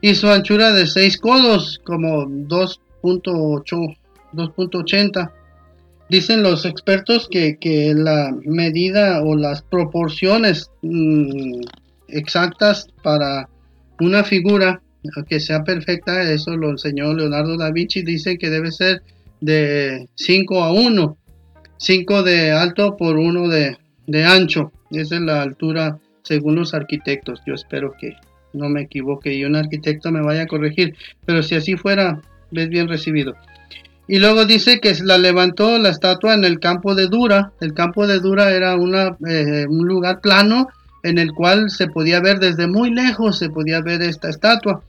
y 0.00 0.14
su 0.14 0.28
anchura 0.28 0.72
de 0.72 0.86
6 0.86 1.18
codos, 1.18 1.80
como 1.84 2.26
2.8, 2.26 3.96
2.80. 4.32 5.30
Dicen 6.08 6.42
los 6.42 6.64
expertos 6.64 7.28
que, 7.30 7.56
la 7.94 8.34
medida 8.44 9.22
o 9.22 9.36
las 9.36 9.62
proporciones 9.62 10.70
mm, 10.82 11.60
exactas 12.08 12.86
para 13.02 13.48
una 14.00 14.24
figura 14.24 14.80
que 15.28 15.40
sea 15.40 15.64
perfecta, 15.64 16.30
eso 16.30 16.56
lo 16.56 16.70
enseñó 16.70 17.12
Leonardo 17.14 17.56
da 17.56 17.70
Vinci, 17.70 18.02
dice 18.02 18.38
que 18.38 18.50
debe 18.50 18.70
ser 18.70 19.02
de 19.40 20.08
5 20.14 20.64
a 20.64 20.72
1, 20.72 21.16
5 21.76 22.22
de 22.22 22.52
alto 22.52 22.96
por 22.96 23.16
1 23.16 23.48
de, 23.48 23.76
de 24.06 24.24
ancho, 24.24 24.72
esa 24.90 25.16
es 25.16 25.20
la 25.22 25.42
altura 25.42 25.98
según 26.22 26.56
los 26.56 26.74
arquitectos. 26.74 27.40
Yo 27.46 27.54
espero 27.54 27.92
que 27.98 28.16
no 28.52 28.68
me 28.68 28.82
equivoque 28.82 29.32
y 29.32 29.44
un 29.44 29.56
arquitecto 29.56 30.10
me 30.10 30.22
vaya 30.22 30.42
a 30.42 30.46
corregir, 30.46 30.94
pero 31.24 31.42
si 31.42 31.54
así 31.54 31.76
fuera, 31.76 32.20
es 32.52 32.68
bien 32.68 32.88
recibido. 32.88 33.34
Y 34.08 34.18
luego 34.18 34.46
dice 34.46 34.80
que 34.80 34.94
la 35.02 35.18
levantó 35.18 35.78
la 35.78 35.90
estatua 35.90 36.32
en 36.32 36.44
el 36.44 36.58
campo 36.58 36.94
de 36.94 37.08
Dura. 37.08 37.52
El 37.60 37.74
campo 37.74 38.06
de 38.06 38.20
Dura 38.20 38.50
era 38.52 38.74
una, 38.74 39.16
eh, 39.28 39.66
un 39.68 39.86
lugar 39.86 40.22
plano 40.22 40.68
en 41.02 41.18
el 41.18 41.32
cual 41.32 41.70
se 41.70 41.88
podía 41.88 42.20
ver 42.20 42.38
desde 42.40 42.66
muy 42.66 42.90
lejos, 42.90 43.38
se 43.38 43.50
podía 43.50 43.82
ver 43.82 44.00
esta 44.00 44.30
estatua. 44.30 44.82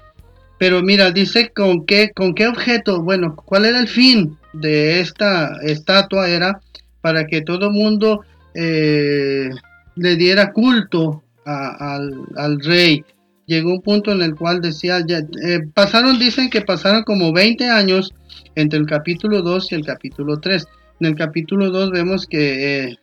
Pero 0.57 0.81
mira, 0.81 1.11
dice 1.11 1.51
con 1.53 1.85
qué, 1.85 2.11
con 2.15 2.33
qué 2.33 2.47
objeto, 2.47 3.01
bueno, 3.01 3.35
cuál 3.35 3.65
era 3.65 3.79
el 3.79 3.89
fin 3.89 4.37
de 4.53 5.01
esta 5.01 5.57
estatua, 5.63 6.29
era 6.29 6.61
para 7.01 7.27
que 7.27 7.41
todo 7.41 7.71
mundo 7.71 8.21
eh, 8.53 9.49
le 9.95 10.15
diera 10.15 10.51
culto 10.53 11.23
al, 11.45 12.59
rey. 12.61 13.03
Llegó 13.45 13.71
un 13.71 13.81
punto 13.81 14.11
en 14.11 14.21
el 14.21 14.35
cual 14.35 14.61
decía, 14.61 15.03
ya, 15.05 15.19
eh, 15.43 15.61
pasaron, 15.73 16.19
dicen 16.19 16.49
que 16.49 16.61
pasaron 16.61 17.03
como 17.03 17.33
20 17.33 17.67
años 17.69 18.13
entre 18.61 18.79
el 18.79 18.85
capítulo 18.85 19.41
2 19.41 19.71
y 19.71 19.75
el 19.75 19.85
capítulo 19.85 20.39
3. 20.39 20.67
En 20.99 21.07
el 21.07 21.15
capítulo 21.15 21.69
2 21.69 21.91
vemos 21.91 22.25
que 22.27 22.83
eh, 22.85 22.97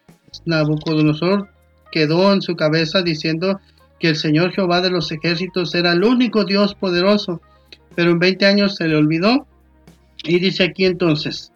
Nabucodonosor 0.44 1.48
quedó 1.90 2.32
en 2.32 2.42
su 2.42 2.56
cabeza 2.56 3.02
diciendo 3.02 3.60
que 3.98 4.08
el 4.08 4.16
Señor 4.16 4.52
Jehová 4.52 4.82
de 4.82 4.90
los 4.90 5.10
ejércitos 5.10 5.74
era 5.74 5.92
el 5.92 6.04
único 6.04 6.44
Dios 6.44 6.74
poderoso, 6.74 7.40
pero 7.94 8.10
en 8.10 8.18
20 8.18 8.46
años 8.46 8.76
se 8.76 8.88
le 8.88 8.96
olvidó. 8.96 9.46
Y 10.24 10.38
dice 10.40 10.64
aquí 10.64 10.84
entonces, 10.84 11.52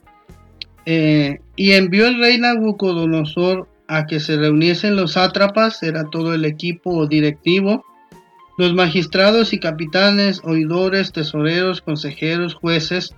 eh, 0.87 1.41
y 1.57 1.73
envió 1.73 2.07
el 2.07 2.19
rey 2.19 2.39
Nabucodonosor 2.39 3.69
a 3.87 4.07
que 4.07 4.21
se 4.21 4.37
reuniesen 4.37 4.97
los 4.97 5.13
sátrapas, 5.13 5.83
era 5.83 6.05
todo 6.05 6.33
el 6.33 6.45
equipo 6.45 7.07
directivo, 7.07 7.85
los 8.57 8.73
magistrados 8.75 9.53
y 9.53 9.59
capitanes, 9.59 10.41
oidores, 10.45 11.13
tesoreros, 11.13 11.83
consejeros, 11.83 12.55
jueces 12.55 13.15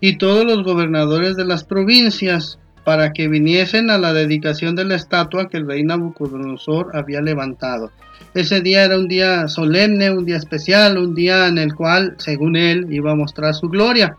y 0.00 0.18
todos 0.18 0.44
los 0.44 0.62
gobernadores 0.62 1.36
de 1.36 1.44
las 1.44 1.64
provincias, 1.64 2.58
para 2.84 3.12
que 3.12 3.28
viniesen 3.28 3.90
a 3.90 3.98
la 3.98 4.12
dedicación 4.12 4.76
de 4.76 4.84
la 4.84 4.94
estatua 4.94 5.48
que 5.48 5.56
el 5.56 5.66
rey 5.66 5.82
Nabucodonosor 5.82 6.94
había 6.94 7.22
levantado. 7.22 7.90
Ese 8.34 8.60
día 8.60 8.84
era 8.84 8.98
un 8.98 9.08
día 9.08 9.48
solemne, 9.48 10.10
un 10.10 10.26
día 10.26 10.36
especial, 10.36 10.98
un 10.98 11.14
día 11.14 11.46
en 11.48 11.56
el 11.58 11.74
cual, 11.74 12.14
según 12.18 12.56
él, 12.56 12.86
iba 12.90 13.12
a 13.12 13.16
mostrar 13.16 13.54
su 13.54 13.68
gloria. 13.68 14.16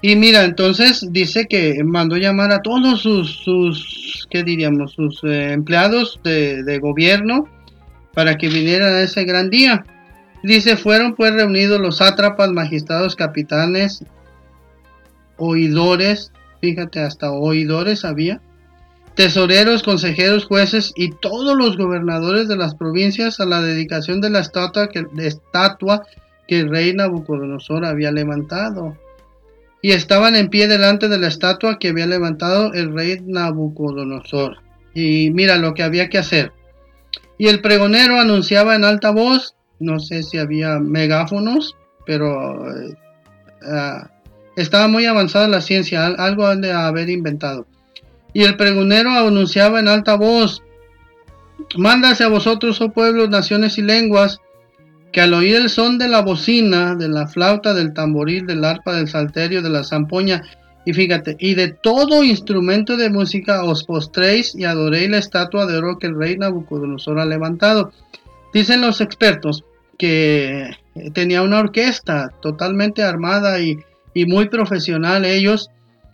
Y 0.00 0.16
mira, 0.16 0.44
entonces 0.44 1.06
dice 1.10 1.46
que 1.46 1.82
mandó 1.82 2.16
llamar 2.16 2.52
a 2.52 2.62
todos 2.62 3.00
sus, 3.00 3.42
sus 3.42 4.26
¿qué 4.30 4.42
diríamos? 4.42 4.92
Sus 4.92 5.22
eh, 5.24 5.52
empleados 5.52 6.20
de, 6.22 6.78
gobierno 6.78 7.48
para 8.12 8.36
que 8.36 8.48
vinieran 8.48 8.92
a 8.92 9.00
ese 9.00 9.24
gran 9.24 9.50
día. 9.50 9.84
Dice, 10.42 10.76
fueron 10.76 11.14
pues 11.14 11.32
reunidos 11.32 11.80
los 11.80 11.96
sátrapas, 11.96 12.50
magistrados, 12.50 13.16
capitanes, 13.16 14.04
oidores, 15.36 16.32
fíjate, 16.60 17.00
hasta 17.00 17.30
oidores 17.32 18.04
había, 18.04 18.40
tesoreros, 19.14 19.82
consejeros, 19.82 20.44
jueces 20.44 20.92
y 20.96 21.10
todos 21.10 21.56
los 21.56 21.76
gobernadores 21.76 22.48
de 22.48 22.56
las 22.56 22.74
provincias 22.74 23.40
a 23.40 23.46
la 23.46 23.60
dedicación 23.60 24.20
de 24.20 24.30
la 24.30 24.40
estatua 24.40 24.88
que, 24.88 25.04
de 25.12 25.32
el 26.48 26.68
rey 26.68 26.92
Nabucodonosor 26.92 27.84
había 27.84 28.12
levantado 28.12 28.96
y 29.84 29.92
estaban 29.92 30.34
en 30.34 30.48
pie 30.48 30.66
delante 30.66 31.08
de 31.08 31.18
la 31.18 31.28
estatua 31.28 31.78
que 31.78 31.90
había 31.90 32.06
levantado 32.06 32.72
el 32.72 32.94
rey 32.94 33.18
Nabucodonosor. 33.22 34.62
Y 34.94 35.30
mira 35.30 35.58
lo 35.58 35.74
que 35.74 35.82
había 35.82 36.08
que 36.08 36.16
hacer. 36.16 36.52
Y 37.36 37.48
el 37.48 37.60
pregonero 37.60 38.18
anunciaba 38.18 38.76
en 38.76 38.84
alta 38.84 39.10
voz, 39.10 39.56
no 39.80 39.98
sé 40.00 40.22
si 40.22 40.38
había 40.38 40.78
megáfonos, 40.78 41.76
pero 42.06 42.74
eh, 42.74 42.94
ah, 43.70 44.10
estaba 44.56 44.88
muy 44.88 45.06
avanzada 45.06 45.48
la 45.48 45.60
ciencia, 45.60 46.06
algo 46.06 46.46
han 46.46 46.60
de 46.60 46.72
haber 46.72 47.10
inventado. 47.10 47.66
Y 48.32 48.42
el 48.42 48.56
pregonero 48.56 49.10
anunciaba 49.10 49.80
en 49.80 49.88
alta 49.88 50.16
voz, 50.16 50.62
mándase 51.76 52.24
a 52.24 52.28
vosotros, 52.28 52.80
oh 52.80 52.90
pueblos, 52.90 53.30
naciones 53.30 53.78
y 53.78 53.82
lenguas, 53.82 54.40
que 55.12 55.20
al 55.20 55.34
oír 55.34 55.54
el 55.56 55.70
son 55.70 55.98
de 55.98 56.08
la 56.08 56.22
bocina, 56.22 56.96
de 56.96 57.08
la 57.08 57.28
flauta, 57.28 57.72
del 57.72 57.94
tamboril, 57.94 58.46
del 58.46 58.64
arpa, 58.64 58.94
del 58.96 59.08
salterio, 59.08 59.62
de 59.62 59.70
la 59.70 59.84
zampoña, 59.84 60.42
y 60.84 60.92
fíjate, 60.92 61.36
y 61.38 61.54
de 61.54 61.68
todo 61.68 62.24
instrumento 62.24 62.96
de 62.96 63.08
música 63.10 63.64
os 63.64 63.84
postréis 63.84 64.54
y 64.54 64.64
adoréis 64.64 65.08
la 65.08 65.18
estatua 65.18 65.66
de 65.66 65.78
oro 65.78 65.98
que 65.98 66.08
el 66.08 66.18
rey 66.18 66.36
Nabucodonosor 66.36 67.18
ha 67.20 67.24
levantado. 67.24 67.90
Dicen 68.52 68.82
los 68.82 69.00
expertos 69.00 69.64
que 69.96 70.76
tenía 71.14 71.42
una 71.42 71.60
orquesta 71.60 72.32
totalmente 72.42 73.02
armada 73.02 73.60
y, 73.60 73.78
y 74.14 74.26
muy 74.26 74.48
profesional 74.48 75.24
ellos. 75.24 75.70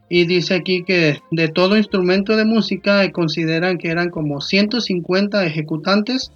Y 0.08 0.26
dice 0.26 0.54
aquí 0.54 0.82
que 0.82 1.20
de 1.30 1.48
todo 1.48 1.76
instrumento 1.76 2.36
de 2.36 2.44
música 2.44 3.08
consideran 3.12 3.78
que 3.78 3.90
eran 3.90 4.10
como 4.10 4.40
150 4.40 5.46
ejecutantes 5.46 6.32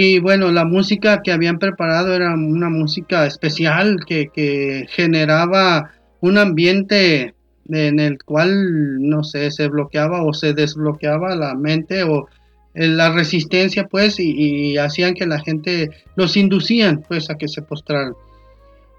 y 0.00 0.20
bueno, 0.20 0.52
la 0.52 0.64
música 0.64 1.22
que 1.22 1.32
habían 1.32 1.58
preparado 1.58 2.14
era 2.14 2.32
una 2.34 2.68
música 2.68 3.26
especial 3.26 3.98
que, 4.06 4.86
generaba 4.90 5.90
un 6.20 6.38
ambiente 6.38 7.34
en 7.68 7.98
el 7.98 8.22
cual, 8.22 9.00
no 9.00 9.24
sé, 9.24 9.50
se 9.50 9.66
bloqueaba 9.66 10.22
o 10.22 10.32
se 10.32 10.52
desbloqueaba 10.52 11.34
la 11.34 11.56
mente 11.56 12.04
o 12.04 12.28
la 12.74 13.10
resistencia, 13.10 13.88
pues, 13.88 14.20
y, 14.20 14.76
hacían 14.78 15.14
que 15.14 15.26
la 15.26 15.40
gente, 15.40 15.90
los 16.14 16.36
inducían, 16.36 17.02
pues, 17.08 17.28
a 17.28 17.34
que 17.34 17.48
se 17.48 17.62
postraran. 17.62 18.14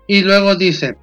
Y 0.06 0.23
luego 0.23 0.56
dice, 0.56 0.97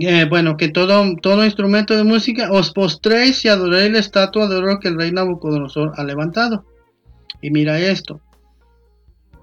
eh, 0.00 0.26
bueno, 0.28 0.56
que 0.56 0.68
todo, 0.68 1.16
todo 1.20 1.44
instrumento 1.44 1.96
de 1.96 2.04
música, 2.04 2.50
os 2.52 2.70
postréis 2.72 3.44
y 3.44 3.48
adoréis 3.48 3.92
la 3.92 3.98
estatua 3.98 4.48
de 4.48 4.56
oro 4.56 4.78
que 4.80 4.88
el 4.88 4.98
rey 4.98 5.12
Nabucodonosor 5.12 5.92
ha 5.96 6.04
levantado. 6.04 6.64
Y 7.40 7.50
mira 7.50 7.78
esto, 7.78 8.20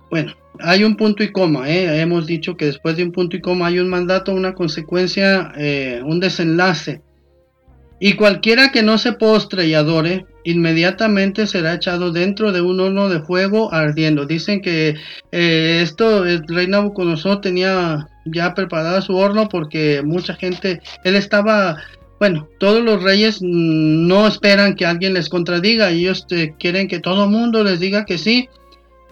bueno, 0.09 0.33
hay 0.59 0.83
un 0.83 0.95
punto 0.95 1.23
y 1.23 1.31
coma, 1.31 1.69
¿eh? 1.69 1.99
hemos 2.01 2.25
dicho 2.25 2.55
que 2.57 2.65
después 2.65 2.97
de 2.97 3.03
un 3.03 3.11
punto 3.11 3.35
y 3.35 3.41
coma 3.41 3.67
hay 3.67 3.79
un 3.79 3.89
mandato, 3.89 4.33
una 4.33 4.53
consecuencia, 4.53 5.51
eh, 5.57 6.01
un 6.03 6.19
desenlace. 6.19 7.01
Y 7.99 8.13
cualquiera 8.13 8.71
que 8.71 8.83
no 8.83 8.97
se 8.97 9.13
postre 9.13 9.67
y 9.67 9.73
adore, 9.73 10.25
inmediatamente 10.43 11.47
será 11.47 11.75
echado 11.75 12.11
dentro 12.11 12.51
de 12.51 12.61
un 12.61 12.79
horno 12.79 13.07
de 13.09 13.21
fuego 13.21 13.73
ardiendo. 13.73 14.25
Dicen 14.25 14.61
que 14.61 14.95
esto, 15.31 16.25
el 16.25 16.45
rey 16.45 16.67
Nabucodonosor 16.67 17.39
tenía 17.39 18.09
ya 18.25 18.53
preparado 18.53 19.01
su 19.01 19.15
horno 19.15 19.47
porque 19.49 20.01
mucha 20.03 20.35
gente, 20.35 20.81
él 21.03 21.15
estaba 21.15 21.77
bueno, 22.19 22.47
todos 22.59 22.81
los 22.81 23.03
reyes 23.03 23.39
no 23.41 24.27
esperan 24.27 24.75
que 24.75 24.85
alguien 24.85 25.13
les 25.13 25.29
contradiga, 25.29 25.89
ellos 25.89 26.25
quieren 26.59 26.87
que 26.87 26.99
todo 26.99 27.25
el 27.25 27.29
mundo 27.29 27.63
les 27.63 27.79
diga 27.79 28.05
que 28.05 28.17
sí, 28.17 28.47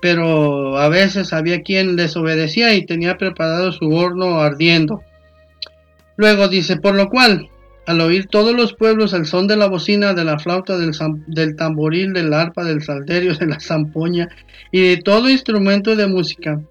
pero 0.02 0.78
a 0.78 0.88
veces 0.90 1.34
había 1.34 1.62
quien 1.62 1.96
desobedecía 1.96 2.74
y 2.74 2.86
tenía 2.86 3.18
preparado 3.18 3.72
su 3.72 3.90
horno 3.90 4.40
ardiendo. 4.40 5.02
Luego 6.16 6.48
dice, 6.48 6.78
por 6.78 6.96
lo 6.96 7.10
cual, 7.10 7.50
al 7.86 8.00
oír 8.00 8.28
todos 8.28 8.56
los 8.56 8.74
pueblos 8.74 9.12
el 9.14 9.26
son 9.26 9.48
de 9.48 9.58
la 9.58 9.68
bocina, 9.68 10.14
de 10.14 10.24
la 10.24 10.40
flauta, 10.40 10.78
del, 10.78 10.92
del 11.28 11.56
tamboril, 11.58 12.14
del 12.14 12.34
arpa, 12.34 12.64
del 12.64 12.82
salterio, 12.82 13.36
de 13.36 13.48
la 13.48 13.60
zampoña 13.60 14.30
y 14.72 14.82
de 14.82 14.98
todo 14.98 15.30
instrumento 15.30 15.96
de 15.98 16.08
música, 16.08 16.62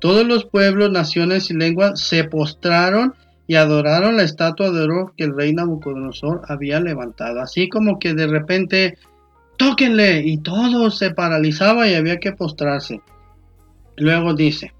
todos 0.00 0.26
los 0.26 0.44
pueblos, 0.44 0.90
naciones 0.90 1.50
y 1.50 1.54
lenguas 1.54 2.00
se 2.00 2.24
postraron 2.24 3.14
y 3.46 3.56
adoraron 3.56 4.16
la 4.16 4.22
estatua 4.22 4.70
de 4.70 4.82
oro 4.82 5.12
que 5.16 5.24
el 5.24 5.36
rey 5.36 5.52
Nabucodonosor 5.52 6.42
había 6.48 6.80
levantado. 6.80 7.40
Así 7.40 7.68
como 7.68 7.98
que 7.98 8.14
de 8.14 8.26
repente 8.26 8.96
tóquenle. 9.60 10.22
Y 10.24 10.38
todo 10.38 10.90
se 10.90 11.10
paralizaba 11.10 11.86
y 11.86 11.94
había 11.94 12.18
que 12.18 12.32
postrarse. 12.32 13.02
Luego 13.96 14.34
dice, 14.34 14.72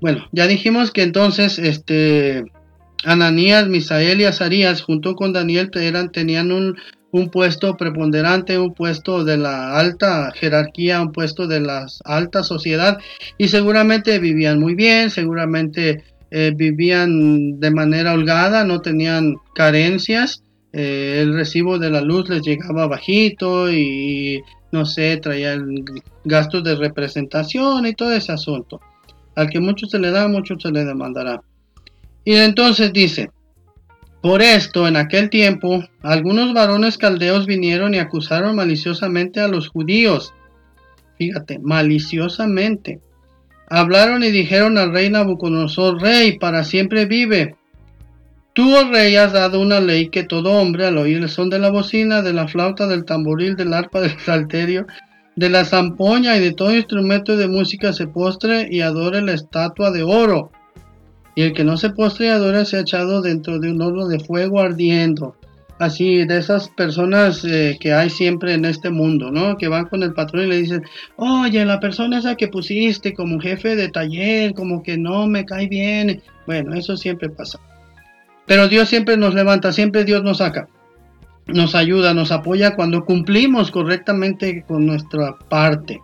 bueno, 0.00 0.26
ya 0.32 0.48
dijimos 0.48 0.90
que 0.90 1.02
entonces 1.02 1.58
este 1.60 2.44
Ananías, 3.04 3.68
Misael 3.68 4.20
y 4.20 4.24
Azarías 4.24 4.82
junto 4.82 5.14
con 5.14 5.32
Daniel 5.32 5.70
eran, 5.74 6.10
tenían 6.10 6.50
un, 6.50 6.76
un 7.10 7.30
puesto 7.30 7.76
preponderante, 7.76 8.58
un 8.58 8.74
puesto 8.74 9.24
de 9.24 9.38
la 9.38 9.78
alta 9.78 10.30
jerarquía, 10.32 11.00
un 11.00 11.12
puesto 11.12 11.46
de 11.46 11.60
la 11.60 11.86
alta 12.04 12.42
sociedad 12.42 12.98
y 13.38 13.48
seguramente 13.48 14.18
vivían 14.18 14.60
muy 14.60 14.74
bien, 14.74 15.10
seguramente 15.10 16.04
eh, 16.30 16.52
vivían 16.54 17.58
de 17.60 17.70
manera 17.70 18.12
holgada, 18.12 18.64
no 18.64 18.80
tenían 18.80 19.36
carencias 19.54 20.42
eh, 20.72 21.20
el 21.22 21.34
recibo 21.34 21.78
de 21.78 21.90
la 21.90 22.02
luz 22.02 22.28
les 22.28 22.42
llegaba 22.42 22.86
bajito 22.86 23.70
y 23.72 24.42
no 24.70 24.84
sé, 24.84 25.16
traía 25.16 25.58
gastos 26.24 26.62
de 26.62 26.76
representación 26.76 27.86
y 27.86 27.94
todo 27.94 28.12
ese 28.12 28.32
asunto. 28.32 28.80
Al 29.34 29.48
que 29.48 29.60
mucho 29.60 29.86
se 29.86 29.98
le 29.98 30.10
da, 30.10 30.28
mucho 30.28 30.58
se 30.58 30.70
le 30.70 30.84
demandará. 30.84 31.42
Y 32.24 32.34
entonces 32.34 32.92
dice, 32.92 33.30
por 34.20 34.42
esto 34.42 34.88
en 34.88 34.96
aquel 34.96 35.30
tiempo 35.30 35.84
algunos 36.02 36.52
varones 36.52 36.98
caldeos 36.98 37.46
vinieron 37.46 37.94
y 37.94 37.98
acusaron 37.98 38.56
maliciosamente 38.56 39.40
a 39.40 39.48
los 39.48 39.68
judíos. 39.68 40.34
Fíjate, 41.18 41.58
maliciosamente. 41.60 43.00
Hablaron 43.68 44.22
y 44.24 44.30
dijeron 44.30 44.78
al 44.78 44.92
rey 44.92 45.10
Nabucodonosor, 45.10 46.00
rey, 46.00 46.38
para 46.38 46.64
siempre 46.64 47.04
vive. 47.06 47.56
Tú, 48.54 48.74
oh 48.74 48.90
rey, 48.90 49.14
has 49.14 49.32
dado 49.32 49.60
una 49.60 49.80
ley 49.80 50.08
que 50.08 50.24
todo 50.24 50.52
hombre 50.52 50.86
al 50.86 50.98
oír 50.98 51.18
el 51.18 51.28
son 51.28 51.50
de 51.50 51.58
la 51.58 51.70
bocina, 51.70 52.22
de 52.22 52.32
la 52.32 52.48
flauta, 52.48 52.86
del 52.88 53.04
tamboril, 53.04 53.56
del 53.56 53.74
arpa, 53.74 54.00
del 54.00 54.18
salterio, 54.18 54.86
de 55.36 55.48
la 55.48 55.64
zampoña 55.64 56.36
y 56.36 56.40
de 56.40 56.52
todo 56.52 56.74
instrumento 56.74 57.36
de 57.36 57.46
música 57.46 57.92
se 57.92 58.08
postre 58.08 58.66
y 58.68 58.80
adore 58.80 59.22
la 59.22 59.34
estatua 59.34 59.92
de 59.92 60.02
oro. 60.02 60.50
Y 61.38 61.42
el 61.42 61.52
que 61.52 61.62
no 61.62 61.76
se 61.76 61.90
postre 61.90 62.26
y 62.26 62.30
adore 62.30 62.64
se 62.64 62.78
ha 62.78 62.80
echado 62.80 63.22
dentro 63.22 63.60
de 63.60 63.70
un 63.70 63.80
horno 63.80 64.08
de 64.08 64.18
fuego 64.18 64.58
ardiendo. 64.58 65.36
Así, 65.78 66.24
de 66.24 66.36
esas 66.36 66.68
personas 66.68 67.44
eh, 67.44 67.78
que 67.78 67.92
hay 67.92 68.10
siempre 68.10 68.54
en 68.54 68.64
este 68.64 68.90
mundo, 68.90 69.30
¿no? 69.30 69.56
Que 69.56 69.68
van 69.68 69.84
con 69.84 70.02
el 70.02 70.14
patrón 70.14 70.42
y 70.42 70.46
le 70.48 70.58
dicen, 70.58 70.82
oye, 71.14 71.64
la 71.64 71.78
persona 71.78 72.18
esa 72.18 72.34
que 72.34 72.48
pusiste 72.48 73.14
como 73.14 73.38
jefe 73.38 73.76
de 73.76 73.88
taller, 73.88 74.52
como 74.52 74.82
que 74.82 74.98
no 74.98 75.28
me 75.28 75.44
cae 75.44 75.68
bien. 75.68 76.20
Bueno, 76.44 76.74
eso 76.74 76.96
siempre 76.96 77.30
pasa. 77.30 77.60
Pero 78.44 78.66
Dios 78.66 78.88
siempre 78.88 79.16
nos 79.16 79.32
levanta, 79.32 79.70
siempre 79.70 80.02
Dios 80.02 80.24
nos 80.24 80.38
saca, 80.38 80.66
nos 81.46 81.76
ayuda, 81.76 82.14
nos 82.14 82.32
apoya 82.32 82.74
cuando 82.74 83.04
cumplimos 83.04 83.70
correctamente 83.70 84.64
con 84.66 84.86
nuestra 84.86 85.38
parte. 85.48 86.00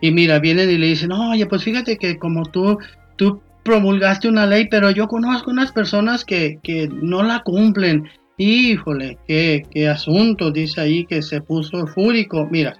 Y 0.00 0.10
mira, 0.10 0.38
vienen 0.38 0.70
y 0.70 0.78
le 0.78 0.86
dicen, 0.86 1.12
oye, 1.12 1.44
pues 1.44 1.64
fíjate 1.64 1.98
que 1.98 2.18
como 2.18 2.46
tú, 2.46 2.78
tú 3.16 3.42
promulgaste 3.64 4.28
una 4.28 4.46
ley, 4.46 4.68
pero 4.68 4.90
yo 4.90 5.08
conozco 5.08 5.50
unas 5.50 5.72
personas 5.72 6.24
que, 6.24 6.58
que 6.62 6.88
no 6.88 7.22
la 7.22 7.40
cumplen. 7.40 8.08
Híjole, 8.36 9.18
qué, 9.26 9.62
qué 9.70 9.88
asunto, 9.88 10.50
dice 10.50 10.80
ahí 10.80 11.06
que 11.06 11.22
se 11.22 11.40
puso 11.40 11.86
fúrico. 11.86 12.46
Mira, 12.50 12.76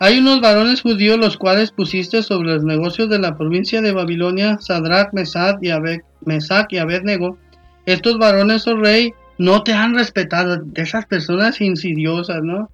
hay 0.00 0.18
unos 0.18 0.40
varones 0.40 0.82
judíos 0.82 1.18
los 1.18 1.36
cuales 1.36 1.72
pusiste 1.72 2.22
sobre 2.22 2.54
los 2.54 2.64
negocios 2.64 3.08
de 3.08 3.18
la 3.18 3.36
provincia 3.36 3.80
de 3.82 3.92
Babilonia, 3.92 4.58
Sadrach, 4.60 5.12
Mesach 5.12 5.56
y, 5.60 5.70
Abed, 5.70 6.00
y 6.70 6.76
Abednego, 6.78 7.36
estos 7.84 8.18
varones, 8.18 8.66
oh 8.68 8.76
rey, 8.76 9.12
no 9.38 9.62
te 9.62 9.72
han 9.72 9.94
respetado. 9.94 10.58
De 10.58 10.82
esas 10.82 11.06
personas 11.06 11.60
insidiosas, 11.60 12.42
¿no? 12.42 12.70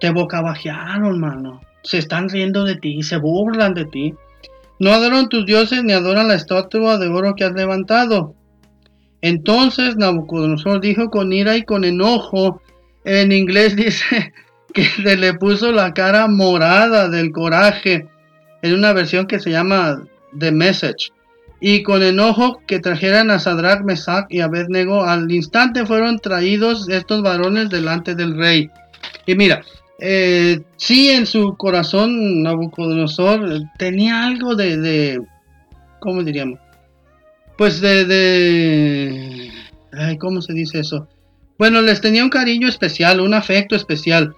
Te 0.00 0.10
bocabajearon, 0.10 1.18
mano. 1.18 1.60
Se 1.82 1.98
están 1.98 2.28
riendo 2.28 2.64
de 2.64 2.76
ti, 2.76 3.02
se 3.02 3.16
burlan 3.16 3.72
de 3.72 3.86
ti. 3.86 4.14
No 4.80 4.92
adoran 4.92 5.28
tus 5.28 5.46
dioses 5.46 5.84
ni 5.84 5.92
adoran 5.92 6.26
la 6.26 6.34
estatua 6.34 6.98
de 6.98 7.06
oro 7.06 7.34
que 7.36 7.44
has 7.44 7.52
levantado. 7.52 8.34
Entonces 9.20 9.96
Nabucodonosor 9.96 10.80
dijo 10.80 11.10
con 11.10 11.32
ira 11.32 11.56
y 11.56 11.62
con 11.62 11.84
enojo, 11.84 12.60
en 13.04 13.30
inglés 13.30 13.76
dice 13.84 14.32
que 14.74 14.84
se 14.84 15.16
le 15.16 15.34
puso 15.34 15.70
la 15.70 15.94
cara 15.94 16.26
morada 16.26 17.08
del 17.08 17.30
coraje, 17.30 18.08
en 18.62 18.74
una 18.74 18.92
versión 18.92 19.26
que 19.26 19.38
se 19.38 19.50
llama 19.50 20.02
The 20.36 20.50
Message 20.50 21.12
y 21.60 21.82
con 21.82 22.02
enojo 22.02 22.62
que 22.66 22.80
trajeran 22.80 23.30
a 23.30 23.38
Sadrach, 23.38 23.82
Mesach 23.84 24.26
y 24.30 24.40
Abednego, 24.40 25.04
al 25.04 25.30
instante 25.30 25.84
fueron 25.84 26.18
traídos 26.18 26.88
estos 26.88 27.22
varones 27.22 27.68
delante 27.68 28.14
del 28.14 28.36
rey. 28.36 28.70
Y 29.26 29.34
mira, 29.34 29.62
eh, 30.00 30.62
sí 30.76 31.10
en 31.10 31.26
su 31.26 31.56
corazón 31.56 32.42
Nabucodonosor 32.42 33.62
tenía 33.78 34.24
algo 34.26 34.54
de, 34.56 35.20
¿cómo 36.00 36.22
diríamos? 36.22 36.58
Pues 37.58 37.80
de, 37.80 39.50
ay, 39.92 40.16
¿cómo 40.18 40.40
se 40.40 40.54
dice 40.54 40.80
eso? 40.80 41.08
Bueno, 41.58 41.82
les 41.82 42.00
tenía 42.00 42.24
un 42.24 42.30
cariño 42.30 42.68
especial, 42.68 43.20
un 43.20 43.34
afecto 43.34 43.76
especial. 43.76 44.34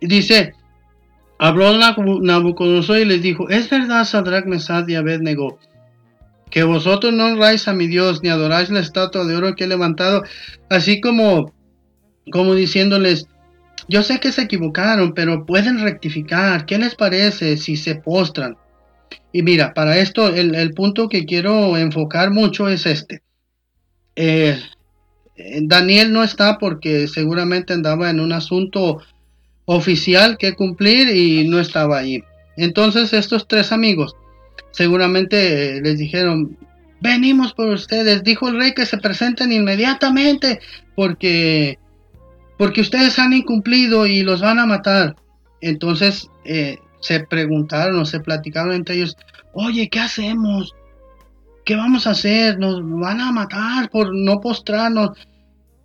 Dice, 0.00 0.54
habló 1.38 1.76
Nabucodonosor 1.76 2.98
y 2.98 3.04
les 3.04 3.22
dijo, 3.22 3.50
es 3.50 3.68
verdad 3.68 4.04
Sadrach, 4.04 4.46
Mesach 4.46 4.88
y 4.88 4.94
Abednego 4.94 5.58
que 6.52 6.64
vosotros 6.64 7.14
no 7.14 7.26
honráis 7.26 7.66
a 7.66 7.72
mi 7.72 7.86
Dios, 7.86 8.22
ni 8.22 8.28
adoráis 8.28 8.68
la 8.68 8.80
estatua 8.80 9.24
de 9.24 9.34
oro 9.34 9.56
que 9.56 9.64
he 9.64 9.66
levantado, 9.66 10.22
así 10.68 11.00
como, 11.00 11.54
como 12.30 12.54
diciéndoles, 12.54 13.26
yo 13.88 14.02
sé 14.02 14.20
que 14.20 14.32
se 14.32 14.42
equivocaron, 14.42 15.14
pero 15.14 15.46
pueden 15.46 15.80
rectificar. 15.80 16.66
¿Qué 16.66 16.78
les 16.78 16.94
parece 16.94 17.56
si 17.56 17.76
se 17.76 17.96
postran? 17.96 18.56
Y 19.32 19.42
mira, 19.42 19.74
para 19.74 19.98
esto 19.98 20.28
el, 20.28 20.74
punto 20.74 21.08
que 21.08 21.24
quiero 21.24 21.76
enfocar 21.76 22.30
mucho 22.30 22.68
es 22.68 22.86
este. 22.86 23.22
Eh, 24.16 24.58
Daniel 25.62 26.12
no 26.12 26.22
está 26.22 26.58
porque 26.58 27.08
seguramente 27.08 27.72
andaba 27.72 28.10
en 28.10 28.20
un 28.20 28.32
asunto 28.32 29.00
oficial 29.64 30.36
que 30.38 30.54
cumplir 30.54 31.08
y 31.08 31.48
no 31.48 31.60
estaba 31.60 31.98
ahí. 31.98 32.22
Entonces 32.56 33.12
estos 33.12 33.48
tres 33.48 33.72
amigos 33.72 34.14
seguramente 34.72 35.80
les 35.80 35.98
dijeron, 35.98 36.58
venimos 37.00 37.54
por 37.54 37.68
ustedes. 37.68 38.24
Dijo 38.24 38.48
el 38.48 38.58
rey 38.58 38.74
que 38.74 38.86
se 38.86 38.98
presenten 38.98 39.52
inmediatamente 39.52 40.60
porque, 40.94 41.78
porque 42.62 42.82
ustedes 42.82 43.18
han 43.18 43.32
incumplido 43.32 44.06
y 44.06 44.22
los 44.22 44.40
van 44.40 44.60
a 44.60 44.66
matar. 44.66 45.16
Entonces 45.60 46.30
eh, 46.44 46.78
se 47.00 47.18
preguntaron 47.18 47.98
o 47.98 48.04
se 48.04 48.20
platicaron 48.20 48.72
entre 48.72 48.94
ellos, 48.94 49.16
oye, 49.52 49.88
¿qué 49.88 49.98
hacemos? 49.98 50.72
¿Qué 51.64 51.74
vamos 51.74 52.06
a 52.06 52.10
hacer? 52.10 52.60
Nos 52.60 52.80
van 52.88 53.20
a 53.20 53.32
matar 53.32 53.90
por 53.90 54.14
no 54.14 54.40
postrarnos. 54.40 55.10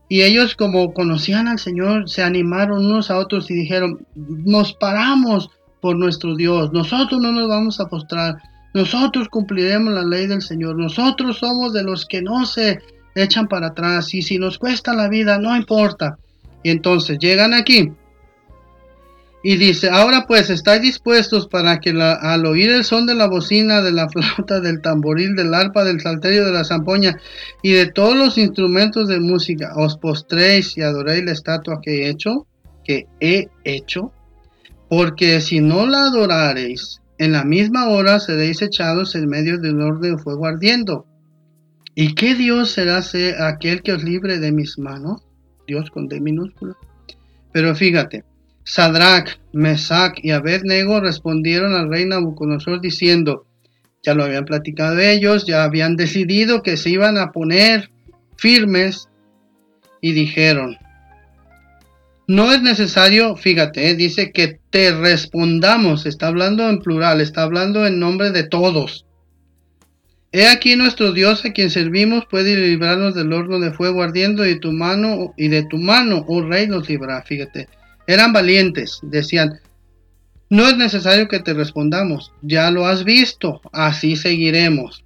Y 0.07 0.21
ellos 0.21 0.55
como 0.55 0.93
conocían 0.93 1.47
al 1.47 1.57
Señor, 1.57 2.07
se 2.07 2.21
animaron 2.21 2.85
unos 2.85 3.09
a 3.09 3.17
otros 3.17 3.49
y 3.49 3.55
dijeron, 3.55 4.05
nos 4.13 4.73
paramos 4.73 5.49
por 5.81 5.95
nuestro 5.95 6.35
Dios, 6.35 6.71
nosotros 6.73 7.19
no 7.19 7.31
nos 7.31 7.49
vamos 7.49 7.79
a 7.79 7.87
postrar, 7.87 8.35
nosotros 8.75 9.29
cumpliremos 9.29 9.95
la 9.95 10.05
ley 10.05 10.27
del 10.27 10.43
Señor, 10.43 10.77
nosotros 10.77 11.39
somos 11.39 11.73
de 11.73 11.81
los 11.81 12.05
que 12.05 12.21
no 12.21 12.45
se 12.45 12.77
echan 13.15 13.47
para 13.47 13.69
atrás 13.69 14.13
y 14.13 14.21
si 14.21 14.37
nos 14.37 14.59
cuesta 14.59 14.93
la 14.93 15.09
vida, 15.09 15.39
no 15.39 15.57
importa. 15.57 16.19
Y 16.67 16.69
entonces 16.69 17.17
llegan 17.17 17.53
aquí 17.53 17.93
y 19.41 19.55
dice, 19.55 19.89
ahora 19.89 20.25
pues 20.27 20.49
estáis 20.49 20.81
dispuestos 20.81 21.47
para 21.47 21.79
que 21.79 21.91
al 21.91 22.45
oír 22.45 22.69
el 22.71 22.83
son 22.83 23.05
de 23.05 23.15
la 23.15 23.29
bocina, 23.29 23.81
de 23.81 23.93
la 23.93 24.09
flauta, 24.13 24.59
del 24.59 24.81
tamboril, 24.81 25.33
del 25.37 25.53
arpa, 25.53 25.85
del 25.85 26.01
salterio, 26.01 26.43
de 26.43 26.51
la 26.51 26.65
zampoña 26.65 27.21
y 27.61 27.71
de 27.71 27.85
todos 27.85 28.17
los 28.17 28.37
instrumentos 28.37 29.07
de 29.07 29.21
música, 29.21 29.75
os 29.77 29.95
postréis 29.95 30.77
y 30.77 30.81
adoréis 30.81 31.23
la 31.23 31.31
estatua 31.31 31.79
que 31.81 32.03
he 32.03 32.09
hecho, 32.09 32.45
que 32.83 33.05
he 33.21 33.47
hecho, 33.63 34.11
porque 34.89 35.39
si 35.39 35.61
no 35.61 35.87
la 35.87 36.07
adorareis, 36.07 36.99
en 37.17 37.31
la 37.31 37.45
misma 37.45 37.87
hora 37.87 38.19
seréis 38.19 38.61
echados 38.61 39.15
en 39.15 39.29
medio 39.29 39.57
del 39.57 39.79
orden 39.79 40.17
de 40.17 40.21
fuego 40.21 40.45
ardiendo. 40.47 41.05
¿Y 41.95 42.13
qué 42.13 42.35
Dios 42.35 42.71
será 42.71 43.01
aquel 43.47 43.81
que 43.83 43.93
os 43.93 44.03
libre 44.03 44.39
de 44.39 44.51
mis 44.51 44.77
manos? 44.77 45.26
Dios 45.67 45.91
con 45.91 46.07
D 46.07 46.19
minúscula. 46.19 46.75
Pero 47.51 47.75
fíjate, 47.75 48.23
Sadrach, 48.63 49.39
Mesach 49.53 50.17
y 50.21 50.31
Abednego 50.31 50.99
respondieron 50.99 51.73
al 51.73 51.89
rey 51.89 52.05
Nabucodonosor 52.05 52.81
diciendo, 52.81 53.45
ya 54.03 54.13
lo 54.13 54.23
habían 54.23 54.45
platicado 54.45 54.99
ellos, 54.99 55.45
ya 55.45 55.63
habían 55.63 55.95
decidido 55.95 56.63
que 56.63 56.77
se 56.77 56.89
iban 56.89 57.17
a 57.17 57.31
poner 57.31 57.89
firmes 58.37 59.09
y 60.01 60.13
dijeron, 60.13 60.77
no 62.27 62.51
es 62.51 62.61
necesario, 62.61 63.35
fíjate, 63.35 63.89
eh, 63.89 63.95
dice 63.95 64.31
que 64.31 64.59
te 64.69 64.91
respondamos, 64.91 66.05
está 66.05 66.27
hablando 66.27 66.69
en 66.69 66.79
plural, 66.79 67.21
está 67.21 67.43
hablando 67.43 67.87
en 67.87 67.99
nombre 67.99 68.31
de 68.31 68.43
todos. 68.43 69.06
He 70.33 70.47
aquí 70.47 70.75
nuestro 70.75 71.13
Dios 71.13 71.45
a 71.45 71.53
quien 71.53 71.69
servimos 71.69 72.25
puede 72.25 72.55
librarnos 72.55 73.15
del 73.15 73.31
horno 73.31 73.59
de 73.59 73.71
fuego 73.71 74.03
ardiendo 74.03 74.45
y 74.45 74.55
de 74.55 74.59
tu 74.59 74.73
mano 74.73 75.33
y 75.37 75.47
de 75.47 75.63
tu 75.63 75.77
mano, 75.77 76.25
oh 76.27 76.41
rey, 76.41 76.67
nos 76.67 76.89
libra, 76.89 77.21
fíjate. 77.23 77.69
Eran 78.07 78.33
valientes, 78.33 78.99
decían, 79.03 79.59
no 80.49 80.67
es 80.67 80.77
necesario 80.77 81.27
que 81.27 81.39
te 81.39 81.53
respondamos, 81.53 82.31
ya 82.41 82.71
lo 82.71 82.87
has 82.87 83.03
visto, 83.03 83.61
así 83.71 84.15
seguiremos. 84.15 85.03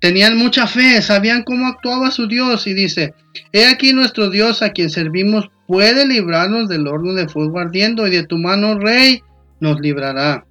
Tenían 0.00 0.36
mucha 0.36 0.66
fe, 0.66 1.02
sabían 1.02 1.42
cómo 1.42 1.66
actuaba 1.66 2.10
su 2.10 2.26
Dios 2.26 2.66
y 2.66 2.74
dice, 2.74 3.14
he 3.52 3.66
aquí 3.66 3.92
nuestro 3.92 4.30
Dios 4.30 4.62
a 4.62 4.70
quien 4.70 4.88
servimos 4.88 5.50
puede 5.66 6.06
librarnos 6.06 6.68
del 6.68 6.86
horno 6.86 7.12
de 7.14 7.28
fuego 7.28 7.58
ardiendo 7.58 8.06
y 8.06 8.10
de 8.10 8.26
tu 8.26 8.38
mano, 8.38 8.78
rey, 8.78 9.22
nos 9.60 9.78
librará. 9.80 10.46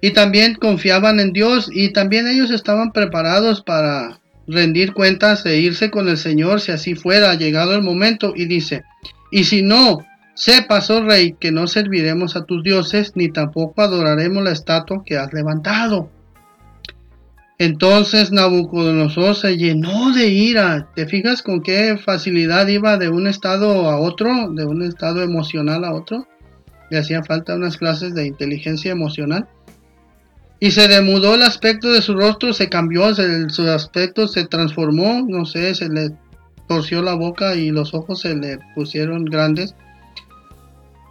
Y 0.00 0.12
también 0.12 0.54
confiaban 0.54 1.20
en 1.20 1.32
Dios 1.32 1.70
y 1.72 1.92
también 1.92 2.28
ellos 2.28 2.50
estaban 2.50 2.92
preparados 2.92 3.62
para 3.62 4.20
rendir 4.46 4.92
cuentas 4.92 5.44
e 5.44 5.58
irse 5.58 5.90
con 5.90 6.08
el 6.08 6.16
Señor 6.16 6.60
si 6.60 6.72
así 6.72 6.94
fuera 6.94 7.34
llegado 7.34 7.74
el 7.74 7.82
momento 7.82 8.32
y 8.34 8.46
dice, 8.46 8.84
y 9.30 9.44
si 9.44 9.62
no, 9.62 10.06
Sepas, 10.38 10.88
oh 10.90 11.02
rey, 11.02 11.32
que 11.32 11.50
no 11.50 11.66
serviremos 11.66 12.36
a 12.36 12.44
tus 12.44 12.62
dioses, 12.62 13.16
ni 13.16 13.28
tampoco 13.28 13.82
adoraremos 13.82 14.44
la 14.44 14.52
estatua 14.52 15.02
que 15.04 15.16
has 15.16 15.32
levantado. 15.32 16.10
Entonces 17.58 18.30
Nabucodonosor 18.30 19.34
se 19.34 19.56
llenó 19.56 20.12
de 20.12 20.28
ira. 20.28 20.90
¿Te 20.94 21.06
fijas 21.06 21.42
con 21.42 21.60
qué 21.60 21.98
facilidad 21.98 22.68
iba 22.68 22.96
de 22.98 23.08
un 23.08 23.26
estado 23.26 23.90
a 23.90 23.98
otro, 23.98 24.52
de 24.52 24.64
un 24.64 24.82
estado 24.82 25.22
emocional 25.22 25.84
a 25.84 25.92
otro? 25.92 26.28
Le 26.88 26.98
hacían 26.98 27.24
falta 27.24 27.56
unas 27.56 27.76
clases 27.76 28.14
de 28.14 28.28
inteligencia 28.28 28.92
emocional. 28.92 29.48
Y 30.60 30.72
se 30.72 30.88
demudó 30.88 31.34
el 31.34 31.42
aspecto 31.42 31.90
de 31.90 32.02
su 32.02 32.14
rostro, 32.14 32.52
se 32.52 32.68
cambió, 32.68 33.14
su 33.48 33.70
aspecto 33.70 34.26
se 34.26 34.46
transformó, 34.46 35.24
no 35.28 35.44
sé, 35.44 35.74
se 35.74 35.88
le 35.88 36.10
torció 36.66 37.02
la 37.02 37.14
boca 37.14 37.54
y 37.54 37.70
los 37.70 37.94
ojos 37.94 38.20
se 38.22 38.34
le 38.34 38.58
pusieron 38.74 39.24
grandes 39.24 39.74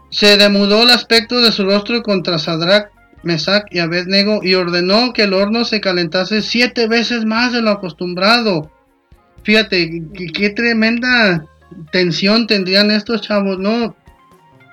se 0.10 0.38
demudó 0.38 0.84
el 0.84 0.92
aspecto 0.92 1.42
de 1.42 1.52
su 1.52 1.66
rostro 1.66 2.02
contra 2.02 2.40
Sadrach, 2.40 2.90
Mesach 3.24 3.66
y 3.72 3.80
Abednego 3.80 4.40
y 4.44 4.54
ordenó 4.54 5.12
que 5.12 5.24
el 5.24 5.34
horno 5.34 5.66
se 5.66 5.82
calentase 5.82 6.42
siete 6.42 6.88
veces 6.88 7.26
más 7.26 7.52
de 7.52 7.62
lo 7.62 7.72
acostumbrado. 7.72 8.72
Fíjate, 9.44 10.04
qué, 10.34 10.50
tremenda 10.52 11.46
tensión 11.92 12.48
tendrían 12.48 12.92
estos 12.92 13.22
chavos, 13.22 13.60
¿no? 13.60 13.96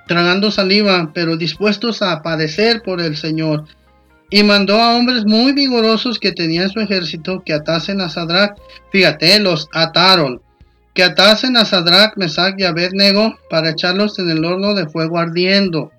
Tragando 0.06 0.50
saliva, 0.50 1.10
pero 1.14 1.36
dispuestos 1.36 2.02
a 2.02 2.22
padecer 2.22 2.82
por 2.82 3.00
el 3.00 3.16
Señor. 3.16 3.64
Y 4.30 4.42
mandó 4.42 4.80
a 4.80 4.96
hombres 4.96 5.24
muy 5.24 5.52
vigorosos 5.52 6.18
que 6.18 6.32
tenían 6.32 6.70
su 6.70 6.80
ejército 6.80 7.42
que 7.44 7.52
atasen 7.52 8.00
a 8.00 8.08
Sadrach. 8.08 8.56
Fíjate, 8.90 9.38
los 9.38 9.68
ataron 9.72 10.40
que 10.94 11.02
atasen 11.02 11.56
a 11.56 11.64
Sadrach, 11.64 12.16
Mesach 12.16 12.54
y 12.56 12.64
Abednego 12.64 13.36
para 13.50 13.70
echarlos 13.70 14.18
en 14.20 14.30
el 14.30 14.44
horno 14.44 14.74
de 14.74 14.86
fuego 14.86 15.18
ardiendo. 15.18 15.90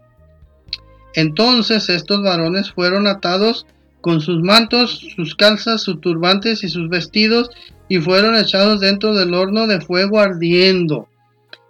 Entonces 1.14 1.90
estos 1.90 2.24
varones 2.24 2.72
fueron 2.72 3.06
atados 3.06 3.66
con 4.02 4.22
sus 4.22 4.42
mantos, 4.42 5.06
sus 5.16 5.36
calzas, 5.36 5.82
sus 5.82 6.00
turbantes 6.00 6.64
y 6.64 6.70
sus 6.70 6.90
vestidos 6.90 7.50
y 7.90 7.98
fueron 8.00 8.36
echados 8.36 8.80
dentro 8.80 9.14
del 9.14 9.34
horno 9.34 9.68
de 9.68 9.82
fuego 9.82 10.20
ardiendo. 10.20 11.10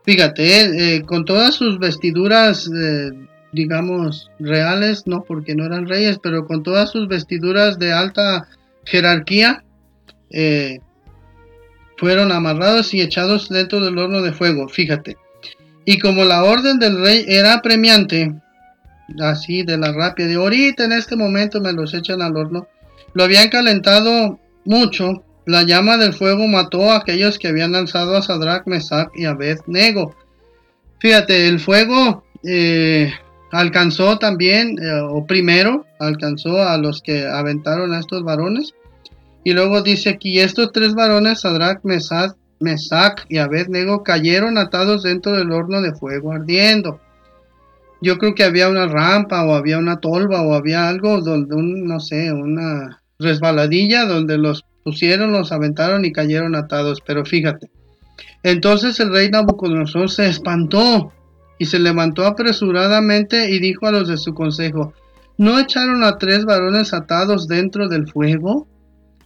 Fíjate, 0.03 0.97
eh, 0.97 1.01
con 1.01 1.25
todas 1.25 1.55
sus 1.55 1.79
vestiduras, 1.79 2.67
eh, 2.67 3.11
digamos, 3.55 4.29
reales, 4.39 5.07
no 5.07 5.23
porque 5.23 5.55
no 5.55 5.65
eran 5.65 5.87
reyes, 5.87 6.19
pero 6.21 6.45
con 6.45 6.61
todas 6.61 6.91
sus 6.91 7.07
vestiduras 7.07 7.79
de 7.79 7.93
alta 7.93 8.47
jerarquía, 8.83 9.63
fueron 11.97 12.31
amarrados 12.31 12.93
y 12.93 13.01
echados 13.01 13.49
dentro 13.49 13.79
del 13.79 13.97
horno 13.97 14.21
de 14.21 14.33
fuego, 14.33 14.67
fíjate. 14.67 15.17
Y 15.85 15.99
como 15.99 16.25
la 16.25 16.43
orden 16.43 16.79
del 16.79 16.99
rey 16.99 17.25
era 17.27 17.61
premiante, 17.61 18.33
así 19.19 19.63
de 19.63 19.77
la 19.77 19.93
rapia, 19.93 20.27
de 20.27 20.35
ahorita 20.35 20.83
en 20.83 20.91
este 20.91 21.15
momento 21.15 21.61
me 21.61 21.73
los 21.73 21.93
echan 21.93 22.21
al 22.21 22.35
horno, 22.35 22.67
lo 23.13 23.23
habían 23.23 23.49
calentado 23.49 24.39
mucho, 24.65 25.23
la 25.45 25.63
llama 25.63 25.97
del 25.97 26.13
fuego 26.13 26.47
mató 26.47 26.91
a 26.91 26.97
aquellos 26.97 27.37
que 27.37 27.47
habían 27.47 27.71
lanzado 27.71 28.17
a 28.17 28.21
Sadrach, 28.21 28.65
Mesach 28.65 29.09
y 29.15 29.25
Abednego. 29.25 30.15
Fíjate, 30.99 31.47
el 31.47 31.59
fuego 31.59 32.25
eh, 32.43 33.13
alcanzó 33.55 34.17
también, 34.17 34.77
eh, 34.79 34.99
o 35.01 35.25
primero, 35.25 35.85
alcanzó 35.99 36.61
a 36.61 36.77
los 36.77 37.01
que 37.01 37.25
aventaron 37.25 37.93
a 37.93 37.99
estos 37.99 38.23
varones 38.23 38.73
y 39.43 39.53
luego 39.53 39.81
dice 39.81 40.09
aquí, 40.09 40.39
estos 40.39 40.71
tres 40.71 40.95
varones, 40.95 41.41
Sadrach, 41.41 41.81
Mesach, 41.83 43.19
y 43.29 43.37
Abednego, 43.37 44.03
cayeron 44.03 44.57
atados 44.57 45.03
dentro 45.03 45.33
del 45.33 45.51
horno 45.51 45.81
de 45.81 45.93
fuego 45.93 46.31
ardiendo. 46.31 46.99
Yo 48.01 48.17
creo 48.17 48.33
que 48.33 48.43
había 48.43 48.69
una 48.69 48.87
rampa 48.87 49.45
o 49.45 49.53
había 49.53 49.77
una 49.77 49.97
tolva 49.97 50.41
o 50.41 50.55
había 50.55 50.89
algo 50.89 51.21
donde, 51.21 51.55
un, 51.55 51.85
no 51.85 51.99
sé, 51.99 52.33
una 52.33 53.01
resbaladilla 53.19 54.05
donde 54.05 54.37
los 54.37 54.65
pusieron, 54.83 55.31
los 55.31 55.51
aventaron 55.51 56.05
y 56.05 56.11
cayeron 56.11 56.55
atados. 56.55 57.01
Pero 57.05 57.23
fíjate, 57.23 57.69
entonces 58.41 58.99
el 58.99 59.11
rey 59.11 59.29
Nabucodonosor 59.29 60.09
se 60.09 60.27
espantó 60.27 61.13
y 61.57 61.65
se 61.65 61.79
levantó 61.79 62.25
apresuradamente 62.25 63.49
y 63.49 63.59
dijo 63.59 63.87
a 63.87 63.91
los 63.91 64.07
de 64.07 64.17
su 64.17 64.33
consejo, 64.33 64.93
¿no 65.37 65.59
echaron 65.59 66.03
a 66.03 66.17
tres 66.17 66.45
varones 66.45 66.93
atados 66.93 67.47
dentro 67.47 67.87
del 67.87 68.07
fuego? 68.07 68.67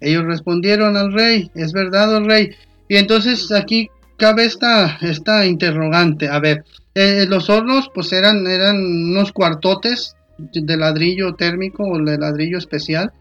Ellos 0.02 0.26
respondieron 0.26 0.96
al 0.96 1.14
rey, 1.14 1.52
es 1.56 1.74
verdad, 1.74 2.16
oh 2.16 2.22
rey. 2.22 2.52
Y 2.88 2.98
entonces 2.98 3.52
aquí 3.52 3.90
cabe 4.18 4.46
esta, 4.46 4.98
esta 5.02 5.46
interrogante. 5.46 6.30
A 6.30 6.40
ver, 6.40 6.64
eh, 6.96 7.26
los 7.28 7.50
hornos 7.50 7.90
pues 7.94 8.14
eran, 8.14 8.46
eran 8.48 8.78
unos 8.78 9.32
cuartotes 9.32 10.16
de 10.38 10.78
ladrillo 10.78 11.36
térmico 11.36 11.84
o 11.84 11.98
de 12.00 12.18
ladrillo 12.18 12.58
especial. 12.58 13.12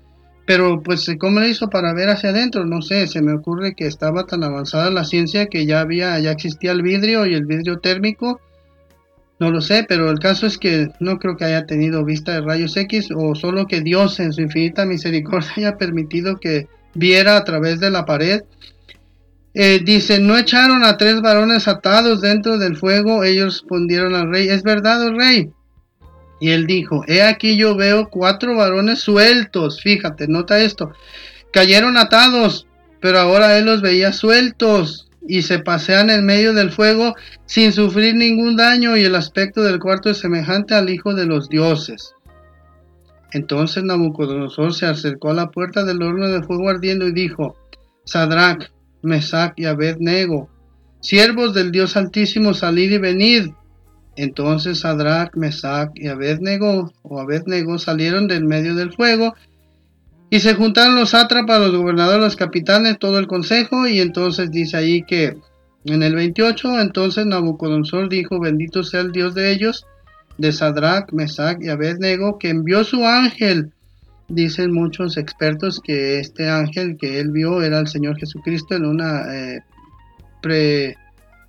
Pero 0.46 0.82
pues 0.82 1.06
¿cómo 1.18 1.40
le 1.40 1.50
hizo 1.50 1.68
para 1.68 1.92
ver 1.92 2.09
hacia 2.09 2.30
adentro? 2.30 2.64
No 2.64 2.80
sé, 2.80 3.06
se 3.06 3.20
me 3.20 3.34
ocurre 3.34 3.74
que 3.74 3.86
estaba 3.86 4.24
tan 4.24 4.42
avanzada 4.42 4.90
la 4.90 5.04
ciencia 5.04 5.46
que 5.46 5.66
ya 5.66 5.80
había, 5.80 6.18
ya 6.20 6.30
existía 6.30 6.72
el 6.72 6.80
vidrio 6.80 7.26
y 7.26 7.34
el 7.34 7.44
vidrio 7.44 7.80
térmico. 7.80 8.40
No 9.41 9.51
lo 9.51 9.61
sé, 9.61 9.84
pero 9.89 10.11
el 10.11 10.18
caso 10.18 10.47
es 10.47 10.59
que 10.59 10.89
no 10.99 11.18
creo 11.18 11.36
que 11.36 11.45
haya 11.45 11.66
tenido 11.66 12.05
vista 12.05 12.32
de 12.32 12.41
rayos 12.41 12.76
X 12.76 13.09
o 13.14 13.34
solo 13.34 13.66
que 13.66 13.80
Dios 13.80 14.18
en 14.18 14.32
su 14.32 14.41
infinita 14.41 14.84
misericordia 14.84 15.53
haya 15.57 15.78
permitido 15.78 16.39
que 16.39 16.66
viera 16.95 17.36
a 17.36 17.45
través 17.45 17.78
de 17.78 17.91
la 17.91 18.05
pared 18.05 18.43
eh, 19.55 19.80
dice, 19.82 20.20
no 20.20 20.36
echaron 20.36 20.84
a 20.84 20.97
tres 20.97 21.20
varones 21.20 21.66
atados 21.66 22.20
dentro 22.20 22.59
del 22.59 22.76
fuego. 22.76 23.24
Ellos 23.24 23.61
respondieron 23.61 24.14
al 24.14 24.30
rey, 24.30 24.49
es 24.49 24.62
verdad, 24.62 25.05
oh 25.05 25.12
rey. 25.12 25.51
Y 26.41 26.51
él 26.51 26.66
dijo, 26.66 27.03
he 27.09 27.22
aquí 27.22 27.57
yo 27.57 27.74
veo 27.74 28.09
cuatro 28.09 28.55
varones 28.57 29.01
sueltos. 29.01 29.82
Fíjate, 29.82 30.28
nota 30.28 30.61
esto. 30.61 30.93
Cayeron 31.53 31.97
atados, 31.97 32.68
pero 33.01 33.18
ahora 33.18 33.59
él 33.59 33.64
los 33.64 33.82
veía 33.82 34.12
sueltos 34.12 35.07
y 35.29 35.43
se 35.43 35.59
pasean 35.59 36.11
en 36.11 36.24
medio 36.24 36.55
del 36.55 36.70
fuego 36.70 37.14
sin 37.45 37.72
sufrir 37.72 38.14
ningún 38.14 38.57
daño 38.57 38.97
y 38.97 39.05
el 39.05 39.14
aspecto 39.14 39.62
del 39.62 39.79
cuarto 39.79 40.11
es 40.11 40.18
semejante 40.18 40.74
al 40.74 40.89
Hijo 40.89 41.14
de 41.14 41.26
los 41.26 41.49
dioses. 41.49 42.14
Entonces 43.33 43.85
Nabucodonosor 43.85 44.72
se 44.72 44.87
acercó 44.87 45.31
a 45.31 45.35
la 45.35 45.51
puerta 45.51 45.85
del 45.85 46.03
horno 46.03 46.29
de 46.29 46.43
fuego 46.43 46.70
ardiendo 46.70 47.07
y 47.07 47.12
dijo, 47.12 47.57
Sadrach, 48.05 48.70
Mesac 49.03 49.53
y 49.57 49.66
Abednego, 49.66 50.49
siervos 51.01 51.53
del 51.53 51.70
Dios 51.70 51.97
Altísimo, 51.97 52.55
salid 52.55 52.93
y 52.93 52.99
venid. 52.99 53.51
Entonces 54.16 54.81
Sadrach, 54.81 55.37
Mesac 55.37 55.93
y 55.95 56.09
Abednego 56.09 56.91
o 57.03 57.20
Abednego 57.20 57.79
salieron 57.79 58.29
del 58.29 58.45
medio 58.45 58.74
del 58.74 58.95
fuego 58.95 59.35
y 60.31 60.41
se 60.41 60.55
juntaron 60.55 60.97
los 60.97 61.11
sátrapas, 61.11 61.61
los 61.61 61.76
gobernadores, 61.76 62.20
los 62.20 62.37
capitanes, 62.37 62.99
todo 62.99 63.18
el 63.18 63.26
consejo 63.26 63.87
y 63.87 64.01
entonces 64.01 64.51
dice 64.51 64.76
ahí 64.76 65.03
que 65.03 65.37
en 65.85 66.03
el 66.03 66.14
28 66.14 66.81
entonces 66.81 67.26
Nabucodonosor 67.26 68.09
dijo, 68.09 68.39
bendito 68.39 68.83
sea 68.83 69.01
el 69.01 69.12
Dios 69.12 69.35
de 69.35 69.53
ellos, 69.53 69.87
de 70.37 70.53
Sadrach, 70.53 71.12
Mesac 71.12 71.62
y 71.62 71.68
Abednego, 71.68 72.39
que 72.39 72.51
envió 72.51 72.85
su 72.85 73.05
ángel 73.07 73.72
dicen 74.29 74.72
muchos 74.72 75.16
expertos 75.16 75.81
que 75.83 76.18
este 76.18 76.49
ángel 76.49 76.97
que 76.99 77.18
él 77.18 77.31
vio 77.31 77.62
era 77.62 77.79
el 77.79 77.89
Señor 77.89 78.18
Jesucristo 78.18 78.74
en 78.74 78.85
una 78.85 79.35
eh, 79.35 79.61
pre, 80.43 80.97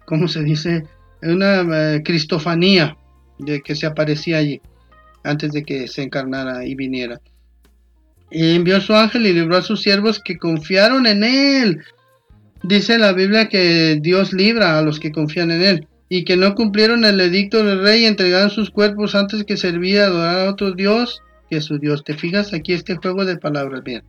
¿cómo 0.06 0.28
se 0.28 0.44
dice? 0.44 0.86
Una 1.22 1.62
eh, 1.62 2.02
cristofanía 2.04 2.98
de 3.38 3.62
que 3.62 3.76
se 3.76 3.86
aparecía 3.86 4.38
allí 4.38 4.62
antes 5.24 5.52
de 5.52 5.64
que 5.64 5.88
se 5.88 6.04
encarnara 6.04 6.66
y 6.66 6.76
viniera. 6.76 7.20
Envió 8.32 8.80
su 8.82 8.94
ángel 8.94 9.26
y 9.26 9.34
libró 9.34 9.58
a 9.58 9.62
sus 9.62 9.82
siervos 9.82 10.20
que 10.24 10.38
confiaron 10.38 11.08
en 11.08 11.24
él. 11.24 11.82
Dice 12.64 12.98
la 12.98 13.14
Biblia 13.14 13.50
que 13.50 14.00
Dios 14.02 14.34
libra 14.34 14.78
a 14.78 14.82
los 14.82 15.00
que 15.00 15.12
confían 15.12 15.52
en 15.52 15.62
él 15.62 15.88
y 16.10 16.26
que 16.26 16.36
no 16.36 16.56
cumplieron 16.56 17.06
el 17.06 17.20
edicto 17.22 17.64
del 17.64 17.82
rey 17.82 18.04
y 18.04 18.06
entregaron 18.06 18.50
sus 18.50 18.72
cuerpos 18.72 19.16
antes 19.16 19.44
que 19.44 19.58
servía 19.58 20.04
a 20.04 20.08
adorar 20.08 20.48
a 20.48 20.50
otro 20.52 20.74
Dios 20.74 21.22
que 21.50 21.62
su 21.62 21.78
Dios. 21.78 22.04
¿Te 22.04 22.16
fijas 22.16 22.54
aquí 22.54 22.74
este 22.74 22.96
juego 22.96 23.26
de 23.26 23.38
palabras? 23.38 23.84
Bien. 23.84 24.04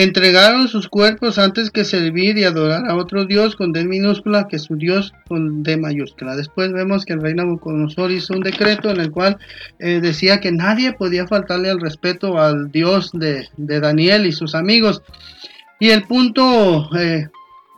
Entregaron 0.00 0.68
sus 0.68 0.88
cuerpos 0.88 1.40
antes 1.40 1.72
que 1.72 1.84
servir 1.84 2.38
y 2.38 2.44
adorar 2.44 2.88
a 2.88 2.94
otro 2.94 3.24
Dios 3.24 3.56
con 3.56 3.72
D 3.72 3.84
minúscula 3.84 4.46
que 4.46 4.60
su 4.60 4.76
Dios 4.76 5.12
con 5.26 5.64
D 5.64 5.76
mayúscula. 5.76 6.36
Después 6.36 6.72
vemos 6.72 7.04
que 7.04 7.14
el 7.14 7.20
rey 7.20 7.34
Nabucodonosor 7.34 8.12
hizo 8.12 8.34
un 8.34 8.42
decreto 8.42 8.90
en 8.90 9.00
el 9.00 9.10
cual 9.10 9.38
eh, 9.80 9.98
decía 10.00 10.38
que 10.38 10.52
nadie 10.52 10.92
podía 10.92 11.26
faltarle 11.26 11.68
al 11.68 11.80
respeto 11.80 12.38
al 12.38 12.70
Dios 12.70 13.10
de, 13.12 13.48
Daniel 13.56 14.26
y 14.26 14.30
sus 14.30 14.54
amigos. 14.54 15.02
Y 15.80 15.88
el 15.88 16.04
punto, 16.04 16.88
eh, 16.96 17.26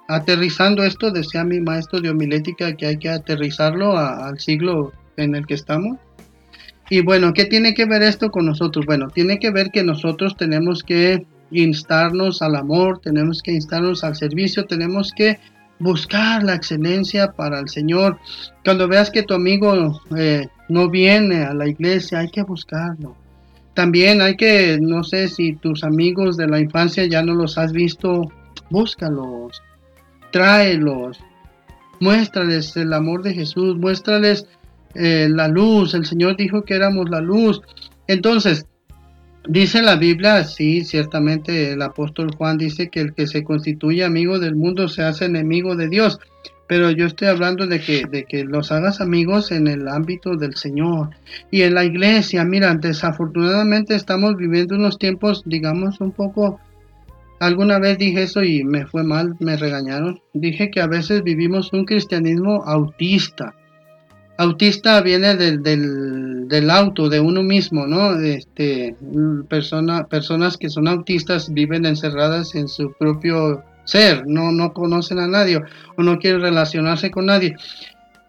aterrizando 0.06 0.84
esto, 0.84 1.10
decía 1.10 1.42
mi 1.42 1.60
maestro 1.60 2.02
de 2.02 2.10
homilética 2.10 2.76
que 2.76 2.84
hay 2.84 2.98
que 2.98 3.08
aterrizarlo 3.08 3.96
al 3.96 4.38
siglo 4.38 4.92
en 5.16 5.36
el 5.36 5.46
que 5.46 5.54
estamos 5.54 5.96
y 6.90 7.02
bueno, 7.02 7.32
¿qué 7.32 7.44
tiene 7.44 7.72
que 7.72 7.84
ver 7.84 8.02
esto 8.02 8.32
con 8.32 8.46
nosotros? 8.46 8.84
Bueno, 8.84 9.08
tiene 9.08 9.38
que 9.38 9.52
ver 9.52 9.70
que 9.70 9.84
nosotros 9.84 10.36
tenemos 10.36 10.82
que 10.82 11.24
instarnos 11.50 12.42
al 12.42 12.56
amor, 12.56 13.00
tenemos 13.00 13.42
que 13.42 13.52
instarnos 13.52 14.04
al 14.04 14.16
servicio, 14.16 14.66
tenemos 14.66 15.12
que 15.12 15.38
buscar 15.78 16.42
la 16.42 16.54
excelencia 16.54 17.32
para 17.32 17.58
el 17.58 17.68
Señor. 17.68 18.18
Cuando 18.64 18.86
veas 18.86 19.10
que 19.10 19.22
tu 19.22 19.34
amigo 19.34 20.00
eh, 20.16 20.46
no 20.68 20.88
viene 20.88 21.42
a 21.42 21.54
la 21.54 21.66
iglesia, 21.66 22.20
hay 22.20 22.28
que 22.28 22.42
buscarlo. 22.42 23.16
También 23.74 24.20
hay 24.20 24.36
que, 24.36 24.78
no 24.80 25.02
sé 25.02 25.28
si 25.28 25.54
tus 25.54 25.84
amigos 25.84 26.36
de 26.36 26.46
la 26.46 26.60
infancia 26.60 27.06
ya 27.06 27.22
no 27.22 27.34
los 27.34 27.56
has 27.56 27.72
visto, 27.72 28.30
búscalos, 28.68 29.62
tráelos, 30.32 31.18
muéstrales 31.98 32.76
el 32.76 32.92
amor 32.92 33.22
de 33.22 33.34
Jesús, 33.34 33.76
muéstrales 33.76 34.46
eh, 34.94 35.28
la 35.30 35.48
luz, 35.48 35.94
el 35.94 36.04
Señor 36.04 36.36
dijo 36.36 36.62
que 36.62 36.74
éramos 36.74 37.08
la 37.10 37.20
luz. 37.20 37.62
Entonces, 38.06 38.66
dice 39.48 39.82
la 39.82 39.96
Biblia, 39.96 40.44
sí, 40.44 40.84
ciertamente 40.84 41.72
el 41.72 41.82
apóstol 41.82 42.34
Juan 42.36 42.58
dice 42.58 42.88
que 42.88 43.00
el 43.00 43.14
que 43.14 43.26
se 43.26 43.44
constituye 43.44 44.04
amigo 44.04 44.38
del 44.38 44.54
mundo 44.54 44.88
se 44.88 45.02
hace 45.02 45.26
enemigo 45.26 45.76
de 45.76 45.88
Dios. 45.88 46.18
Pero 46.66 46.90
yo 46.92 47.06
estoy 47.06 47.26
hablando 47.26 47.66
de 47.66 47.80
que, 47.80 48.04
de 48.06 48.24
que 48.24 48.44
los 48.44 48.70
hagas 48.70 49.00
amigos 49.00 49.50
en 49.50 49.66
el 49.66 49.88
ámbito 49.88 50.36
del 50.36 50.54
Señor 50.54 51.10
y 51.50 51.62
en 51.62 51.74
la 51.74 51.84
iglesia. 51.84 52.44
Mira, 52.44 52.72
desafortunadamente 52.76 53.96
estamos 53.96 54.36
viviendo 54.36 54.76
unos 54.76 54.96
tiempos, 54.96 55.42
digamos, 55.44 56.00
un 56.00 56.12
poco 56.12 56.60
Alguna 57.40 57.78
vez 57.78 57.96
dije 57.96 58.24
eso 58.24 58.42
y 58.42 58.64
me 58.64 58.84
fue 58.84 59.02
mal, 59.02 59.34
me 59.40 59.56
regañaron. 59.56 60.20
Dije 60.34 60.70
que 60.70 60.82
a 60.82 60.86
veces 60.86 61.22
vivimos 61.22 61.72
un 61.72 61.86
cristianismo 61.86 62.62
autista. 62.66 63.54
Autista 64.40 65.02
viene 65.02 65.36
del, 65.36 65.62
del, 66.48 66.70
auto, 66.70 67.10
de 67.10 67.20
uno 67.20 67.42
mismo, 67.42 67.86
¿no? 67.86 68.18
Este, 68.18 68.96
persona, 69.50 70.06
personas 70.06 70.56
que 70.56 70.70
son 70.70 70.88
autistas 70.88 71.52
viven 71.52 71.84
encerradas 71.84 72.54
en 72.54 72.66
su 72.66 72.90
propio 72.94 73.62
ser, 73.84 74.26
no, 74.26 74.50
no 74.50 74.72
conocen 74.72 75.18
a 75.18 75.26
nadie 75.26 75.60
o 75.94 76.02
no 76.02 76.18
quieren 76.18 76.40
relacionarse 76.40 77.10
con 77.10 77.26
nadie. 77.26 77.54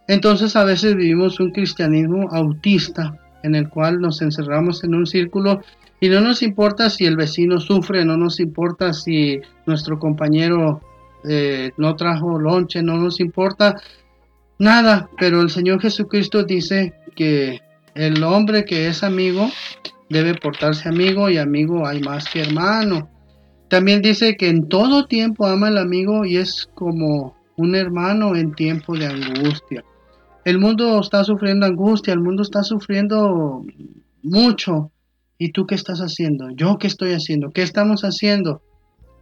Entonces 0.09 0.57
a 0.57 0.65
veces 0.65 0.97
vivimos 0.97 1.39
un 1.39 1.51
cristianismo 1.51 2.27
autista 2.33 3.17
en 3.43 3.55
el 3.55 3.69
cual 3.69 4.01
nos 4.01 4.21
encerramos 4.21 4.83
en 4.83 4.95
un 4.95 5.07
círculo 5.07 5.61
y 6.01 6.09
no 6.09 6.19
nos 6.19 6.43
importa 6.43 6.89
si 6.89 7.05
el 7.05 7.15
vecino 7.15 7.61
sufre, 7.61 8.03
no 8.03 8.17
nos 8.17 8.41
importa 8.41 8.91
si 8.91 9.39
nuestro 9.65 9.97
compañero 9.97 10.81
eh, 11.23 11.71
no 11.77 11.95
trajo 11.95 12.37
lonche, 12.37 12.83
no 12.83 12.97
nos 12.97 13.21
importa 13.21 13.77
nada, 14.61 15.09
pero 15.17 15.41
el 15.41 15.49
Señor 15.49 15.81
Jesucristo 15.81 16.43
dice 16.43 16.93
que 17.15 17.59
el 17.95 18.23
hombre 18.23 18.63
que 18.63 18.87
es 18.87 19.03
amigo 19.03 19.49
debe 20.09 20.35
portarse 20.35 20.87
amigo 20.87 21.29
y 21.29 21.37
amigo 21.37 21.85
hay 21.87 21.99
más 21.99 22.29
que 22.29 22.41
hermano. 22.41 23.09
También 23.69 24.01
dice 24.01 24.35
que 24.37 24.49
en 24.49 24.69
todo 24.69 25.07
tiempo 25.07 25.47
ama 25.47 25.67
al 25.67 25.77
amigo 25.77 26.25
y 26.25 26.37
es 26.37 26.69
como 26.75 27.35
un 27.57 27.75
hermano 27.75 28.35
en 28.35 28.53
tiempo 28.53 28.95
de 28.95 29.07
angustia. 29.07 29.83
El 30.45 30.59
mundo 30.59 30.99
está 30.99 31.23
sufriendo 31.23 31.65
angustia, 31.65 32.13
el 32.13 32.19
mundo 32.19 32.43
está 32.43 32.63
sufriendo 32.63 33.63
mucho. 34.21 34.91
¿Y 35.37 35.51
tú 35.51 35.65
qué 35.65 35.73
estás 35.73 35.99
haciendo? 36.01 36.51
¿Yo 36.51 36.77
qué 36.77 36.85
estoy 36.85 37.13
haciendo? 37.13 37.49
¿Qué 37.49 37.63
estamos 37.63 38.01
haciendo? 38.01 38.61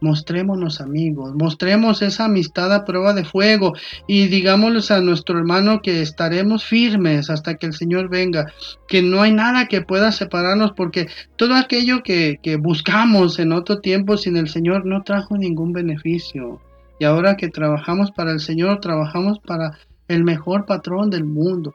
Mostrémonos 0.00 0.80
amigos, 0.80 1.34
mostremos 1.34 2.02
esa 2.02 2.24
amistad 2.26 2.72
a 2.72 2.84
prueba 2.84 3.12
de 3.14 3.24
fuego 3.24 3.74
y 4.06 4.28
digámosles 4.28 4.90
a 4.90 5.00
nuestro 5.00 5.38
hermano 5.38 5.80
que 5.82 6.02
estaremos 6.02 6.64
firmes 6.64 7.30
hasta 7.30 7.56
que 7.56 7.66
el 7.66 7.74
Señor 7.74 8.08
venga, 8.08 8.46
que 8.88 9.02
no 9.02 9.22
hay 9.22 9.32
nada 9.32 9.66
que 9.66 9.82
pueda 9.82 10.12
separarnos 10.12 10.72
porque 10.72 11.08
todo 11.36 11.54
aquello 11.54 12.02
que, 12.02 12.38
que 12.42 12.56
buscamos 12.56 13.38
en 13.38 13.52
otro 13.52 13.80
tiempo 13.80 14.16
sin 14.16 14.36
el 14.36 14.48
Señor 14.48 14.86
no 14.86 15.02
trajo 15.02 15.36
ningún 15.36 15.72
beneficio. 15.72 16.60
Y 16.98 17.04
ahora 17.04 17.36
que 17.36 17.48
trabajamos 17.48 18.10
para 18.10 18.30
el 18.32 18.40
Señor, 18.40 18.80
trabajamos 18.80 19.38
para 19.38 19.78
el 20.06 20.22
mejor 20.22 20.66
patrón 20.66 21.08
del 21.08 21.24
mundo. 21.24 21.74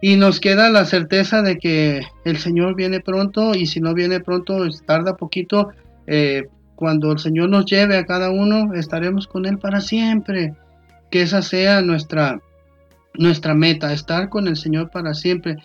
Y 0.00 0.16
nos 0.16 0.40
queda 0.40 0.70
la 0.70 0.84
certeza 0.84 1.42
de 1.42 1.58
que 1.58 2.02
el 2.24 2.36
Señor 2.36 2.76
viene 2.76 3.00
pronto 3.00 3.54
y 3.54 3.66
si 3.66 3.80
no 3.80 3.94
viene 3.94 4.20
pronto, 4.20 4.68
tarda 4.86 5.16
poquito, 5.16 5.70
eh, 6.06 6.48
cuando 6.78 7.10
el 7.10 7.18
Señor 7.18 7.48
nos 7.48 7.66
lleve 7.66 7.96
a 7.96 8.06
cada 8.06 8.30
uno, 8.30 8.72
estaremos 8.72 9.26
con 9.26 9.46
Él 9.46 9.58
para 9.58 9.80
siempre. 9.80 10.54
Que 11.10 11.22
esa 11.22 11.42
sea 11.42 11.82
nuestra, 11.82 12.40
nuestra 13.14 13.52
meta, 13.52 13.92
estar 13.92 14.28
con 14.28 14.46
el 14.46 14.56
Señor 14.56 14.88
para 14.92 15.12
siempre. 15.14 15.56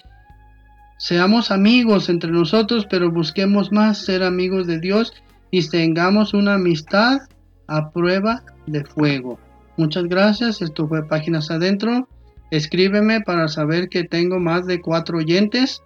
Seamos 0.97 1.51
amigos 1.51 2.09
entre 2.09 2.31
nosotros, 2.31 2.87
pero 2.89 3.11
busquemos 3.11 3.71
más 3.71 3.99
ser 3.99 4.23
amigos 4.23 4.65
de 4.65 4.79
Dios 4.79 5.13
y 5.51 5.69
tengamos 5.69 6.33
una 6.33 6.55
amistad 6.55 7.19
a 7.67 7.91
prueba 7.91 8.41
de 8.65 8.83
fuego. 8.83 9.37
Muchas 9.77 10.05
gracias, 10.05 10.63
esto 10.63 10.87
fue 10.87 11.07
Páginas 11.07 11.51
Adentro. 11.51 12.07
Escríbeme 12.49 13.21
para 13.21 13.49
saber 13.49 13.87
que 13.87 14.03
tengo 14.03 14.39
más 14.39 14.65
de 14.65 14.81
cuatro 14.81 15.19
oyentes. 15.19 15.83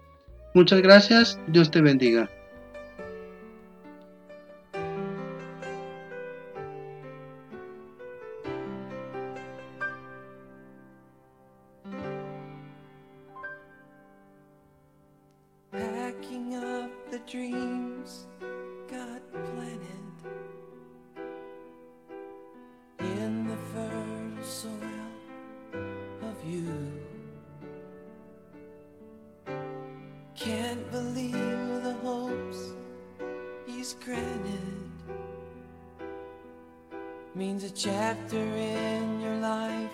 Muchas 0.53 0.82
gracias, 0.82 1.38
Dios 1.47 1.69
te 1.69 1.82
bendiga. 1.82 2.30
means 37.38 37.63
a 37.63 37.69
chapter 37.69 38.35
in 38.35 39.21
your 39.21 39.38
life 39.38 39.91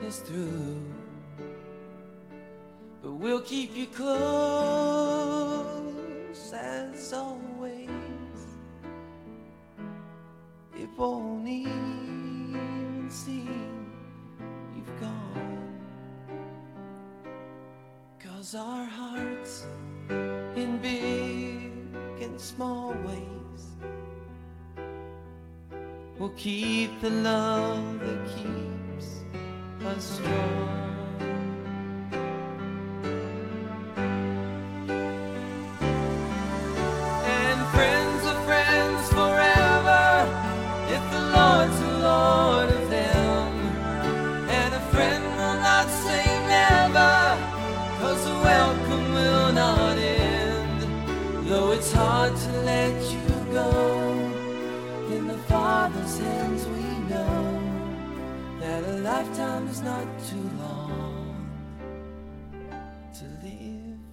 is 0.00 0.20
through. 0.20 0.80
But 3.02 3.14
we'll 3.14 3.40
keep 3.40 3.76
you 3.76 3.86
close. 3.86 5.09
will 26.20 26.28
keep 26.36 27.00
the 27.00 27.08
love 27.08 27.98
that 28.00 28.28
keeps 28.36 29.22
us 29.86 30.04
strong. 30.04 30.89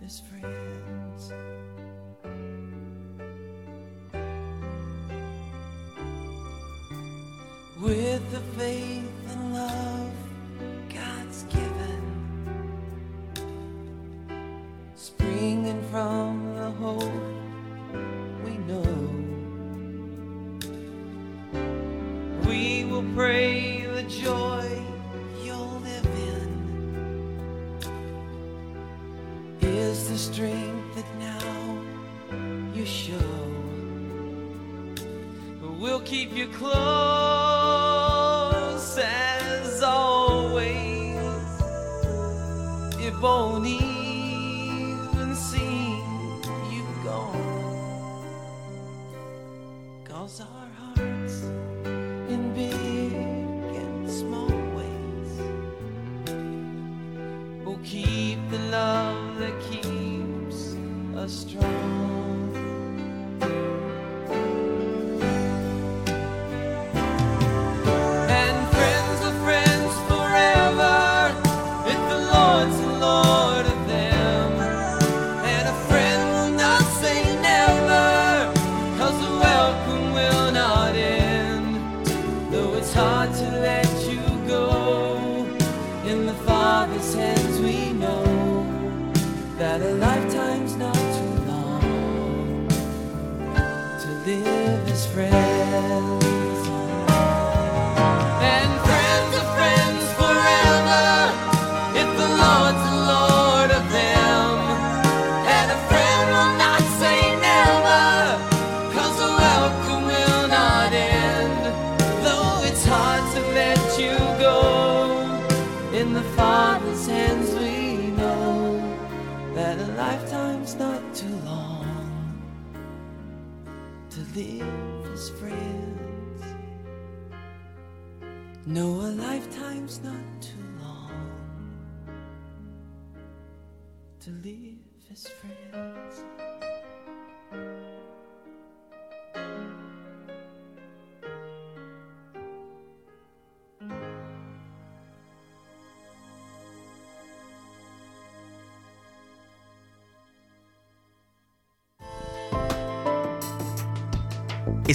his 0.08 0.22
friends. 0.22 1.34
With 7.82 8.32
the 8.32 8.39
faith 8.58 9.12
and 9.32 9.53
love 9.53 10.16